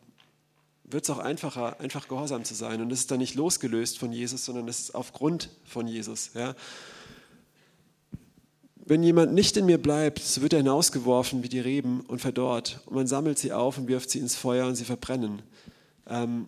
wird 0.85 1.05
es 1.05 1.11
auch 1.11 1.19
einfacher, 1.19 1.81
einfach 1.81 2.07
gehorsam 2.07 2.45
zu 2.45 2.55
sein. 2.55 2.81
Und 2.81 2.91
das 2.91 3.01
ist 3.01 3.11
dann 3.11 3.19
nicht 3.19 3.35
losgelöst 3.35 3.99
von 3.99 4.13
Jesus, 4.13 4.45
sondern 4.45 4.69
das 4.69 4.79
ist 4.79 4.95
aufgrund 4.95 5.51
von 5.65 5.89
Jesus. 5.89 6.31
Ja? 6.35 6.55
Wenn 8.77 9.03
jemand 9.03 9.33
nicht 9.33 9.57
in 9.57 9.67
mir 9.67 9.79
bleibt, 9.79 10.21
so 10.21 10.43
wird 10.43 10.53
er 10.53 10.61
hinausgeworfen 10.61 11.43
wie 11.43 11.49
die 11.49 11.61
Reben 11.61 12.03
und 12.03 12.21
verdorrt. 12.21 12.81
Und 12.87 12.95
man 12.95 13.07
sammelt 13.09 13.39
sie 13.39 13.53
auf 13.53 13.77
und 13.79 13.89
wirft 13.89 14.11
sie 14.11 14.21
ins 14.21 14.37
Feuer 14.37 14.67
und 14.67 14.77
sie 14.77 14.85
verbrennen. 14.85 15.43
Ähm, 16.09 16.47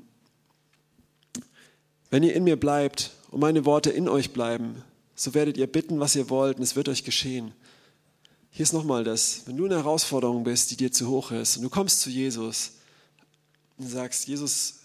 wenn 2.11 2.23
ihr 2.23 2.35
in 2.35 2.45
mir 2.45 2.59
bleibt 2.59 3.13
und 3.31 3.41
meine 3.41 3.65
Worte 3.65 3.91
in 3.91 4.09
euch 4.09 4.33
bleiben, 4.33 4.83
so 5.15 5.35
werdet 5.35 5.57
ihr 5.57 5.67
bitten, 5.67 6.01
was 6.01 6.17
ihr 6.17 6.31
wollt, 6.31 6.59
und 6.59 6.63
es 6.63 6.77
wird 6.77 6.89
euch 6.89 7.05
geschehen. 7.05 7.53
Hier 8.51 8.63
ist 8.63 8.73
nochmal 8.73 9.05
das. 9.05 9.43
Wenn 9.47 9.57
du 9.57 9.67
in 9.67 9.73
einer 9.73 9.83
Herausforderung 9.83 10.45
bist, 10.45 10.71
die 10.71 10.77
dir 10.77 10.93
zu 10.93 11.09
hoch 11.09 11.31
ist, 11.31 11.57
und 11.57 11.63
du 11.63 11.71
kommst 11.71 12.01
zu 12.01 12.11
Jesus 12.11 12.73
und 13.79 13.89
sagst, 13.89 14.27
Jesus, 14.29 14.81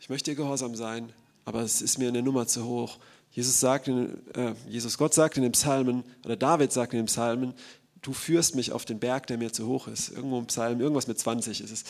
ich 0.00 0.08
möchte 0.08 0.30
dir 0.30 0.36
gehorsam 0.36 0.74
sein, 0.74 1.12
aber 1.44 1.60
es 1.62 1.82
ist 1.82 1.98
mir 1.98 2.08
eine 2.08 2.22
Nummer 2.22 2.46
zu 2.46 2.64
hoch 2.64 2.98
Jesus 3.34 3.58
sagt, 3.58 3.88
in, 3.88 4.16
äh, 4.34 4.54
Jesus 4.68 4.96
Gott 4.96 5.12
sagt 5.12 5.36
in 5.36 5.42
den 5.42 5.52
Psalmen, 5.52 6.04
oder 6.24 6.36
David 6.36 6.72
sagt 6.72 6.92
in 6.92 7.00
den 7.00 7.06
Psalmen, 7.06 7.52
du 8.00 8.12
führst 8.12 8.54
mich 8.54 8.70
auf 8.70 8.84
den 8.84 9.00
Berg, 9.00 9.26
der 9.26 9.38
mir 9.38 9.52
zu 9.52 9.66
hoch 9.66 9.88
ist. 9.88 10.10
Irgendwo 10.10 10.38
im 10.38 10.46
Psalm, 10.46 10.80
irgendwas 10.80 11.08
mit 11.08 11.18
20 11.18 11.60
ist 11.60 11.70
es. 11.72 11.82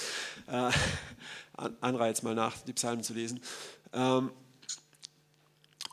Äh, 0.47 0.71
Anreiz 1.83 2.23
mal 2.23 2.35
nach, 2.35 2.57
die 2.63 2.73
Psalmen 2.73 3.05
zu 3.05 3.13
lesen. 3.13 3.41
Ähm, 3.93 4.31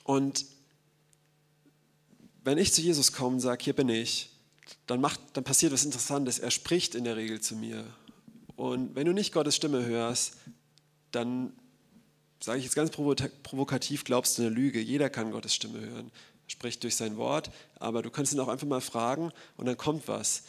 und 0.04 0.46
wenn 2.44 2.58
ich 2.58 2.74
zu 2.74 2.82
Jesus 2.82 3.12
komme 3.12 3.36
und 3.36 3.40
sage, 3.40 3.64
hier 3.64 3.76
bin 3.76 3.90
ich, 3.90 4.30
dann, 4.88 5.02
macht, 5.02 5.20
dann 5.34 5.44
passiert 5.44 5.74
was 5.74 5.86
Interessantes. 5.86 6.40
Er 6.40 6.52
spricht 6.52 6.96
in 6.96 7.04
der 7.04 7.16
Regel 7.16 7.40
zu 7.40 7.56
mir. 7.56 7.86
Und 8.56 8.96
wenn 8.96 9.06
du 9.06 9.14
nicht 9.14 9.34
Gottes 9.34 9.56
Stimme 9.56 9.86
hörst, 9.86 10.38
dann 11.12 11.54
sage 12.40 12.60
ich 12.60 12.66
jetzt 12.66 12.76
ganz 12.76 12.90
provokativ, 12.90 14.04
glaubst 14.04 14.38
du 14.38 14.44
eine 14.44 14.52
Lüge. 14.52 14.80
Jeder 14.80 15.10
kann 15.10 15.32
Gottes 15.32 15.54
Stimme 15.54 15.80
hören, 15.80 16.12
spricht 16.48 16.84
durch 16.84 16.96
sein 16.96 17.18
Wort, 17.18 17.52
aber 17.80 18.02
du 18.02 18.10
kannst 18.10 18.34
ihn 18.34 18.40
auch 18.40 18.48
einfach 18.48 18.68
mal 18.68 18.82
fragen 18.82 19.32
und 19.58 19.66
dann 19.68 19.78
kommt 19.78 20.08
was. 20.08 20.44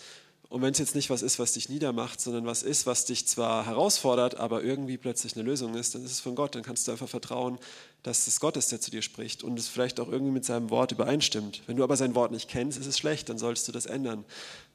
Und 0.49 0.61
wenn 0.61 0.73
es 0.73 0.79
jetzt 0.79 0.95
nicht 0.95 1.09
was 1.09 1.23
ist, 1.23 1.39
was 1.39 1.55
dich 1.55 1.71
niedermacht, 1.71 2.21
sondern 2.21 2.45
was 2.45 2.63
ist, 2.63 2.85
was 2.85 3.07
dich 3.07 3.27
zwar 3.27 3.65
herausfordert, 3.65 4.35
aber 4.35 4.63
irgendwie 4.63 4.99
plötzlich 4.99 5.35
eine 5.35 5.45
Lösung 5.45 5.75
ist, 5.75 5.95
dann 5.95 6.05
ist 6.05 6.13
es 6.13 6.21
von 6.21 6.35
Gott. 6.35 6.55
Dann 6.55 6.63
kannst 6.63 6.87
du 6.87 6.93
einfach 6.93 7.09
vertrauen, 7.09 7.59
dass 8.03 8.27
es 8.27 8.41
Gott 8.41 8.57
ist, 8.57 8.73
der 8.73 8.81
zu 8.81 8.91
dir 8.91 9.03
spricht 9.03 9.45
und 9.45 9.59
es 9.59 9.69
vielleicht 9.69 10.01
auch 10.01 10.09
irgendwie 10.09 10.33
mit 10.33 10.45
seinem 10.45 10.71
Wort 10.71 10.93
übereinstimmt. 10.93 11.63
Wenn 11.67 11.77
du 11.77 11.85
aber 11.85 11.97
sein 11.97 12.15
Wort 12.15 12.33
nicht 12.33 12.49
kennst, 12.49 12.79
ist 12.79 12.87
es 12.87 12.99
schlecht, 12.99 13.29
dann 13.29 13.39
solltest 13.39 13.69
du 13.69 13.73
das 13.73 13.87
ändern. 13.87 14.25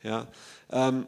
Ja. 0.01 0.27
Ähm, 0.69 1.05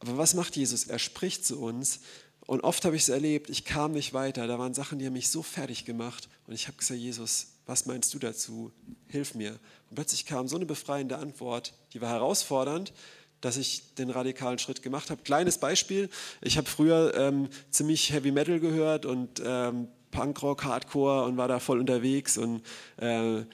aber 0.00 0.18
was 0.18 0.34
macht 0.34 0.56
Jesus? 0.56 0.84
Er 0.84 0.98
spricht 0.98 1.44
zu 1.44 1.60
uns 1.60 2.00
und 2.46 2.62
oft 2.62 2.84
habe 2.84 2.96
ich 2.96 3.02
es 3.02 3.08
erlebt, 3.08 3.48
ich 3.48 3.64
kam 3.64 3.92
nicht 3.92 4.12
weiter. 4.12 4.48
Da 4.48 4.58
waren 4.58 4.74
Sachen, 4.74 4.98
die 4.98 5.06
haben 5.06 5.12
mich 5.12 5.28
so 5.28 5.42
fertig 5.42 5.84
gemacht. 5.84 6.28
Und 6.48 6.54
ich 6.54 6.66
habe 6.66 6.76
gesagt, 6.76 6.98
Jesus, 6.98 7.48
was 7.66 7.86
meinst 7.86 8.12
du 8.12 8.18
dazu? 8.18 8.72
Hilf 9.06 9.36
mir. 9.36 9.52
Und 9.88 9.94
plötzlich 9.94 10.26
kam 10.26 10.48
so 10.48 10.56
eine 10.56 10.66
befreiende 10.66 11.18
Antwort, 11.18 11.74
die 11.92 12.00
war 12.00 12.08
herausfordernd, 12.08 12.92
dass 13.40 13.56
ich 13.56 13.94
den 13.94 14.10
radikalen 14.10 14.58
Schritt 14.58 14.82
gemacht 14.82 15.10
habe. 15.10 15.22
Kleines 15.22 15.58
Beispiel, 15.58 16.10
ich 16.40 16.56
habe 16.56 16.68
früher 16.68 17.14
ähm, 17.14 17.48
ziemlich 17.70 18.12
Heavy 18.12 18.32
Metal 18.32 18.58
gehört 18.58 19.06
und 19.06 19.40
ähm, 19.44 19.86
Punkrock, 20.10 20.64
Hardcore 20.64 21.24
und 21.24 21.36
war 21.36 21.48
da 21.48 21.58
voll 21.58 21.78
unterwegs 21.78 22.38
und 22.38 22.62
äh, 22.98 23.44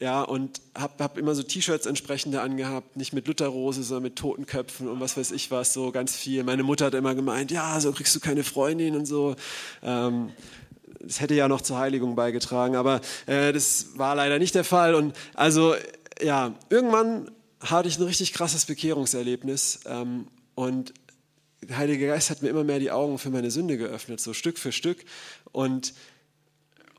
ja, 0.00 0.22
und 0.22 0.62
habe 0.74 1.04
hab 1.04 1.18
immer 1.18 1.34
so 1.34 1.42
T-Shirts 1.42 1.84
entsprechende 1.84 2.40
angehabt, 2.40 2.96
nicht 2.96 3.12
mit 3.12 3.26
Lutherrose, 3.26 3.82
sondern 3.82 4.04
mit 4.04 4.16
Totenköpfen 4.16 4.88
und 4.88 4.98
was 4.98 5.16
weiß 5.18 5.30
ich 5.32 5.50
was, 5.50 5.74
so 5.74 5.92
ganz 5.92 6.16
viel. 6.16 6.42
Meine 6.42 6.62
Mutter 6.62 6.86
hat 6.86 6.94
immer 6.94 7.14
gemeint, 7.14 7.50
ja, 7.50 7.78
so 7.80 7.92
kriegst 7.92 8.16
du 8.16 8.20
keine 8.20 8.42
Freundin 8.42 8.96
und 8.96 9.04
so. 9.04 9.36
Ähm, 9.82 10.30
das 11.00 11.20
hätte 11.20 11.34
ja 11.34 11.48
noch 11.48 11.60
zur 11.60 11.78
Heiligung 11.78 12.14
beigetragen, 12.14 12.76
aber 12.76 13.02
äh, 13.26 13.52
das 13.52 13.98
war 13.98 14.14
leider 14.14 14.38
nicht 14.38 14.54
der 14.54 14.64
Fall. 14.64 14.94
Und 14.94 15.14
also, 15.34 15.74
ja, 16.22 16.54
irgendwann 16.70 17.30
hatte 17.60 17.88
ich 17.88 17.98
ein 17.98 18.04
richtig 18.04 18.32
krasses 18.32 18.64
Bekehrungserlebnis 18.64 19.80
ähm, 19.86 20.28
und 20.54 20.94
der 21.62 21.76
Heilige 21.76 22.06
Geist 22.06 22.30
hat 22.30 22.42
mir 22.42 22.48
immer 22.48 22.64
mehr 22.64 22.78
die 22.78 22.90
Augen 22.90 23.18
für 23.18 23.30
meine 23.30 23.50
Sünde 23.50 23.76
geöffnet, 23.76 24.20
so 24.20 24.32
Stück 24.32 24.58
für 24.58 24.72
Stück. 24.72 25.04
Und 25.52 25.94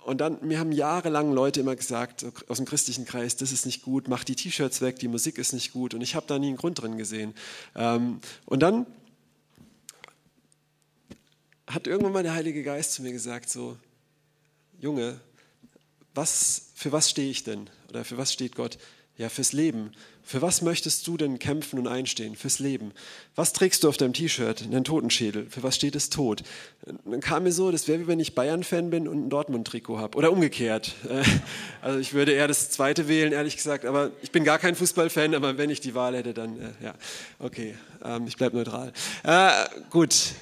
und 0.03 0.17
dann, 0.17 0.39
mir 0.41 0.59
haben 0.59 0.71
jahrelang 0.71 1.31
Leute 1.31 1.59
immer 1.59 1.75
gesagt, 1.75 2.25
aus 2.47 2.57
dem 2.57 2.65
christlichen 2.65 3.05
Kreis, 3.05 3.35
das 3.35 3.51
ist 3.51 3.67
nicht 3.67 3.83
gut, 3.83 4.07
mach 4.07 4.23
die 4.23 4.35
T-Shirts 4.35 4.81
weg, 4.81 4.97
die 4.97 5.07
Musik 5.07 5.37
ist 5.37 5.53
nicht 5.53 5.73
gut. 5.73 5.93
Und 5.93 6.01
ich 6.01 6.15
habe 6.15 6.25
da 6.25 6.39
nie 6.39 6.47
einen 6.47 6.57
Grund 6.57 6.81
drin 6.81 6.97
gesehen. 6.97 7.35
Ähm, 7.75 8.19
und 8.45 8.61
dann 8.61 8.87
hat 11.67 11.85
irgendwann 11.85 12.13
mal 12.13 12.23
der 12.23 12.33
Heilige 12.33 12.63
Geist 12.63 12.93
zu 12.93 13.03
mir 13.03 13.11
gesagt, 13.11 13.49
so, 13.49 13.77
Junge, 14.79 15.19
was, 16.15 16.71
für 16.73 16.91
was 16.91 17.09
stehe 17.09 17.29
ich 17.29 17.43
denn? 17.43 17.69
Oder 17.89 18.03
für 18.03 18.17
was 18.17 18.33
steht 18.33 18.55
Gott? 18.55 18.79
Ja, 19.17 19.29
fürs 19.29 19.53
Leben. 19.53 19.91
Für 20.23 20.41
was 20.41 20.61
möchtest 20.61 21.07
du 21.07 21.17
denn 21.17 21.39
kämpfen 21.39 21.79
und 21.79 21.87
einstehen? 21.87 22.35
Fürs 22.35 22.59
Leben. 22.59 22.91
Was 23.35 23.53
trägst 23.53 23.83
du 23.83 23.89
auf 23.89 23.97
deinem 23.97 24.13
T-Shirt? 24.13 24.63
Einen 24.63 24.83
Totenschädel. 24.83 25.47
Für 25.49 25.63
was 25.63 25.75
steht 25.75 25.95
es 25.95 26.09
tot? 26.09 26.43
Dann 27.05 27.21
kam 27.21 27.43
mir 27.43 27.51
so, 27.51 27.71
das 27.71 27.87
wäre 27.87 28.01
wie 28.01 28.07
wenn 28.07 28.19
ich 28.19 28.35
Bayern-Fan 28.35 28.89
bin 28.89 29.07
und 29.07 29.25
ein 29.25 29.29
Dortmund-Trikot 29.29 29.97
habe. 29.97 30.17
Oder 30.17 30.31
umgekehrt. 30.31 30.95
Äh, 31.09 31.23
also 31.81 31.99
ich 31.99 32.13
würde 32.13 32.31
eher 32.31 32.47
das 32.47 32.69
zweite 32.69 33.07
wählen, 33.07 33.33
ehrlich 33.33 33.55
gesagt. 33.55 33.85
Aber 33.85 34.11
ich 34.21 34.31
bin 34.31 34.43
gar 34.43 34.59
kein 34.59 34.75
Fußballfan, 34.75 35.35
aber 35.35 35.57
wenn 35.57 35.69
ich 35.69 35.81
die 35.81 35.95
Wahl 35.95 36.15
hätte, 36.15 36.33
dann 36.33 36.59
äh, 36.59 36.69
ja. 36.83 36.93
Okay, 37.39 37.75
ähm, 38.03 38.27
ich 38.27 38.37
bleibe 38.37 38.57
neutral. 38.57 38.93
Äh, 39.23 39.51
gut, 39.89 40.33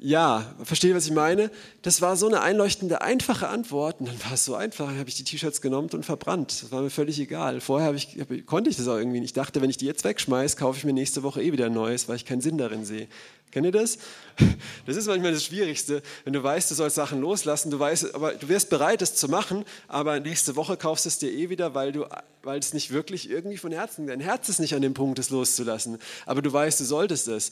ja, 0.00 0.54
verstehe, 0.62 0.94
was 0.94 1.06
ich 1.06 1.12
meine? 1.12 1.50
Das 1.82 2.00
war 2.00 2.16
so 2.16 2.28
eine 2.28 2.40
einleuchtende, 2.40 3.02
einfache 3.02 3.48
Antwort. 3.48 3.98
Und 3.98 4.08
dann 4.08 4.24
war 4.24 4.34
es 4.34 4.44
so 4.44 4.54
einfach, 4.54 4.86
dann 4.86 4.98
habe 4.98 5.08
ich 5.08 5.16
die 5.16 5.24
T-Shirts 5.24 5.60
genommen 5.60 5.90
und 5.92 6.04
verbrannt. 6.04 6.62
Das 6.62 6.70
war 6.70 6.82
mir 6.82 6.90
völlig 6.90 7.18
egal. 7.18 7.60
Vorher 7.60 7.92
ich, 7.94 8.16
konnte 8.46 8.70
ich 8.70 8.76
das 8.76 8.86
auch 8.86 8.96
irgendwie 8.96 9.18
nicht. 9.18 9.30
Ich 9.30 9.32
dachte, 9.32 9.60
wenn 9.60 9.70
ich 9.70 9.76
die 9.76 9.86
jetzt 9.86 10.04
wegschmeiße, 10.04 10.56
kaufe 10.56 10.78
ich 10.78 10.84
mir 10.84 10.92
nächste 10.92 11.24
Woche 11.24 11.42
eh 11.42 11.50
wieder 11.52 11.66
ein 11.66 11.72
neues, 11.72 12.08
weil 12.08 12.14
ich 12.14 12.24
keinen 12.24 12.40
Sinn 12.40 12.58
darin 12.58 12.84
sehe. 12.84 13.08
Kennt 13.50 13.66
ihr 13.66 13.72
das? 13.72 13.98
Das 14.86 14.96
ist 14.96 15.06
manchmal 15.06 15.32
das 15.32 15.44
Schwierigste, 15.44 16.00
wenn 16.24 16.32
du 16.32 16.42
weißt, 16.42 16.70
du 16.70 16.74
sollst 16.74 16.96
Sachen 16.96 17.20
loslassen, 17.20 17.70
du 17.70 17.78
weißt, 17.78 18.14
aber 18.14 18.32
du 18.32 18.48
wirst 18.48 18.70
bereit, 18.70 19.02
es 19.02 19.14
zu 19.16 19.28
machen, 19.28 19.64
aber 19.86 20.18
nächste 20.20 20.56
Woche 20.56 20.78
kaufst 20.78 21.04
du 21.04 21.08
es 21.08 21.18
dir 21.18 21.30
eh 21.30 21.50
wieder, 21.50 21.74
weil 21.74 21.92
du, 21.92 22.06
weil 22.42 22.58
es 22.58 22.72
nicht 22.72 22.90
wirklich 22.90 23.28
irgendwie 23.28 23.58
von 23.58 23.70
Herzen, 23.72 24.06
dein 24.06 24.20
Herz 24.20 24.48
ist 24.48 24.60
nicht 24.60 24.74
an 24.74 24.80
dem 24.80 24.94
Punkt, 24.94 25.18
es 25.18 25.28
loszulassen. 25.28 25.98
Aber 26.24 26.40
du 26.40 26.50
weißt, 26.50 26.80
du 26.80 26.84
solltest 26.84 27.28
es 27.28 27.50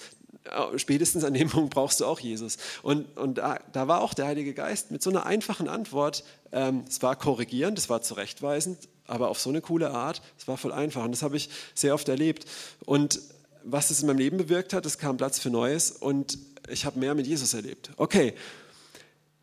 spätestens 0.77 1.25
an 1.25 1.35
dem 1.35 1.49
Punkt 1.49 1.75
brauchst 1.75 2.01
du 2.01 2.07
auch 2.07 2.21
Jesus. 2.21 2.57
Und, 2.83 3.17
und 3.17 3.39
da, 3.39 3.59
da 3.73 3.89
war 3.89 4.01
auch 4.01 4.15
der 4.15 4.27
Heilige 4.27 4.55
Geist 4.55 4.91
mit 4.91 5.03
so 5.03 5.11
einer 5.11 5.27
einfachen 5.27 5.69
Antwort, 5.69 6.25
ähm, 6.53 6.85
es 6.89 7.03
war 7.03 7.17
korrigierend, 7.17 7.79
es 7.79 7.89
war 7.89 8.03
zurechtweisend, 8.03 8.79
aber 9.07 9.29
auf 9.29 9.39
so 9.39 9.51
eine 9.51 9.61
coole 9.61 9.91
Art, 9.91 10.23
es 10.39 10.49
war 10.49 10.57
voll 10.57 10.73
einfach. 10.73 11.05
Und 11.05 11.13
das 11.13 11.23
habe 11.23 11.37
ich 11.37 11.49
sehr 11.75 11.95
oft 11.95 12.09
erlebt. 12.09 12.47
Und 12.85 13.21
was 13.65 13.91
es 13.91 14.01
in 14.01 14.07
meinem 14.07 14.19
Leben 14.19 14.37
bewirkt 14.37 14.73
hat, 14.73 14.87
es 14.87 14.99
kam 14.99 15.17
Platz 15.17 15.39
für 15.39 15.51
Neues 15.51 15.91
und 15.91 16.39
ich 16.69 16.85
habe 16.85 16.99
mehr 16.99 17.15
mit 17.15 17.27
Jesus 17.27 17.55
erlebt. 17.55 17.91
Okay, 17.97 18.35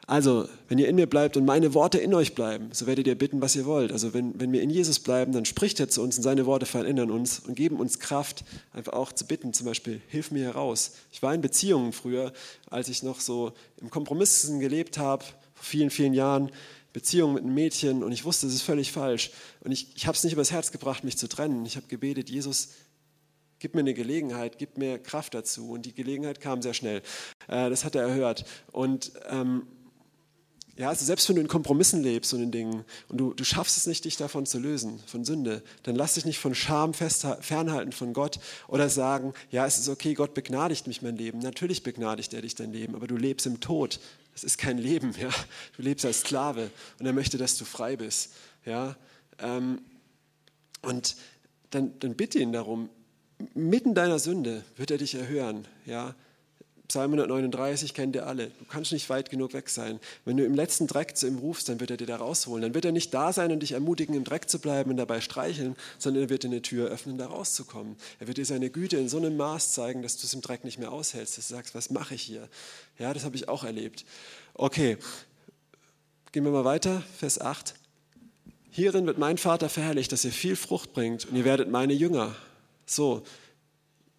also, 0.06 0.50
wenn 0.68 0.80
ihr 0.80 0.90
in 0.90 0.96
mir 0.96 1.08
bleibt 1.08 1.38
und 1.38 1.46
meine 1.46 1.74
Worte 1.74 1.98
in 1.98 2.14
euch 2.14 2.36
bleiben, 2.36 2.70
so 2.74 2.88
werdet 2.88 3.08
ihr 3.08 3.18
bitten, 3.18 3.42
was 3.42 3.56
ihr 3.56 3.66
wollt. 3.66 3.92
Also, 3.92 4.14
wenn, 4.14 4.38
wenn 4.40 4.52
wir 4.52 4.62
in 4.62 4.70
Jesus 4.70 5.00
bleiben, 5.00 5.32
dann 5.32 5.46
spricht 5.46 5.80
er 5.80 5.88
zu 5.88 6.02
uns 6.02 6.18
und 6.18 6.24
seine 6.24 6.46
Worte 6.46 6.66
verändern 6.66 7.10
uns 7.10 7.40
und 7.40 7.56
geben 7.56 7.78
uns 7.78 8.00
Kraft, 8.00 8.44
einfach 8.74 8.94
auch 8.94 9.14
zu 9.14 9.26
bitten, 9.26 9.54
zum 9.54 9.66
Beispiel, 9.66 10.02
hilf 10.10 10.32
mir 10.32 10.44
heraus. 10.44 10.92
Ich 11.12 11.24
war 11.24 11.34
in 11.34 11.42
Beziehungen 11.42 11.94
früher, 11.94 12.34
als 12.70 12.90
ich 12.90 13.02
noch 13.02 13.22
so 13.22 13.54
im 13.80 13.90
Kompromissen 13.90 14.60
gelebt 14.60 14.98
habe, 14.98 15.24
vor 15.54 15.64
vielen, 15.64 15.90
vielen 15.90 16.14
Jahren, 16.14 16.52
Beziehungen 16.92 17.36
mit 17.36 17.44
einem 17.44 17.54
Mädchen 17.54 18.04
und 18.04 18.12
ich 18.12 18.24
wusste, 18.26 18.46
es 18.46 18.54
ist 18.54 18.62
völlig 18.62 18.92
falsch. 18.92 19.32
Und 19.62 19.72
ich, 19.72 19.96
ich 19.96 20.06
habe 20.06 20.16
es 20.16 20.24
nicht 20.24 20.34
übers 20.34 20.52
Herz 20.52 20.72
gebracht, 20.72 21.04
mich 21.04 21.18
zu 21.18 21.28
trennen. 21.28 21.66
Ich 21.66 21.76
habe 21.76 21.88
gebetet, 21.88 22.30
Jesus, 22.30 22.70
Gib 23.64 23.76
mir 23.76 23.80
eine 23.80 23.94
Gelegenheit, 23.94 24.58
gib 24.58 24.78
mir 24.78 25.00
Kraft 25.00 25.34
dazu. 25.34 25.72
Und 25.72 25.86
die 25.86 25.94
Gelegenheit 25.94 26.42
kam 26.42 26.62
sehr 26.62 26.74
schnell. 26.74 27.02
Äh, 27.48 27.70
das 27.70 27.86
hat 27.86 27.96
er 27.96 28.02
erhört. 28.02 28.44
Und 28.74 29.14
ähm, 29.30 29.66
ja, 30.76 30.90
also 30.90 31.06
selbst 31.06 31.30
wenn 31.30 31.36
du 31.36 31.42
in 31.42 31.48
Kompromissen 31.48 32.02
lebst 32.02 32.34
und 32.34 32.42
in 32.42 32.52
Dingen 32.52 32.84
und 33.08 33.18
du, 33.18 33.34
du 33.34 33.44
schaffst 33.44 33.78
es 33.78 33.86
nicht, 33.86 34.06
dich 34.06 34.18
davon 34.18 34.48
zu 34.48 34.58
lösen, 34.58 35.00
von 35.06 35.24
Sünde, 35.24 35.62
dann 35.84 35.96
lass 35.96 36.16
dich 36.16 36.26
nicht 36.26 36.40
von 36.40 36.56
Scham 36.56 36.96
fernhalten 36.96 37.92
von 37.92 38.14
Gott 38.14 38.40
oder 38.68 38.90
sagen, 38.90 39.34
ja, 39.52 39.68
es 39.68 39.78
ist 39.78 39.88
okay, 39.88 40.16
Gott 40.16 40.34
begnadigt 40.34 40.88
mich 40.88 41.04
mein 41.04 41.16
Leben. 41.16 41.38
Natürlich 41.40 41.84
begnadigt 41.84 42.34
er 42.34 42.42
dich 42.42 42.56
dein 42.56 42.74
Leben, 42.74 42.96
aber 42.96 43.06
du 43.06 43.18
lebst 43.18 43.46
im 43.46 43.60
Tod. 43.60 44.00
Das 44.34 44.44
ist 44.44 44.58
kein 44.58 44.80
Leben, 44.80 45.14
ja. 45.20 45.30
Du 45.78 45.84
lebst 45.84 46.06
als 46.06 46.22
Sklave 46.22 46.72
und 46.98 47.06
er 47.06 47.14
möchte, 47.14 47.38
dass 47.38 47.56
du 47.56 47.66
frei 47.66 47.96
bist, 47.96 48.32
ja. 48.66 48.96
Ähm, 49.38 49.80
und 50.82 51.16
dann, 51.70 51.98
dann 52.00 52.16
bitte 52.16 52.40
ihn 52.40 52.52
darum, 52.52 52.90
mitten 53.54 53.94
deiner 53.94 54.18
Sünde 54.18 54.64
wird 54.76 54.90
er 54.90 54.98
dich 54.98 55.14
erhören, 55.14 55.68
ja. 55.86 56.16
Psalm 56.90 57.14
139 57.14 57.94
kennt 57.94 58.16
ihr 58.16 58.28
alle. 58.28 58.48
Du 58.60 58.66
kannst 58.66 58.92
nicht 58.92 59.10
weit 59.10 59.30
genug 59.30 59.54
weg 59.54 59.70
sein. 59.70 60.00
Wenn 60.26 60.36
du 60.36 60.46
im 60.46 60.54
letzten 60.54 60.86
Dreck 60.86 61.16
zu 61.16 61.28
ihm 61.28 61.38
rufst, 61.38 61.70
dann 61.70 61.80
wird 61.80 61.92
er 61.92 61.98
dir 61.98 62.08
da 62.08 62.18
rausholen. 62.18 62.62
Dann 62.62 62.74
wird 62.74 62.84
er 62.84 62.92
nicht 62.92 63.14
da 63.14 63.32
sein 63.32 63.52
und 63.52 63.62
dich 63.62 63.72
ermutigen, 63.72 64.16
im 64.16 64.26
Dreck 64.26 64.50
zu 64.50 64.60
bleiben 64.60 64.92
und 64.92 64.98
dabei 64.98 65.22
streicheln, 65.22 65.78
sondern 65.98 66.24
er 66.24 66.30
wird 66.30 66.44
dir 66.44 66.50
eine 66.50 66.62
Tür 66.62 66.90
öffnen, 66.90 67.18
da 67.18 67.28
rauszukommen. 67.28 67.96
Er 68.20 68.28
wird 68.28 68.38
dir 68.38 68.46
seine 68.46 68.70
Güte 68.70 68.98
in 68.98 69.08
so 69.08 69.18
einem 69.18 69.38
Maß 69.38 69.72
zeigen, 69.72 70.02
dass 70.02 70.18
du 70.18 70.28
es 70.28 70.34
im 70.34 70.42
Dreck 70.42 70.66
nicht 70.66 70.78
mehr 70.78 70.92
aushältst, 70.92 71.38
dass 71.38 71.48
du 71.48 71.54
sagst, 71.54 71.74
was 71.74 71.90
mache 71.90 72.16
ich 72.16 72.22
hier? 72.22 72.50
Ja, 73.00 73.14
das 73.14 73.24
habe 73.24 73.38
ich 73.38 73.48
auch 73.48 73.64
erlebt. 73.64 74.04
Okay, 74.54 74.98
gehen 76.34 76.44
wir 76.44 76.52
mal 76.52 76.66
weiter, 76.66 77.02
Vers 77.18 77.40
8. 77.40 77.76
Hierin 78.72 79.06
wird 79.06 79.20
mein 79.20 79.38
Vater 79.38 79.70
verherrlicht, 79.70 80.12
dass 80.12 80.26
ihr 80.26 80.32
viel 80.32 80.56
Frucht 80.56 80.94
bringt 80.94 81.26
und 81.26 81.38
ihr 81.38 81.46
werdet 81.46 81.70
meine 81.70 81.94
Jünger. 81.94 82.36
So, 82.86 83.24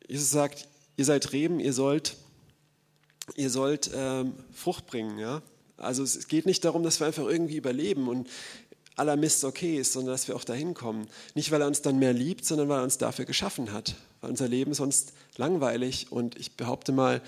Jesus 0.07 0.31
sagt, 0.31 0.67
ihr 0.97 1.05
seid 1.05 1.33
Reben, 1.33 1.61
ihr 1.61 1.73
sollt 1.73 2.17
ihr 3.37 3.51
sollt 3.51 3.91
ähm, 3.95 4.35
Frucht 4.53 4.87
bringen. 4.87 5.19
Ja? 5.19 5.43
Also 5.77 6.03
es 6.03 6.29
geht 6.29 6.47
nicht 6.47 6.65
darum, 6.65 6.83
dass 6.83 7.01
wir 7.01 7.07
einfach 7.07 7.25
irgendwie 7.25 7.57
überleben 7.57 8.09
und 8.09 8.29
aller 8.97 9.17
Mist 9.17 9.45
okay 9.45 9.77
ist, 9.77 9.93
sondern 9.93 10.13
dass 10.13 10.29
wir 10.29 10.37
auch 10.37 10.45
dahin 10.45 10.75
kommen. 10.75 11.09
Nicht, 11.35 11.51
weil 11.51 11.61
er 11.61 11.67
uns 11.67 11.83
dann 11.83 11.99
mehr 11.99 12.13
liebt, 12.13 12.45
sondern 12.45 12.69
weil 12.69 12.79
er 12.79 12.85
uns 12.85 12.99
dafür 12.99 13.25
geschaffen 13.25 13.73
hat. 13.73 13.97
Weil 14.21 14.31
unser 14.31 14.49
Leben 14.49 14.73
sonst 14.75 15.13
langweilig 15.37 16.13
und 16.13 16.39
ich 16.39 16.57
behaupte 16.57 16.93
mal 16.93 17.21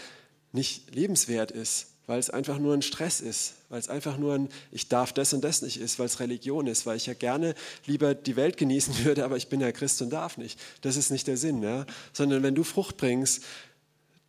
nicht 0.52 0.94
lebenswert 0.94 1.50
ist, 1.50 1.88
weil 2.06 2.20
es 2.20 2.30
einfach 2.30 2.58
nur 2.58 2.72
ein 2.72 2.82
Stress 2.82 3.20
ist, 3.20 3.54
weil 3.68 3.80
es 3.80 3.88
einfach 3.88 4.16
nur 4.16 4.34
ein 4.34 4.48
Ich 4.70 4.88
darf 4.88 5.12
das 5.12 5.32
und 5.32 5.42
das 5.42 5.62
nicht 5.62 5.80
ist, 5.80 5.98
weil 5.98 6.06
es 6.06 6.20
Religion 6.20 6.68
ist, 6.68 6.86
weil 6.86 6.96
ich 6.96 7.06
ja 7.06 7.14
gerne 7.14 7.54
lieber 7.84 8.14
die 8.14 8.36
Welt 8.36 8.56
genießen 8.56 8.94
würde, 9.04 9.24
aber 9.24 9.36
ich 9.36 9.48
bin 9.48 9.60
ja 9.60 9.72
Christ 9.72 10.00
und 10.02 10.10
darf 10.10 10.38
nicht. 10.38 10.58
Das 10.82 10.96
ist 10.96 11.10
nicht 11.10 11.26
der 11.26 11.36
Sinn, 11.36 11.62
ja? 11.62 11.84
sondern 12.12 12.44
wenn 12.44 12.54
du 12.54 12.62
Frucht 12.62 12.96
bringst 12.96 13.42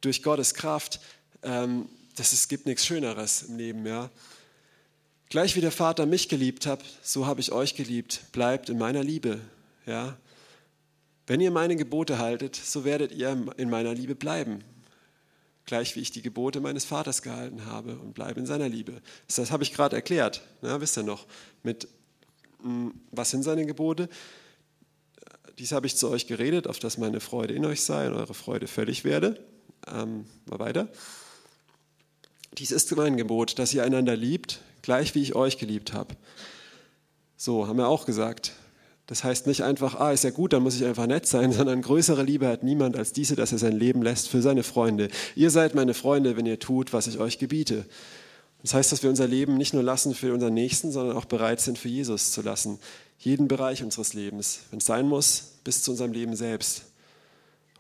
durch 0.02 0.24
Gottes 0.24 0.54
Kraft, 0.54 1.00
ähm, 1.48 1.88
das, 2.16 2.34
es 2.34 2.48
gibt 2.48 2.66
nichts 2.66 2.86
Schöneres 2.86 3.44
im 3.44 3.58
Leben. 3.58 3.86
Ja? 3.86 4.10
Gleich 5.30 5.56
wie 5.56 5.62
der 5.62 5.72
Vater 5.72 6.06
mich 6.06 6.30
geliebt 6.30 6.66
hat, 6.66 6.84
so 7.02 7.26
habe 7.26 7.40
ich 7.40 7.52
euch 7.52 7.76
geliebt. 7.76 8.22
Bleibt 8.32 8.70
in 8.70 8.78
meiner 8.78 9.04
Liebe. 9.04 9.40
Ja? 9.86 10.18
Wenn 11.26 11.42
ihr 11.42 11.52
meine 11.52 11.76
Gebote 11.76 12.20
haltet, 12.20 12.56
so 12.56 12.84
werdet 12.84 13.12
ihr 13.12 13.46
in 13.58 13.70
meiner 13.70 13.94
Liebe 13.94 14.16
bleiben. 14.16 14.64
Gleich 15.66 15.96
wie 15.96 16.00
ich 16.00 16.12
die 16.12 16.22
Gebote 16.22 16.62
meines 16.62 16.86
Vaters 16.86 17.22
gehalten 17.22 17.66
habe 17.66 17.98
und 17.98 18.14
bleibe 18.14 18.40
in 18.40 18.46
seiner 18.46 18.70
Liebe. 18.70 19.02
Das 19.28 19.52
habe 19.52 19.64
ich 19.64 19.74
gerade 19.74 19.96
erklärt. 19.96 20.42
Ja, 20.62 20.80
wisst 20.80 20.98
ihr 20.98 21.04
noch? 21.04 21.26
Mit 21.64 21.88
hm, 22.62 22.94
was 23.12 23.32
sind 23.32 23.44
seine 23.44 23.66
Gebote? 23.66 24.10
Dies 25.60 25.72
habe 25.72 25.88
ich 25.88 25.98
zu 25.98 26.10
euch 26.10 26.28
geredet, 26.28 26.68
auf 26.68 26.80
dass 26.80 26.98
meine 26.98 27.20
Freude 27.20 27.54
in 27.54 27.66
euch 27.66 27.82
sei 27.82 28.08
und 28.08 28.14
eure 28.14 28.34
Freude 28.34 28.68
völlig 28.68 29.04
werde. 29.04 29.44
Ähm, 29.94 30.26
mal 30.46 30.60
weiter. 30.60 30.88
Dies 32.58 32.72
ist 32.72 32.96
mein 32.96 33.18
Gebot, 33.18 33.60
dass 33.60 33.74
ihr 33.74 33.84
einander 33.84 34.16
liebt, 34.16 34.62
gleich 34.82 35.14
wie 35.14 35.22
ich 35.22 35.36
euch 35.36 35.58
geliebt 35.58 35.94
habe. 35.94 36.16
So, 37.36 37.68
haben 37.68 37.78
wir 37.78 37.88
auch 37.88 38.06
gesagt. 38.06 38.54
Das 39.06 39.24
heißt 39.24 39.48
nicht 39.48 39.64
einfach, 39.64 39.96
ah, 39.96 40.12
ist 40.12 40.24
ja 40.24 40.32
gut, 40.32 40.54
dann 40.54 40.64
muss 40.64 40.76
ich 40.76 40.84
einfach 40.84 41.08
nett 41.08 41.28
sein, 41.28 41.52
sondern 41.54 41.82
größere 41.82 42.24
Liebe 42.24 42.48
hat 42.48 42.64
niemand 42.64 42.98
als 42.98 43.14
diese, 43.14 43.36
dass 43.36 43.52
er 43.52 43.58
sein 43.60 43.78
Leben 43.78 44.02
lässt 44.02 44.28
für 44.28 44.42
seine 44.42 44.64
Freunde. 44.64 45.10
Ihr 45.36 45.52
seid 45.52 45.76
meine 45.76 45.94
Freunde, 45.94 46.36
wenn 46.36 46.46
ihr 46.46 46.60
tut, 46.60 46.94
was 46.94 47.08
ich 47.08 47.20
euch 47.20 47.38
gebiete. 47.38 47.86
Das 48.64 48.74
heißt, 48.74 48.92
dass 48.92 49.04
wir 49.04 49.10
unser 49.10 49.28
Leben 49.28 49.56
nicht 49.56 49.74
nur 49.74 49.84
lassen 49.84 50.16
für 50.16 50.34
unseren 50.34 50.56
Nächsten, 50.56 50.92
sondern 50.92 51.16
auch 51.16 51.26
bereit 51.26 51.62
sind, 51.62 51.78
für 51.78 51.90
Jesus 51.90 52.32
zu 52.32 52.42
lassen. 52.42 52.80
Jeden 53.20 53.48
Bereich 53.48 53.84
unseres 53.84 54.14
Lebens, 54.14 54.62
wenn 54.72 54.80
es 54.80 54.86
sein 54.86 55.08
muss, 55.08 55.54
bis 55.64 55.84
zu 55.84 55.92
unserem 55.92 56.12
Leben 56.12 56.36
selbst. 56.36 56.87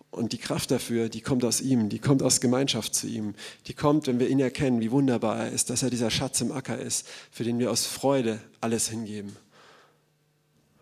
Und 0.09 0.31
die 0.31 0.37
Kraft 0.37 0.71
dafür, 0.71 1.09
die 1.09 1.21
kommt 1.21 1.43
aus 1.43 1.61
ihm, 1.61 1.89
die 1.89 1.99
kommt 1.99 2.23
aus 2.23 2.39
Gemeinschaft 2.39 2.95
zu 2.95 3.07
ihm. 3.07 3.35
Die 3.67 3.73
kommt, 3.73 4.07
wenn 4.07 4.19
wir 4.19 4.29
ihn 4.29 4.39
erkennen, 4.39 4.79
wie 4.79 4.91
wunderbar 4.91 5.37
er 5.37 5.51
ist, 5.51 5.69
dass 5.69 5.83
er 5.83 5.89
dieser 5.89 6.09
Schatz 6.09 6.41
im 6.41 6.51
Acker 6.51 6.79
ist, 6.79 7.07
für 7.29 7.43
den 7.43 7.59
wir 7.59 7.71
aus 7.71 7.85
Freude 7.85 8.39
alles 8.61 8.89
hingeben. 8.89 9.35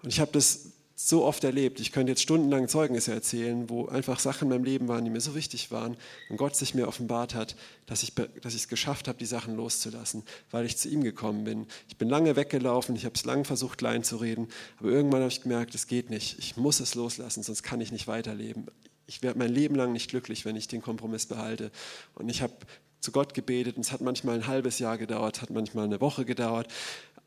Und 0.03 0.09
ich 0.09 0.19
habe 0.19 0.31
das 0.31 0.71
so 0.97 1.25
oft 1.25 1.43
erlebt. 1.43 1.81
Ich 1.81 1.91
könnte 1.91 2.11
jetzt 2.11 2.21
stundenlang 2.21 2.69
Zeugnisse 2.69 3.11
erzählen, 3.11 3.69
wo 3.69 3.87
einfach 3.87 4.19
Sachen 4.19 4.45
in 4.45 4.49
meinem 4.49 4.63
Leben 4.63 4.87
waren, 4.87 5.03
die 5.03 5.11
mir 5.11 5.19
so 5.19 5.35
wichtig 5.35 5.69
waren 5.69 5.97
und 6.29 6.37
Gott 6.37 6.55
sich 6.55 6.73
mir 6.73 6.87
offenbart 6.87 7.35
hat, 7.35 7.57
dass 7.85 8.01
ich, 8.01 8.13
dass 8.41 8.53
es 8.53 8.69
geschafft 8.69 9.09
habe, 9.09 9.17
die 9.17 9.25
Sachen 9.25 9.55
loszulassen, 9.57 10.23
weil 10.51 10.65
ich 10.65 10.77
zu 10.77 10.87
ihm 10.87 11.03
gekommen 11.03 11.43
bin. 11.43 11.67
Ich 11.89 11.97
bin 11.97 12.07
lange 12.07 12.37
weggelaufen, 12.37 12.95
ich 12.95 13.03
habe 13.03 13.15
es 13.15 13.25
lange 13.25 13.43
versucht, 13.43 13.79
klein 13.79 14.03
zu 14.03 14.17
reden, 14.17 14.47
aber 14.79 14.89
irgendwann 14.89 15.19
habe 15.19 15.31
ich 15.31 15.41
gemerkt, 15.41 15.75
es 15.75 15.87
geht 15.87 16.09
nicht. 16.09 16.39
Ich 16.39 16.55
muss 16.55 16.79
es 16.79 16.95
loslassen, 16.95 17.43
sonst 17.43 17.63
kann 17.63 17.81
ich 17.81 17.91
nicht 17.91 18.07
weiterleben 18.07 18.67
ich 19.07 19.21
werde 19.21 19.39
mein 19.39 19.51
Leben 19.51 19.75
lang 19.75 19.91
nicht 19.91 20.09
glücklich, 20.09 20.45
wenn 20.45 20.55
ich 20.55 20.67
den 20.67 20.81
Kompromiss 20.81 21.25
behalte. 21.25 21.71
Und 22.15 22.29
ich 22.29 22.41
habe 22.41 22.53
zu 22.99 23.11
Gott 23.11 23.33
gebetet 23.33 23.77
und 23.77 23.85
es 23.85 23.91
hat 23.91 24.01
manchmal 24.01 24.35
ein 24.35 24.47
halbes 24.47 24.79
Jahr 24.79 24.97
gedauert, 24.97 25.41
hat 25.41 25.51
manchmal 25.51 25.85
eine 25.85 26.01
Woche 26.01 26.25
gedauert. 26.25 26.67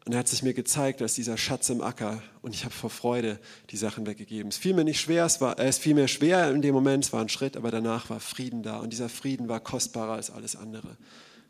Und 0.05 0.13
er 0.13 0.21
hat 0.21 0.29
sich 0.29 0.43
mir 0.43 0.55
gezeigt 0.55 1.03
als 1.03 1.15
dieser 1.15 1.37
Schatz 1.37 1.69
im 1.69 1.83
Acker 1.83 2.23
und 2.41 2.55
ich 2.55 2.65
habe 2.65 2.75
vor 2.75 2.89
Freude 2.89 3.39
die 3.71 3.77
Sachen 3.77 4.07
weggegeben. 4.07 4.49
Es 4.49 4.57
fiel 4.57 4.75
mir 4.75 4.85
nicht 4.85 5.01
schwer, 5.01 5.27
es, 5.27 5.41
war, 5.41 5.59
es 5.59 5.79
fiel 5.79 5.95
mir 5.95 6.09
schwer 6.09 6.51
in 6.51 6.63
dem 6.63 6.75
Moment, 6.75 7.05
es 7.05 7.13
war 7.13 7.21
ein 7.21 7.29
Schritt, 7.29 7.57
aber 7.57 7.71
danach 7.71 8.09
war 8.09 8.19
Frieden 8.19 8.63
da 8.63 8.79
und 8.79 8.93
dieser 8.93 9.11
Frieden 9.11 9.49
war 9.49 9.61
kostbarer 9.61 10.15
als 10.15 10.31
alles 10.31 10.57
andere. 10.57 10.97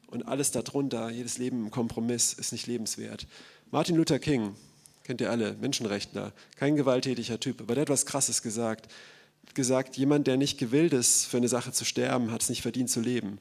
Und 0.09 0.27
alles 0.27 0.51
darunter, 0.51 1.09
jedes 1.11 1.39
Leben 1.39 1.67
im 1.67 1.71
Kompromiss 1.71 2.33
ist 2.33 2.51
nicht 2.51 2.67
lebenswert. 2.67 3.27
Martin 3.71 3.95
Luther 3.95 4.19
King, 4.19 4.57
kennt 5.05 5.21
ihr 5.21 5.31
alle, 5.31 5.55
Menschenrechtler, 5.55 6.33
kein 6.57 6.75
gewalttätiger 6.75 7.39
Typ, 7.39 7.61
aber 7.61 7.75
der 7.75 7.83
hat 7.83 7.91
was 7.91 8.07
Krasses 8.07 8.43
gesagt 8.43 8.89
gesagt, 9.55 9.97
jemand, 9.97 10.27
der 10.27 10.37
nicht 10.37 10.59
gewillt 10.59 10.93
ist, 10.93 11.27
für 11.27 11.37
eine 11.37 11.49
Sache 11.49 11.73
zu 11.73 11.85
sterben, 11.85 12.31
hat 12.31 12.43
es 12.43 12.49
nicht 12.49 12.63
verdient 12.63 12.91
zu 12.91 13.01
leben. 13.01 13.39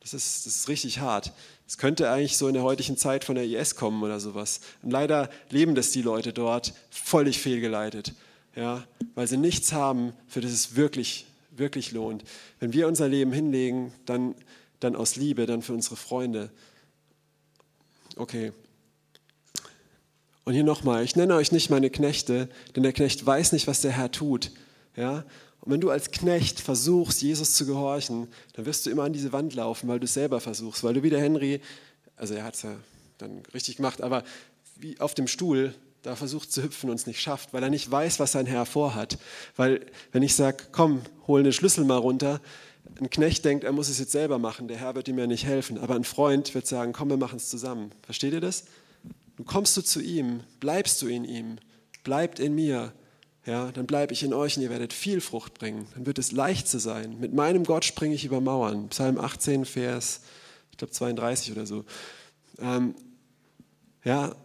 Das 0.00 0.14
ist, 0.14 0.46
das 0.46 0.56
ist 0.56 0.68
richtig 0.68 1.00
hart. 1.00 1.32
Es 1.68 1.78
könnte 1.78 2.10
eigentlich 2.10 2.36
so 2.36 2.48
in 2.48 2.54
der 2.54 2.62
heutigen 2.62 2.96
Zeit 2.96 3.24
von 3.24 3.34
der 3.34 3.44
IS 3.44 3.76
kommen 3.76 4.02
oder 4.02 4.18
sowas. 4.18 4.60
Und 4.82 4.90
leider 4.90 5.30
leben 5.50 5.74
das 5.74 5.90
die 5.90 6.02
Leute 6.02 6.32
dort 6.32 6.72
völlig 6.90 7.38
fehlgeleitet, 7.38 8.14
ja, 8.56 8.84
weil 9.14 9.28
sie 9.28 9.36
nichts 9.36 9.72
haben, 9.72 10.12
für 10.26 10.40
das 10.40 10.52
es 10.52 10.74
wirklich, 10.74 11.26
wirklich 11.50 11.92
lohnt. 11.92 12.24
Wenn 12.58 12.72
wir 12.72 12.88
unser 12.88 13.08
Leben 13.08 13.32
hinlegen, 13.32 13.92
dann, 14.06 14.34
dann 14.80 14.96
aus 14.96 15.16
Liebe, 15.16 15.46
dann 15.46 15.62
für 15.62 15.74
unsere 15.74 15.96
Freunde. 15.96 16.50
Okay. 18.16 18.52
Und 20.44 20.54
hier 20.54 20.64
nochmal, 20.64 21.04
ich 21.04 21.14
nenne 21.14 21.34
euch 21.36 21.52
nicht 21.52 21.70
meine 21.70 21.90
Knechte, 21.90 22.48
denn 22.74 22.82
der 22.82 22.92
Knecht 22.92 23.24
weiß 23.24 23.52
nicht, 23.52 23.66
was 23.66 23.82
der 23.82 23.92
Herr 23.92 24.10
tut. 24.10 24.50
Ja? 24.96 25.24
Und 25.60 25.72
wenn 25.72 25.80
du 25.80 25.90
als 25.90 26.10
Knecht 26.10 26.60
versuchst, 26.60 27.22
Jesus 27.22 27.54
zu 27.54 27.66
gehorchen, 27.66 28.28
dann 28.54 28.66
wirst 28.66 28.86
du 28.86 28.90
immer 28.90 29.04
an 29.04 29.12
diese 29.12 29.32
Wand 29.32 29.54
laufen, 29.54 29.88
weil 29.88 30.00
du 30.00 30.04
es 30.04 30.14
selber 30.14 30.40
versuchst. 30.40 30.82
Weil 30.84 30.94
du 30.94 31.02
wie 31.02 31.10
der 31.10 31.20
Henry, 31.20 31.60
also 32.16 32.34
er 32.34 32.44
hat 32.44 32.54
es 32.54 32.62
ja 32.62 32.76
dann 33.18 33.42
richtig 33.52 33.76
gemacht, 33.76 34.02
aber 34.02 34.24
wie 34.76 34.98
auf 35.00 35.14
dem 35.14 35.26
Stuhl 35.26 35.74
da 36.02 36.16
versucht 36.16 36.50
zu 36.50 36.62
hüpfen 36.62 36.88
und 36.88 36.96
es 36.96 37.06
nicht 37.06 37.20
schafft, 37.20 37.52
weil 37.52 37.62
er 37.62 37.68
nicht 37.68 37.90
weiß, 37.90 38.20
was 38.20 38.32
sein 38.32 38.46
Herr 38.46 38.64
vorhat. 38.64 39.18
Weil 39.56 39.84
wenn 40.12 40.22
ich 40.22 40.34
sage, 40.34 40.64
komm, 40.72 41.02
hol 41.26 41.42
den 41.42 41.52
Schlüssel 41.52 41.84
mal 41.84 41.98
runter, 41.98 42.40
ein 42.98 43.10
Knecht 43.10 43.44
denkt, 43.44 43.64
er 43.64 43.72
muss 43.72 43.88
es 43.88 43.98
jetzt 43.98 44.12
selber 44.12 44.38
machen, 44.38 44.66
der 44.66 44.78
Herr 44.78 44.94
wird 44.94 45.08
ihm 45.08 45.18
ja 45.18 45.26
nicht 45.26 45.44
helfen. 45.44 45.78
Aber 45.78 45.94
ein 45.94 46.04
Freund 46.04 46.54
wird 46.54 46.66
sagen, 46.66 46.92
komm, 46.92 47.10
wir 47.10 47.16
machen 47.18 47.36
es 47.36 47.50
zusammen. 47.50 47.92
Versteht 48.02 48.32
ihr 48.32 48.40
das? 48.40 48.64
Du 49.36 49.44
kommst 49.44 49.76
du 49.76 49.82
zu 49.82 50.00
ihm, 50.00 50.40
bleibst 50.58 51.00
du 51.02 51.06
in 51.06 51.24
ihm, 51.24 51.58
bleibt 52.02 52.40
in 52.40 52.54
mir 52.54 52.92
ja, 53.50 53.72
dann 53.72 53.86
bleibe 53.86 54.12
ich 54.12 54.22
in 54.22 54.32
euch 54.32 54.56
und 54.56 54.62
ihr 54.62 54.70
werdet 54.70 54.92
viel 54.92 55.20
Frucht 55.20 55.54
bringen. 55.54 55.88
Dann 55.94 56.06
wird 56.06 56.20
es 56.20 56.30
leicht 56.30 56.68
zu 56.68 56.78
sein. 56.78 57.18
Mit 57.18 57.34
meinem 57.34 57.64
Gott 57.64 57.84
springe 57.84 58.14
ich 58.14 58.24
über 58.24 58.40
Mauern. 58.40 58.88
Psalm 58.90 59.18
18, 59.18 59.64
Vers, 59.64 60.20
ich 60.70 60.78
glaube 60.78 60.92
32 60.92 61.50
oder 61.50 61.66
so. 61.66 61.84
Ähm, 62.60 62.94
ja, 64.04 64.36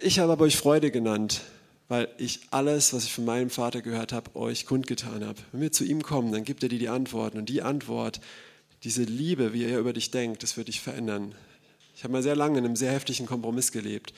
ich 0.00 0.20
habe 0.20 0.32
aber 0.32 0.44
euch 0.44 0.56
Freude 0.56 0.90
genannt, 0.90 1.42
weil 1.88 2.08
ich 2.16 2.40
alles, 2.50 2.94
was 2.94 3.04
ich 3.04 3.12
von 3.12 3.26
meinem 3.26 3.50
Vater 3.50 3.82
gehört 3.82 4.14
habe, 4.14 4.34
euch 4.36 4.64
kundgetan 4.64 5.26
habe. 5.26 5.38
Wenn 5.52 5.60
wir 5.60 5.70
zu 5.70 5.84
ihm 5.84 6.02
kommen, 6.02 6.32
dann 6.32 6.44
gibt 6.44 6.62
er 6.62 6.70
dir 6.70 6.78
die 6.78 6.88
Antworten. 6.88 7.36
Und 7.36 7.50
die 7.50 7.60
Antwort, 7.60 8.22
diese 8.84 9.02
Liebe, 9.02 9.52
wie 9.52 9.64
er 9.64 9.78
über 9.78 9.92
dich 9.92 10.10
denkt, 10.10 10.42
das 10.42 10.56
wird 10.56 10.68
dich 10.68 10.80
verändern. 10.80 11.34
Ich 11.94 12.04
habe 12.04 12.12
mal 12.12 12.22
sehr 12.22 12.36
lange 12.36 12.58
in 12.58 12.64
einem 12.64 12.76
sehr 12.76 12.92
heftigen 12.92 13.26
Kompromiss 13.26 13.70
gelebt 13.70 14.14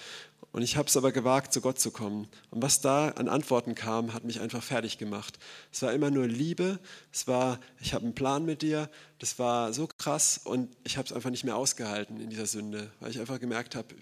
Und 0.53 0.61
ich 0.61 0.76
habe 0.76 0.86
es 0.86 0.96
aber 0.98 1.12
gewagt, 1.12 1.53
zu 1.55 1.62
Gott 1.62 1.80
zu 1.80 1.90
kommen. 1.90 2.28
Und 2.50 2.61
was 2.61 2.82
da 2.82 3.09
an 3.09 3.28
Antworten 3.28 3.74
kam, 3.74 4.12
hat 4.12 4.24
mich 4.24 4.40
einfach 4.40 4.62
fertig 4.62 4.98
gemacht. 4.98 5.38
Es 5.72 5.80
war 5.80 5.92
immer 5.94 6.11
nur 6.11 6.26
Liebe. 6.26 6.78
Es 7.11 7.26
war, 7.26 7.59
ich 7.80 7.94
habe 7.94 8.05
einen 8.05 8.14
Plan 8.14 8.44
mit 8.44 8.61
dir. 8.61 8.90
Das 9.18 9.38
war 9.38 9.72
so 9.72 9.86
krass 9.86 10.40
und 10.44 10.68
ich 10.84 10.98
habe 10.98 11.07
es 11.07 11.12
einfach 11.12 11.30
nicht 11.30 11.44
mehr 11.44 11.57
ausgehalten 11.57 12.20
in 12.20 12.28
dieser 12.28 12.46
Sünde, 12.46 12.90
weil 13.00 13.11
ich 13.11 13.18
einfach 13.18 13.40
gemerkt 13.40 13.74
habe, 13.74 13.94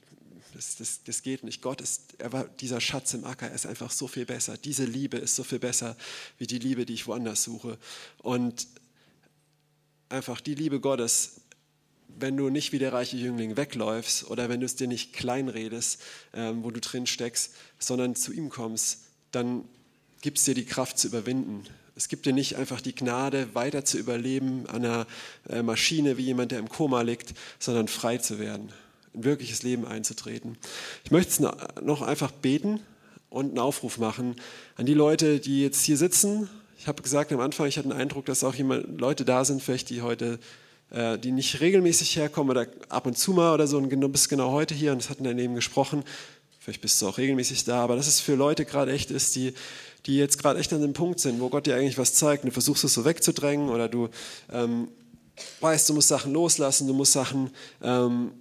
das, 0.53 0.77
das, 0.77 1.05
das 1.05 1.23
geht 1.23 1.45
nicht. 1.45 1.63
Gott 1.63 1.81
ist, 1.81 2.15
er 2.19 2.33
war 2.33 2.45
dieser 2.45 2.81
Schatz 2.81 3.15
im 3.15 3.25
Acker, 3.25 3.47
er 3.47 3.55
ist 3.55 3.67
einfach 3.67 3.93
so 3.93 4.09
viel 4.09 4.27
besser. 4.27 4.57
Diese 4.57 4.85
Liebe 4.85 5.19
ist 5.19 5.37
so 5.37 5.45
viel 5.45 5.61
besser 5.61 5.97
wie 6.39 6.49
die 6.49 6.59
Liebe, 6.59 6.85
die 6.85 6.95
ich 6.95 7.07
woanders 7.07 7.45
suche. 7.45 7.79
Und 8.19 8.67
einfach 10.09 10.41
die 10.41 10.57
Liebe 10.57 10.81
Gottes 10.81 11.40
wenn 12.21 12.37
du 12.37 12.51
nicht 12.51 12.73
wie 12.73 12.79
der 12.79 12.93
reiche 12.93 13.17
Jüngling 13.17 13.57
wegläufst 13.57 14.31
oder 14.31 14.49
wenn 14.49 14.61
du 14.61 14.67
es 14.67 14.77
dir 14.77 14.87
nicht 14.87 15.13
kleinredest, 15.13 16.01
ähm, 16.35 16.63
wo 16.65 16.71
du 16.71 16.81
drin 16.81 17.07
steckst, 17.07 17.53
sondern 17.79 18.15
zu 18.15 18.33
ihm 18.33 18.51
kommst, 18.51 19.05
dann 19.33 19.65
gibt 20.21 20.39
es 20.39 20.45
dir 20.45 20.55
die 20.55 20.65
Kraft 20.65 20.99
zu 20.99 21.09
überwinden. 21.09 21.65
Es 21.97 22.09
gibt 22.09 22.27
dir 22.27 22.33
nicht 22.33 22.57
einfach 22.57 22.81
die 22.81 22.95
Gnade, 22.95 23.55
weiter 23.55 23.85
zu 23.85 23.99
überleben 23.99 24.67
an 24.69 24.85
einer 24.85 25.07
äh, 25.49 25.63
Maschine 25.63 26.17
wie 26.17 26.25
jemand, 26.25 26.53
der 26.53 26.59
im 26.59 26.69
Koma 26.69 27.03
liegt, 27.03 27.35
sondern 27.59 27.89
frei 27.89 28.19
zu 28.19 28.39
werden, 28.39 28.71
ein 29.15 29.25
wirkliches 29.25 29.63
Leben 29.63 29.87
einzutreten. 29.87 30.57
Ich 31.05 31.11
möchte 31.11 31.43
noch 31.83 32.03
einfach 32.03 32.31
beten 32.31 32.81
und 33.29 33.51
einen 33.51 33.59
Aufruf 33.59 33.99
machen 33.99 34.37
an 34.77 34.87
die 34.87 34.95
Leute, 34.95 35.41
die 35.41 35.63
jetzt 35.63 35.85
hier 35.85 35.97
sitzen. 35.97 36.49
Ich 36.79 36.89
habe 36.89 37.03
gesagt 37.03 37.33
am 37.33 37.41
Anfang, 37.41 37.67
ich 37.67 37.77
hatte 37.77 37.89
den 37.89 37.97
Eindruck, 37.97 38.25
dass 38.27 38.45
auch 38.45 38.55
jemand, 38.55 39.01
Leute 39.01 39.25
da 39.25 39.45
sind, 39.45 39.63
vielleicht 39.63 39.91
die 39.91 40.03
heute 40.03 40.39
die 40.93 41.31
nicht 41.31 41.61
regelmäßig 41.61 42.17
herkommen 42.17 42.51
oder 42.51 42.67
ab 42.89 43.07
und 43.07 43.17
zu 43.17 43.33
mal 43.33 43.55
oder 43.55 43.69
so 43.69 43.79
und 43.79 43.89
du 43.91 44.09
bist 44.09 44.29
genau 44.29 44.51
heute 44.51 44.75
hier 44.75 44.91
und 44.91 44.99
es 44.99 45.09
hat 45.09 45.19
in 45.19 45.25
deinem 45.25 45.37
Leben 45.37 45.55
gesprochen. 45.55 46.03
Vielleicht 46.59 46.81
bist 46.81 47.01
du 47.01 47.09
auch 47.09 47.17
regelmäßig 47.17 47.65
da, 47.65 47.83
aber 47.83 47.95
dass 47.95 48.09
es 48.09 48.21
für 48.21 48.35
Leute 48.35 48.65
gerade 48.65 48.93
echt 48.93 49.11
ist, 49.11 49.37
die, 49.37 49.55
die 50.07 50.17
jetzt 50.17 50.39
gerade 50.39 50.59
echt 50.59 50.73
an 50.73 50.83
dem 50.83 50.93
Punkt 50.93 51.21
sind, 51.21 51.41
wo 51.41 51.49
Gott 51.49 51.67
dir 51.67 51.77
eigentlich 51.77 51.97
was 51.97 52.15
zeigt 52.15 52.43
und 52.43 52.49
du 52.49 52.53
versuchst 52.53 52.85
es 52.85 52.95
so 52.95 53.05
wegzudrängen 53.05 53.69
oder 53.69 53.89
du 53.89 54.09
ähm, 54.53 54.89
weißt, 55.61 55.89
du 55.89 55.95
musst 55.95 56.09
Sachen 56.09 56.33
loslassen, 56.33 56.87
du 56.87 56.95
musst 56.95 57.13
Sachen 57.13 57.51
ähm, 57.83 58.33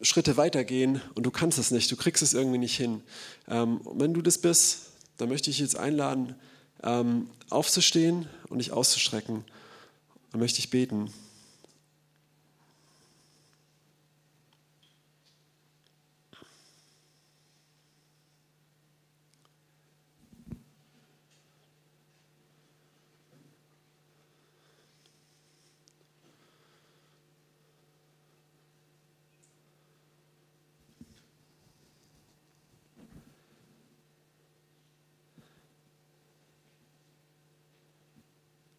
Schritte 0.00 0.36
weitergehen 0.36 1.00
und 1.14 1.24
du 1.24 1.30
kannst 1.30 1.58
es 1.58 1.70
nicht, 1.70 1.90
du 1.90 1.96
kriegst 1.96 2.22
es 2.22 2.34
irgendwie 2.34 2.58
nicht 2.58 2.76
hin. 2.76 3.02
Ähm, 3.48 3.78
und 3.78 4.00
wenn 4.00 4.14
du 4.14 4.22
das 4.22 4.38
bist, 4.38 4.90
dann 5.16 5.28
möchte 5.28 5.50
ich 5.50 5.58
jetzt 5.58 5.76
einladen, 5.76 6.34
ähm, 6.82 7.28
aufzustehen 7.50 8.26
und 8.48 8.58
dich 8.58 8.72
auszustrecken. 8.72 9.44
Dann 10.32 10.40
möchte 10.40 10.58
ich 10.58 10.70
beten. 10.70 11.12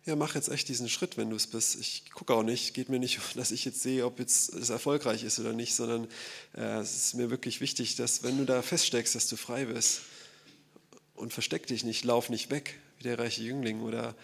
Ja, 0.06 0.16
mach 0.16 0.36
jetzt 0.36 0.50
echt 0.50 0.70
diesen 0.70 0.88
Schritt, 0.88 1.18
wenn 1.18 1.32
du 1.32 1.36
es 1.36 1.48
bist. 1.48 1.80
Ich 1.80 2.12
gucke 2.12 2.34
auch 2.36 2.44
nicht, 2.44 2.76
geht 2.76 2.90
mir 2.90 3.00
nicht, 3.00 3.20
dass 3.36 3.52
ich 3.52 3.66
jetzt 3.66 3.82
sehe, 3.82 4.06
ob 4.06 4.20
jetzt 4.20 4.54
es 4.54 4.70
erfolgreich 4.70 5.24
ist 5.24 5.40
oder 5.40 5.54
nicht, 5.54 5.76
sondern 5.76 6.08
äh, 6.56 6.80
es 6.80 6.96
ist 6.96 7.14
mir 7.16 7.30
wirklich 7.30 7.60
wichtig, 7.60 7.96
dass 7.96 8.24
wenn 8.24 8.38
du 8.38 8.46
da 8.46 8.62
feststeckst, 8.62 9.16
dass 9.16 9.28
du 9.28 9.36
frei 9.36 9.66
bist 9.66 10.02
und 11.16 11.34
versteck 11.34 11.68
dich 11.68 11.84
nicht, 11.84 12.04
lauf 12.04 12.30
nicht 12.30 12.52
weg 12.52 12.80
wie 12.98 13.04
der 13.04 13.18
reiche 13.18 13.42
Jüngling 13.42 13.82
oder, 13.82 14.16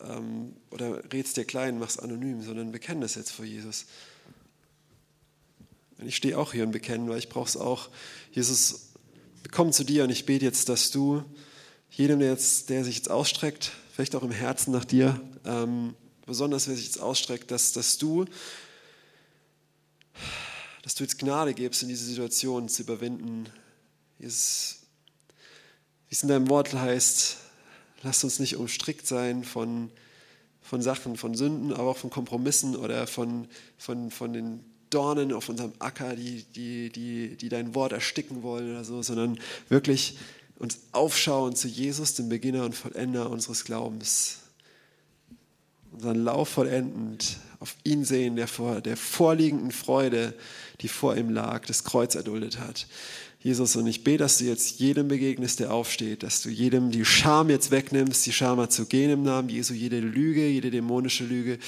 ähm, 0.00 0.56
oder 0.70 1.02
redst 1.12 1.36
dir 1.36 1.44
klein, 1.44 1.78
mach's 1.78 1.98
anonym, 1.98 2.42
sondern 2.42 2.72
bekenne 2.72 3.02
das 3.02 3.14
jetzt 3.14 3.30
vor 3.30 3.44
Jesus. 3.44 3.86
Und 5.98 6.08
ich 6.08 6.16
stehe 6.16 6.38
auch 6.38 6.52
hier 6.52 6.64
und 6.64 6.72
bekenne, 6.72 7.08
weil 7.08 7.18
ich 7.18 7.28
brauche 7.28 7.48
es 7.48 7.56
auch. 7.56 7.88
Jesus, 8.32 8.90
kommen 9.52 9.72
zu 9.72 9.84
dir 9.84 10.04
und 10.04 10.10
ich 10.10 10.26
bete 10.26 10.44
jetzt, 10.44 10.68
dass 10.68 10.90
du 10.90 11.22
jedem, 11.90 12.18
der, 12.20 12.30
jetzt, 12.30 12.70
der 12.70 12.84
sich 12.84 12.96
jetzt 12.96 13.10
ausstreckt, 13.10 13.72
vielleicht 14.00 14.16
auch 14.16 14.22
im 14.22 14.30
Herzen 14.30 14.72
nach 14.72 14.86
dir, 14.86 15.20
ähm, 15.44 15.94
besonders 16.24 16.66
wer 16.68 16.74
sich 16.74 16.86
jetzt 16.86 17.02
ausstreckt, 17.02 17.50
dass, 17.50 17.72
dass 17.72 17.98
du 17.98 18.24
dass 20.82 20.94
du 20.94 21.04
jetzt 21.04 21.18
Gnade 21.18 21.52
gibst, 21.52 21.82
in 21.82 21.90
diese 21.90 22.06
Situation 22.06 22.70
zu 22.70 22.80
überwinden. 22.80 23.46
Wie 24.16 24.24
es 24.24 24.80
in 26.08 26.30
deinem 26.30 26.48
Wort 26.48 26.72
heißt, 26.72 27.36
lasst 28.02 28.24
uns 28.24 28.38
nicht 28.38 28.56
umstrickt 28.56 29.06
sein 29.06 29.44
von, 29.44 29.90
von 30.62 30.80
Sachen, 30.80 31.18
von 31.18 31.34
Sünden, 31.34 31.74
aber 31.74 31.90
auch 31.90 31.98
von 31.98 32.08
Kompromissen 32.08 32.76
oder 32.76 33.06
von, 33.06 33.48
von, 33.76 34.10
von 34.10 34.32
den 34.32 34.64
Dornen 34.88 35.30
auf 35.30 35.50
unserem 35.50 35.74
Acker, 35.78 36.16
die, 36.16 36.44
die, 36.54 36.88
die, 36.88 37.36
die 37.36 37.48
dein 37.50 37.74
Wort 37.74 37.92
ersticken 37.92 38.42
wollen 38.42 38.70
oder 38.70 38.82
so, 38.82 39.02
sondern 39.02 39.38
wirklich 39.68 40.16
und 40.60 40.76
aufschauen 40.92 41.56
zu 41.56 41.68
Jesus, 41.68 42.14
dem 42.14 42.28
Beginner 42.28 42.64
und 42.64 42.74
Vollender 42.74 43.30
unseres 43.30 43.64
Glaubens. 43.64 44.40
Unseren 45.90 46.22
Lauf 46.22 46.50
vollendend, 46.50 47.38
auf 47.60 47.74
ihn 47.82 48.04
sehen, 48.04 48.36
der 48.36 48.46
vor 48.46 48.82
der 48.82 48.98
vorliegenden 48.98 49.72
Freude, 49.72 50.34
die 50.82 50.88
vor 50.88 51.16
ihm 51.16 51.30
lag, 51.30 51.64
das 51.64 51.82
Kreuz 51.82 52.14
erduldet 52.14 52.60
hat. 52.60 52.86
Jesus, 53.42 53.74
und 53.76 53.86
ich 53.86 54.04
bete, 54.04 54.18
dass 54.18 54.36
du 54.36 54.44
jetzt 54.44 54.80
jedem 54.80 55.08
begegnest, 55.08 55.60
der 55.60 55.72
aufsteht, 55.72 56.22
dass 56.22 56.42
du 56.42 56.50
jedem 56.50 56.90
die 56.90 57.06
Scham 57.06 57.48
jetzt 57.48 57.70
wegnimmst, 57.70 58.26
die 58.26 58.32
Scham 58.32 58.68
zu 58.68 58.84
gehen 58.84 59.10
im 59.10 59.22
Namen 59.22 59.48
Jesu, 59.48 59.72
jede 59.72 59.98
Lüge, 59.98 60.46
jede 60.46 60.70
dämonische 60.70 61.24
Lüge, 61.24 61.58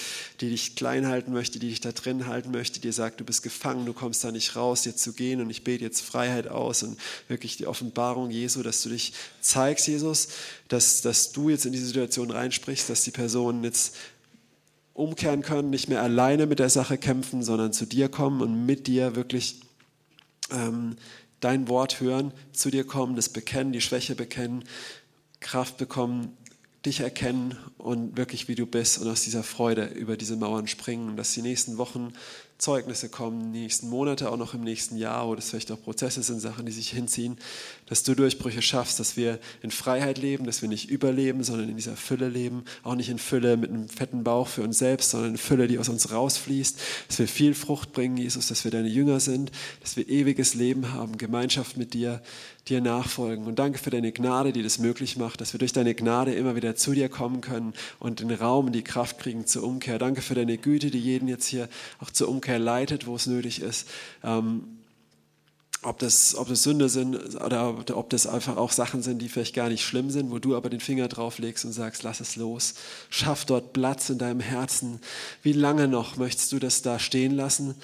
die 0.43 0.51
dich 0.51 0.77
klein 0.77 1.07
halten 1.07 1.33
möchte, 1.33 1.59
die 1.59 1.71
dich 1.71 1.81
da 1.81 1.93
drin 1.93 2.27
halten 2.27 2.51
möchte, 2.51 2.79
dir 2.79 2.93
sagt, 2.93 3.21
du 3.21 3.25
bist 3.25 3.43
gefangen, 3.43 3.87
du 3.87 3.95
kommst 3.95 4.23
da 4.23 4.31
nicht 4.31 4.55
raus, 4.55 4.85
jetzt 4.85 5.03
zu 5.03 5.15
gehen 5.15 5.41
und 5.41 5.49
ich 5.49 5.65
bete 5.65 5.83
jetzt 5.83 6.03
Freiheit 6.03 6.47
aus 6.47 6.83
und 6.83 6.99
wirklich 7.29 7.57
die 7.57 7.67
Offenbarung 7.67 8.31
Jesu, 8.31 8.63
dass 8.63 8.83
du 8.83 8.91
dich 8.91 9.15
zeigst, 9.41 9.89
Jesus, 9.89 10.29
dass, 10.69 11.01
dass 11.01 11.33
du 11.33 11.49
jetzt 11.49 11.65
in 11.65 11.73
diese 11.73 11.87
Situation 11.87 12.31
reinsprichst, 12.31 12.91
dass 12.91 13.03
die 13.03 13.13
Personen 13.13 13.65
jetzt 13.65 13.97
umkehren 14.93 15.41
können, 15.41 15.71
nicht 15.71 15.89
mehr 15.89 16.03
alleine 16.03 16.47
mit 16.47 16.59
der 16.59 16.69
Sache 16.69 16.99
kämpfen, 16.99 17.43
sondern 17.43 17.73
zu 17.73 17.87
dir 17.87 18.11
kommen 18.11 18.43
und 18.43 18.67
mit 18.67 18.87
dir 18.87 19.17
wirklich 19.17 19.63
ähm, 20.51 20.97
dein 21.43 21.69
Wort 21.69 22.01
hören, 22.01 22.33
zu 22.53 22.71
dir 22.71 22.85
kommen, 22.85 23.17
das 23.17 23.29
bekennen, 23.29 23.73
die 23.73 23.81
Schwäche 23.81 24.15
bekennen, 24.15 24.65
Kraft 25.41 25.77
bekommen, 25.77 26.37
dich 26.87 27.01
erkennen 27.01 27.57
und 27.79 28.17
wirklich 28.17 28.49
wie 28.49 28.55
du 28.55 28.67
bist 28.67 28.99
und 28.99 29.09
aus 29.09 29.23
dieser 29.23 29.43
Freude 29.43 29.87
über 29.87 30.17
diese 30.17 30.37
Mauern 30.37 30.67
springen, 30.67 31.17
dass 31.17 31.33
die 31.33 31.43
nächsten 31.43 31.79
Wochen 31.79 32.13
Zeugnisse 32.63 33.09
kommen, 33.09 33.53
die 33.53 33.63
nächsten 33.63 33.89
Monate, 33.89 34.31
auch 34.31 34.37
noch 34.37 34.55
im 34.55 34.61
nächsten 34.61 34.97
Jahr, 34.97 35.27
wo 35.27 35.35
das 35.35 35.51
vielleicht 35.51 35.73
auch 35.73 35.83
Prozesse 35.83 36.23
sind, 36.23 36.39
Sachen, 36.39 36.65
die 36.65 36.71
sich 36.71 36.91
hinziehen, 36.91 37.37
dass 37.87 38.05
du 38.05 38.15
Durchbrüche 38.15 38.63
schaffst, 38.63 39.01
dass 39.01 39.17
wir 39.17 39.41
in 39.63 39.73
Freiheit 39.73 40.19
leben, 40.19 40.47
dass 40.47 40.63
wir 40.63 40.69
nicht 40.69 40.89
überleben, 40.89 41.43
sondern 41.43 41.69
in 41.69 41.75
dieser 41.75 41.97
Fülle 41.97 42.29
leben, 42.29 42.65
auch 42.85 42.95
nicht 42.95 43.09
in 43.09 43.19
Fülle 43.19 43.57
mit 43.57 43.71
einem 43.71 43.89
fetten 43.89 44.23
Bauch 44.23 44.47
für 44.47 44.63
uns 44.63 44.79
selbst, 44.79 45.11
sondern 45.11 45.33
in 45.33 45.39
Fülle, 45.39 45.67
die 45.67 45.81
aus 45.81 45.89
uns 45.89 46.13
rausfließt, 46.13 46.79
dass 47.09 47.19
wir 47.19 47.27
viel 47.27 47.55
Frucht 47.55 47.93
bringen, 47.93 48.17
Jesus, 48.17 48.47
dass 48.47 48.63
wir 48.63 48.71
deine 48.71 48.87
Jünger 48.87 49.19
sind, 49.19 49.51
dass 49.81 49.97
wir 49.97 50.09
ewiges 50.09 50.55
Leben 50.55 50.93
haben, 50.93 51.19
Gemeinschaft 51.19 51.77
mit 51.77 51.95
dir, 51.95 52.23
dir 52.69 52.81
nachfolgen. 52.81 53.47
Und 53.47 53.59
danke 53.59 53.79
für 53.79 53.91
deine 53.91 54.13
Gnade, 54.13 54.53
die 54.53 54.63
das 54.63 54.79
möglich 54.79 55.17
macht, 55.17 55.41
dass 55.41 55.53
wir 55.53 55.59
durch 55.59 55.73
deine 55.73 55.95
Gnade 55.95 56.35
immer 56.35 56.55
wieder 56.55 56.77
zu 56.77 56.93
dir 56.93 57.09
kommen 57.09 57.41
können 57.41 57.75
und 57.99 58.21
den 58.21 58.31
Raum 58.31 58.67
und 58.67 58.73
die 58.73 58.85
Kraft 58.85 59.19
kriegen 59.19 59.47
zur 59.47 59.65
Umkehr. 59.65 59.99
Danke 59.99 60.23
für 60.23 60.35
deine 60.35 60.59
Güte, 60.59 60.91
die 60.91 61.01
jeden 61.01 61.29
jetzt 61.29 61.47
hier 61.47 61.69
auch 62.01 62.11
zur 62.11 62.29
Umkehr 62.29 62.59
leitet, 62.59 63.07
wo 63.07 63.17
es 63.17 63.27
nötig 63.27 63.63
ist. 63.63 63.89
Ähm, 64.23 64.79
ob 65.85 65.99
das, 65.99 66.37
ob 66.37 66.47
das 66.47 66.63
Sünde 66.63 66.89
sind 66.89 67.17
oder 67.43 67.77
ob 67.97 68.09
das 68.11 68.29
einfach 68.29 68.57
auch 68.57 68.71
Sachen 68.71 69.03
sind, 69.03 69.21
die 69.21 69.29
vielleicht 69.29 69.55
gar 69.55 69.69
nicht 69.69 69.85
schlimm 69.85 70.11
sind, 70.11 70.31
wo 70.31 70.39
du 70.39 70.57
aber 70.57 70.71
den 70.71 70.79
Finger 70.79 71.09
drauf 71.09 71.39
legst 71.39 71.65
und 71.65 71.73
sagst, 71.73 72.05
lass 72.05 72.21
es 72.21 72.37
los. 72.37 72.75
Schaff 73.11 73.45
dort 73.45 73.73
Platz 73.73 74.09
in 74.09 74.19
deinem 74.19 74.39
Herzen. 74.39 75.01
Wie 75.43 75.53
lange 75.53 75.89
noch 75.89 76.17
möchtest 76.17 76.53
du 76.53 76.61
das 76.61 76.83
da 76.83 77.01
stehen 77.01 77.35
lassen? 77.35 77.75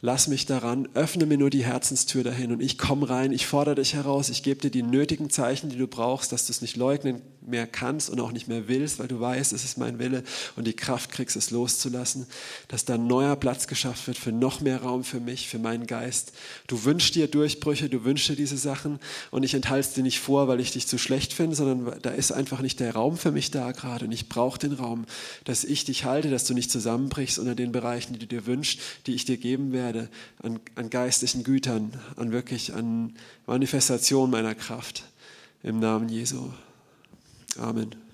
Lass 0.00 0.28
mich 0.28 0.46
daran, 0.46 0.88
öffne 0.94 1.26
mir 1.26 1.38
nur 1.38 1.50
die 1.50 1.64
Herzenstür 1.64 2.24
dahin 2.24 2.52
und 2.52 2.60
ich 2.60 2.78
komme 2.78 3.08
rein, 3.08 3.32
ich 3.32 3.46
fordere 3.46 3.76
dich 3.76 3.94
heraus, 3.94 4.28
ich 4.30 4.42
gebe 4.42 4.60
dir 4.60 4.70
die 4.70 4.82
nötigen 4.82 5.30
Zeichen, 5.30 5.70
die 5.70 5.76
du 5.76 5.86
brauchst, 5.86 6.32
dass 6.32 6.46
du 6.46 6.52
es 6.52 6.62
nicht 6.62 6.76
leugnen 6.76 7.22
mehr 7.42 7.66
kannst 7.66 8.10
und 8.10 8.20
auch 8.20 8.32
nicht 8.32 8.48
mehr 8.48 8.68
willst, 8.68 8.98
weil 8.98 9.08
du 9.08 9.20
weißt, 9.20 9.52
es 9.52 9.64
ist 9.64 9.78
mein 9.78 9.98
Wille 9.98 10.22
und 10.56 10.66
die 10.66 10.74
Kraft 10.74 11.10
kriegst, 11.10 11.36
es 11.36 11.50
loszulassen, 11.50 12.26
dass 12.68 12.84
da 12.84 12.98
neuer 12.98 13.36
Platz 13.36 13.66
geschafft 13.66 14.06
wird 14.06 14.18
für 14.18 14.32
noch 14.32 14.60
mehr 14.60 14.82
Raum 14.82 15.04
für 15.04 15.20
mich, 15.20 15.48
für 15.48 15.58
meinen 15.58 15.86
Geist. 15.86 16.32
Du 16.66 16.84
wünschst 16.84 17.14
dir 17.14 17.28
Durchbrüche, 17.28 17.88
du 17.88 18.04
wünschst 18.04 18.28
dir 18.28 18.36
diese 18.36 18.56
Sachen 18.56 18.98
und 19.30 19.42
ich 19.42 19.54
enthalte 19.54 19.88
es 19.88 19.94
dir 19.94 20.02
nicht 20.02 20.20
vor, 20.20 20.48
weil 20.48 20.60
ich 20.60 20.72
dich 20.72 20.86
zu 20.86 20.98
schlecht 20.98 21.32
finde, 21.32 21.56
sondern 21.56 22.00
da 22.02 22.10
ist 22.10 22.32
einfach 22.32 22.60
nicht 22.60 22.80
der 22.80 22.94
Raum 22.94 23.16
für 23.16 23.32
mich 23.32 23.50
da 23.50 23.72
gerade 23.72 24.04
und 24.04 24.12
ich 24.12 24.28
brauche 24.28 24.58
den 24.58 24.72
Raum, 24.72 25.06
dass 25.44 25.64
ich 25.64 25.84
dich 25.84 26.04
halte, 26.04 26.30
dass 26.30 26.44
du 26.44 26.54
nicht 26.54 26.70
zusammenbrichst 26.70 27.38
unter 27.38 27.54
den 27.54 27.72
Bereichen, 27.72 28.12
die 28.12 28.18
du 28.18 28.26
dir 28.26 28.46
wünschst, 28.46 28.80
die 29.06 29.14
ich 29.14 29.24
dir 29.24 29.36
geben 29.36 29.72
werde, 29.72 30.08
an, 30.42 30.60
an 30.74 30.90
geistlichen 30.90 31.44
Gütern, 31.44 31.92
an 32.16 32.32
wirklich 32.32 32.74
an 32.74 33.14
Manifestation 33.46 34.30
meiner 34.30 34.54
Kraft. 34.54 35.04
Im 35.62 35.78
Namen 35.78 36.08
Jesu. 36.08 36.50
Amen. 37.60 38.09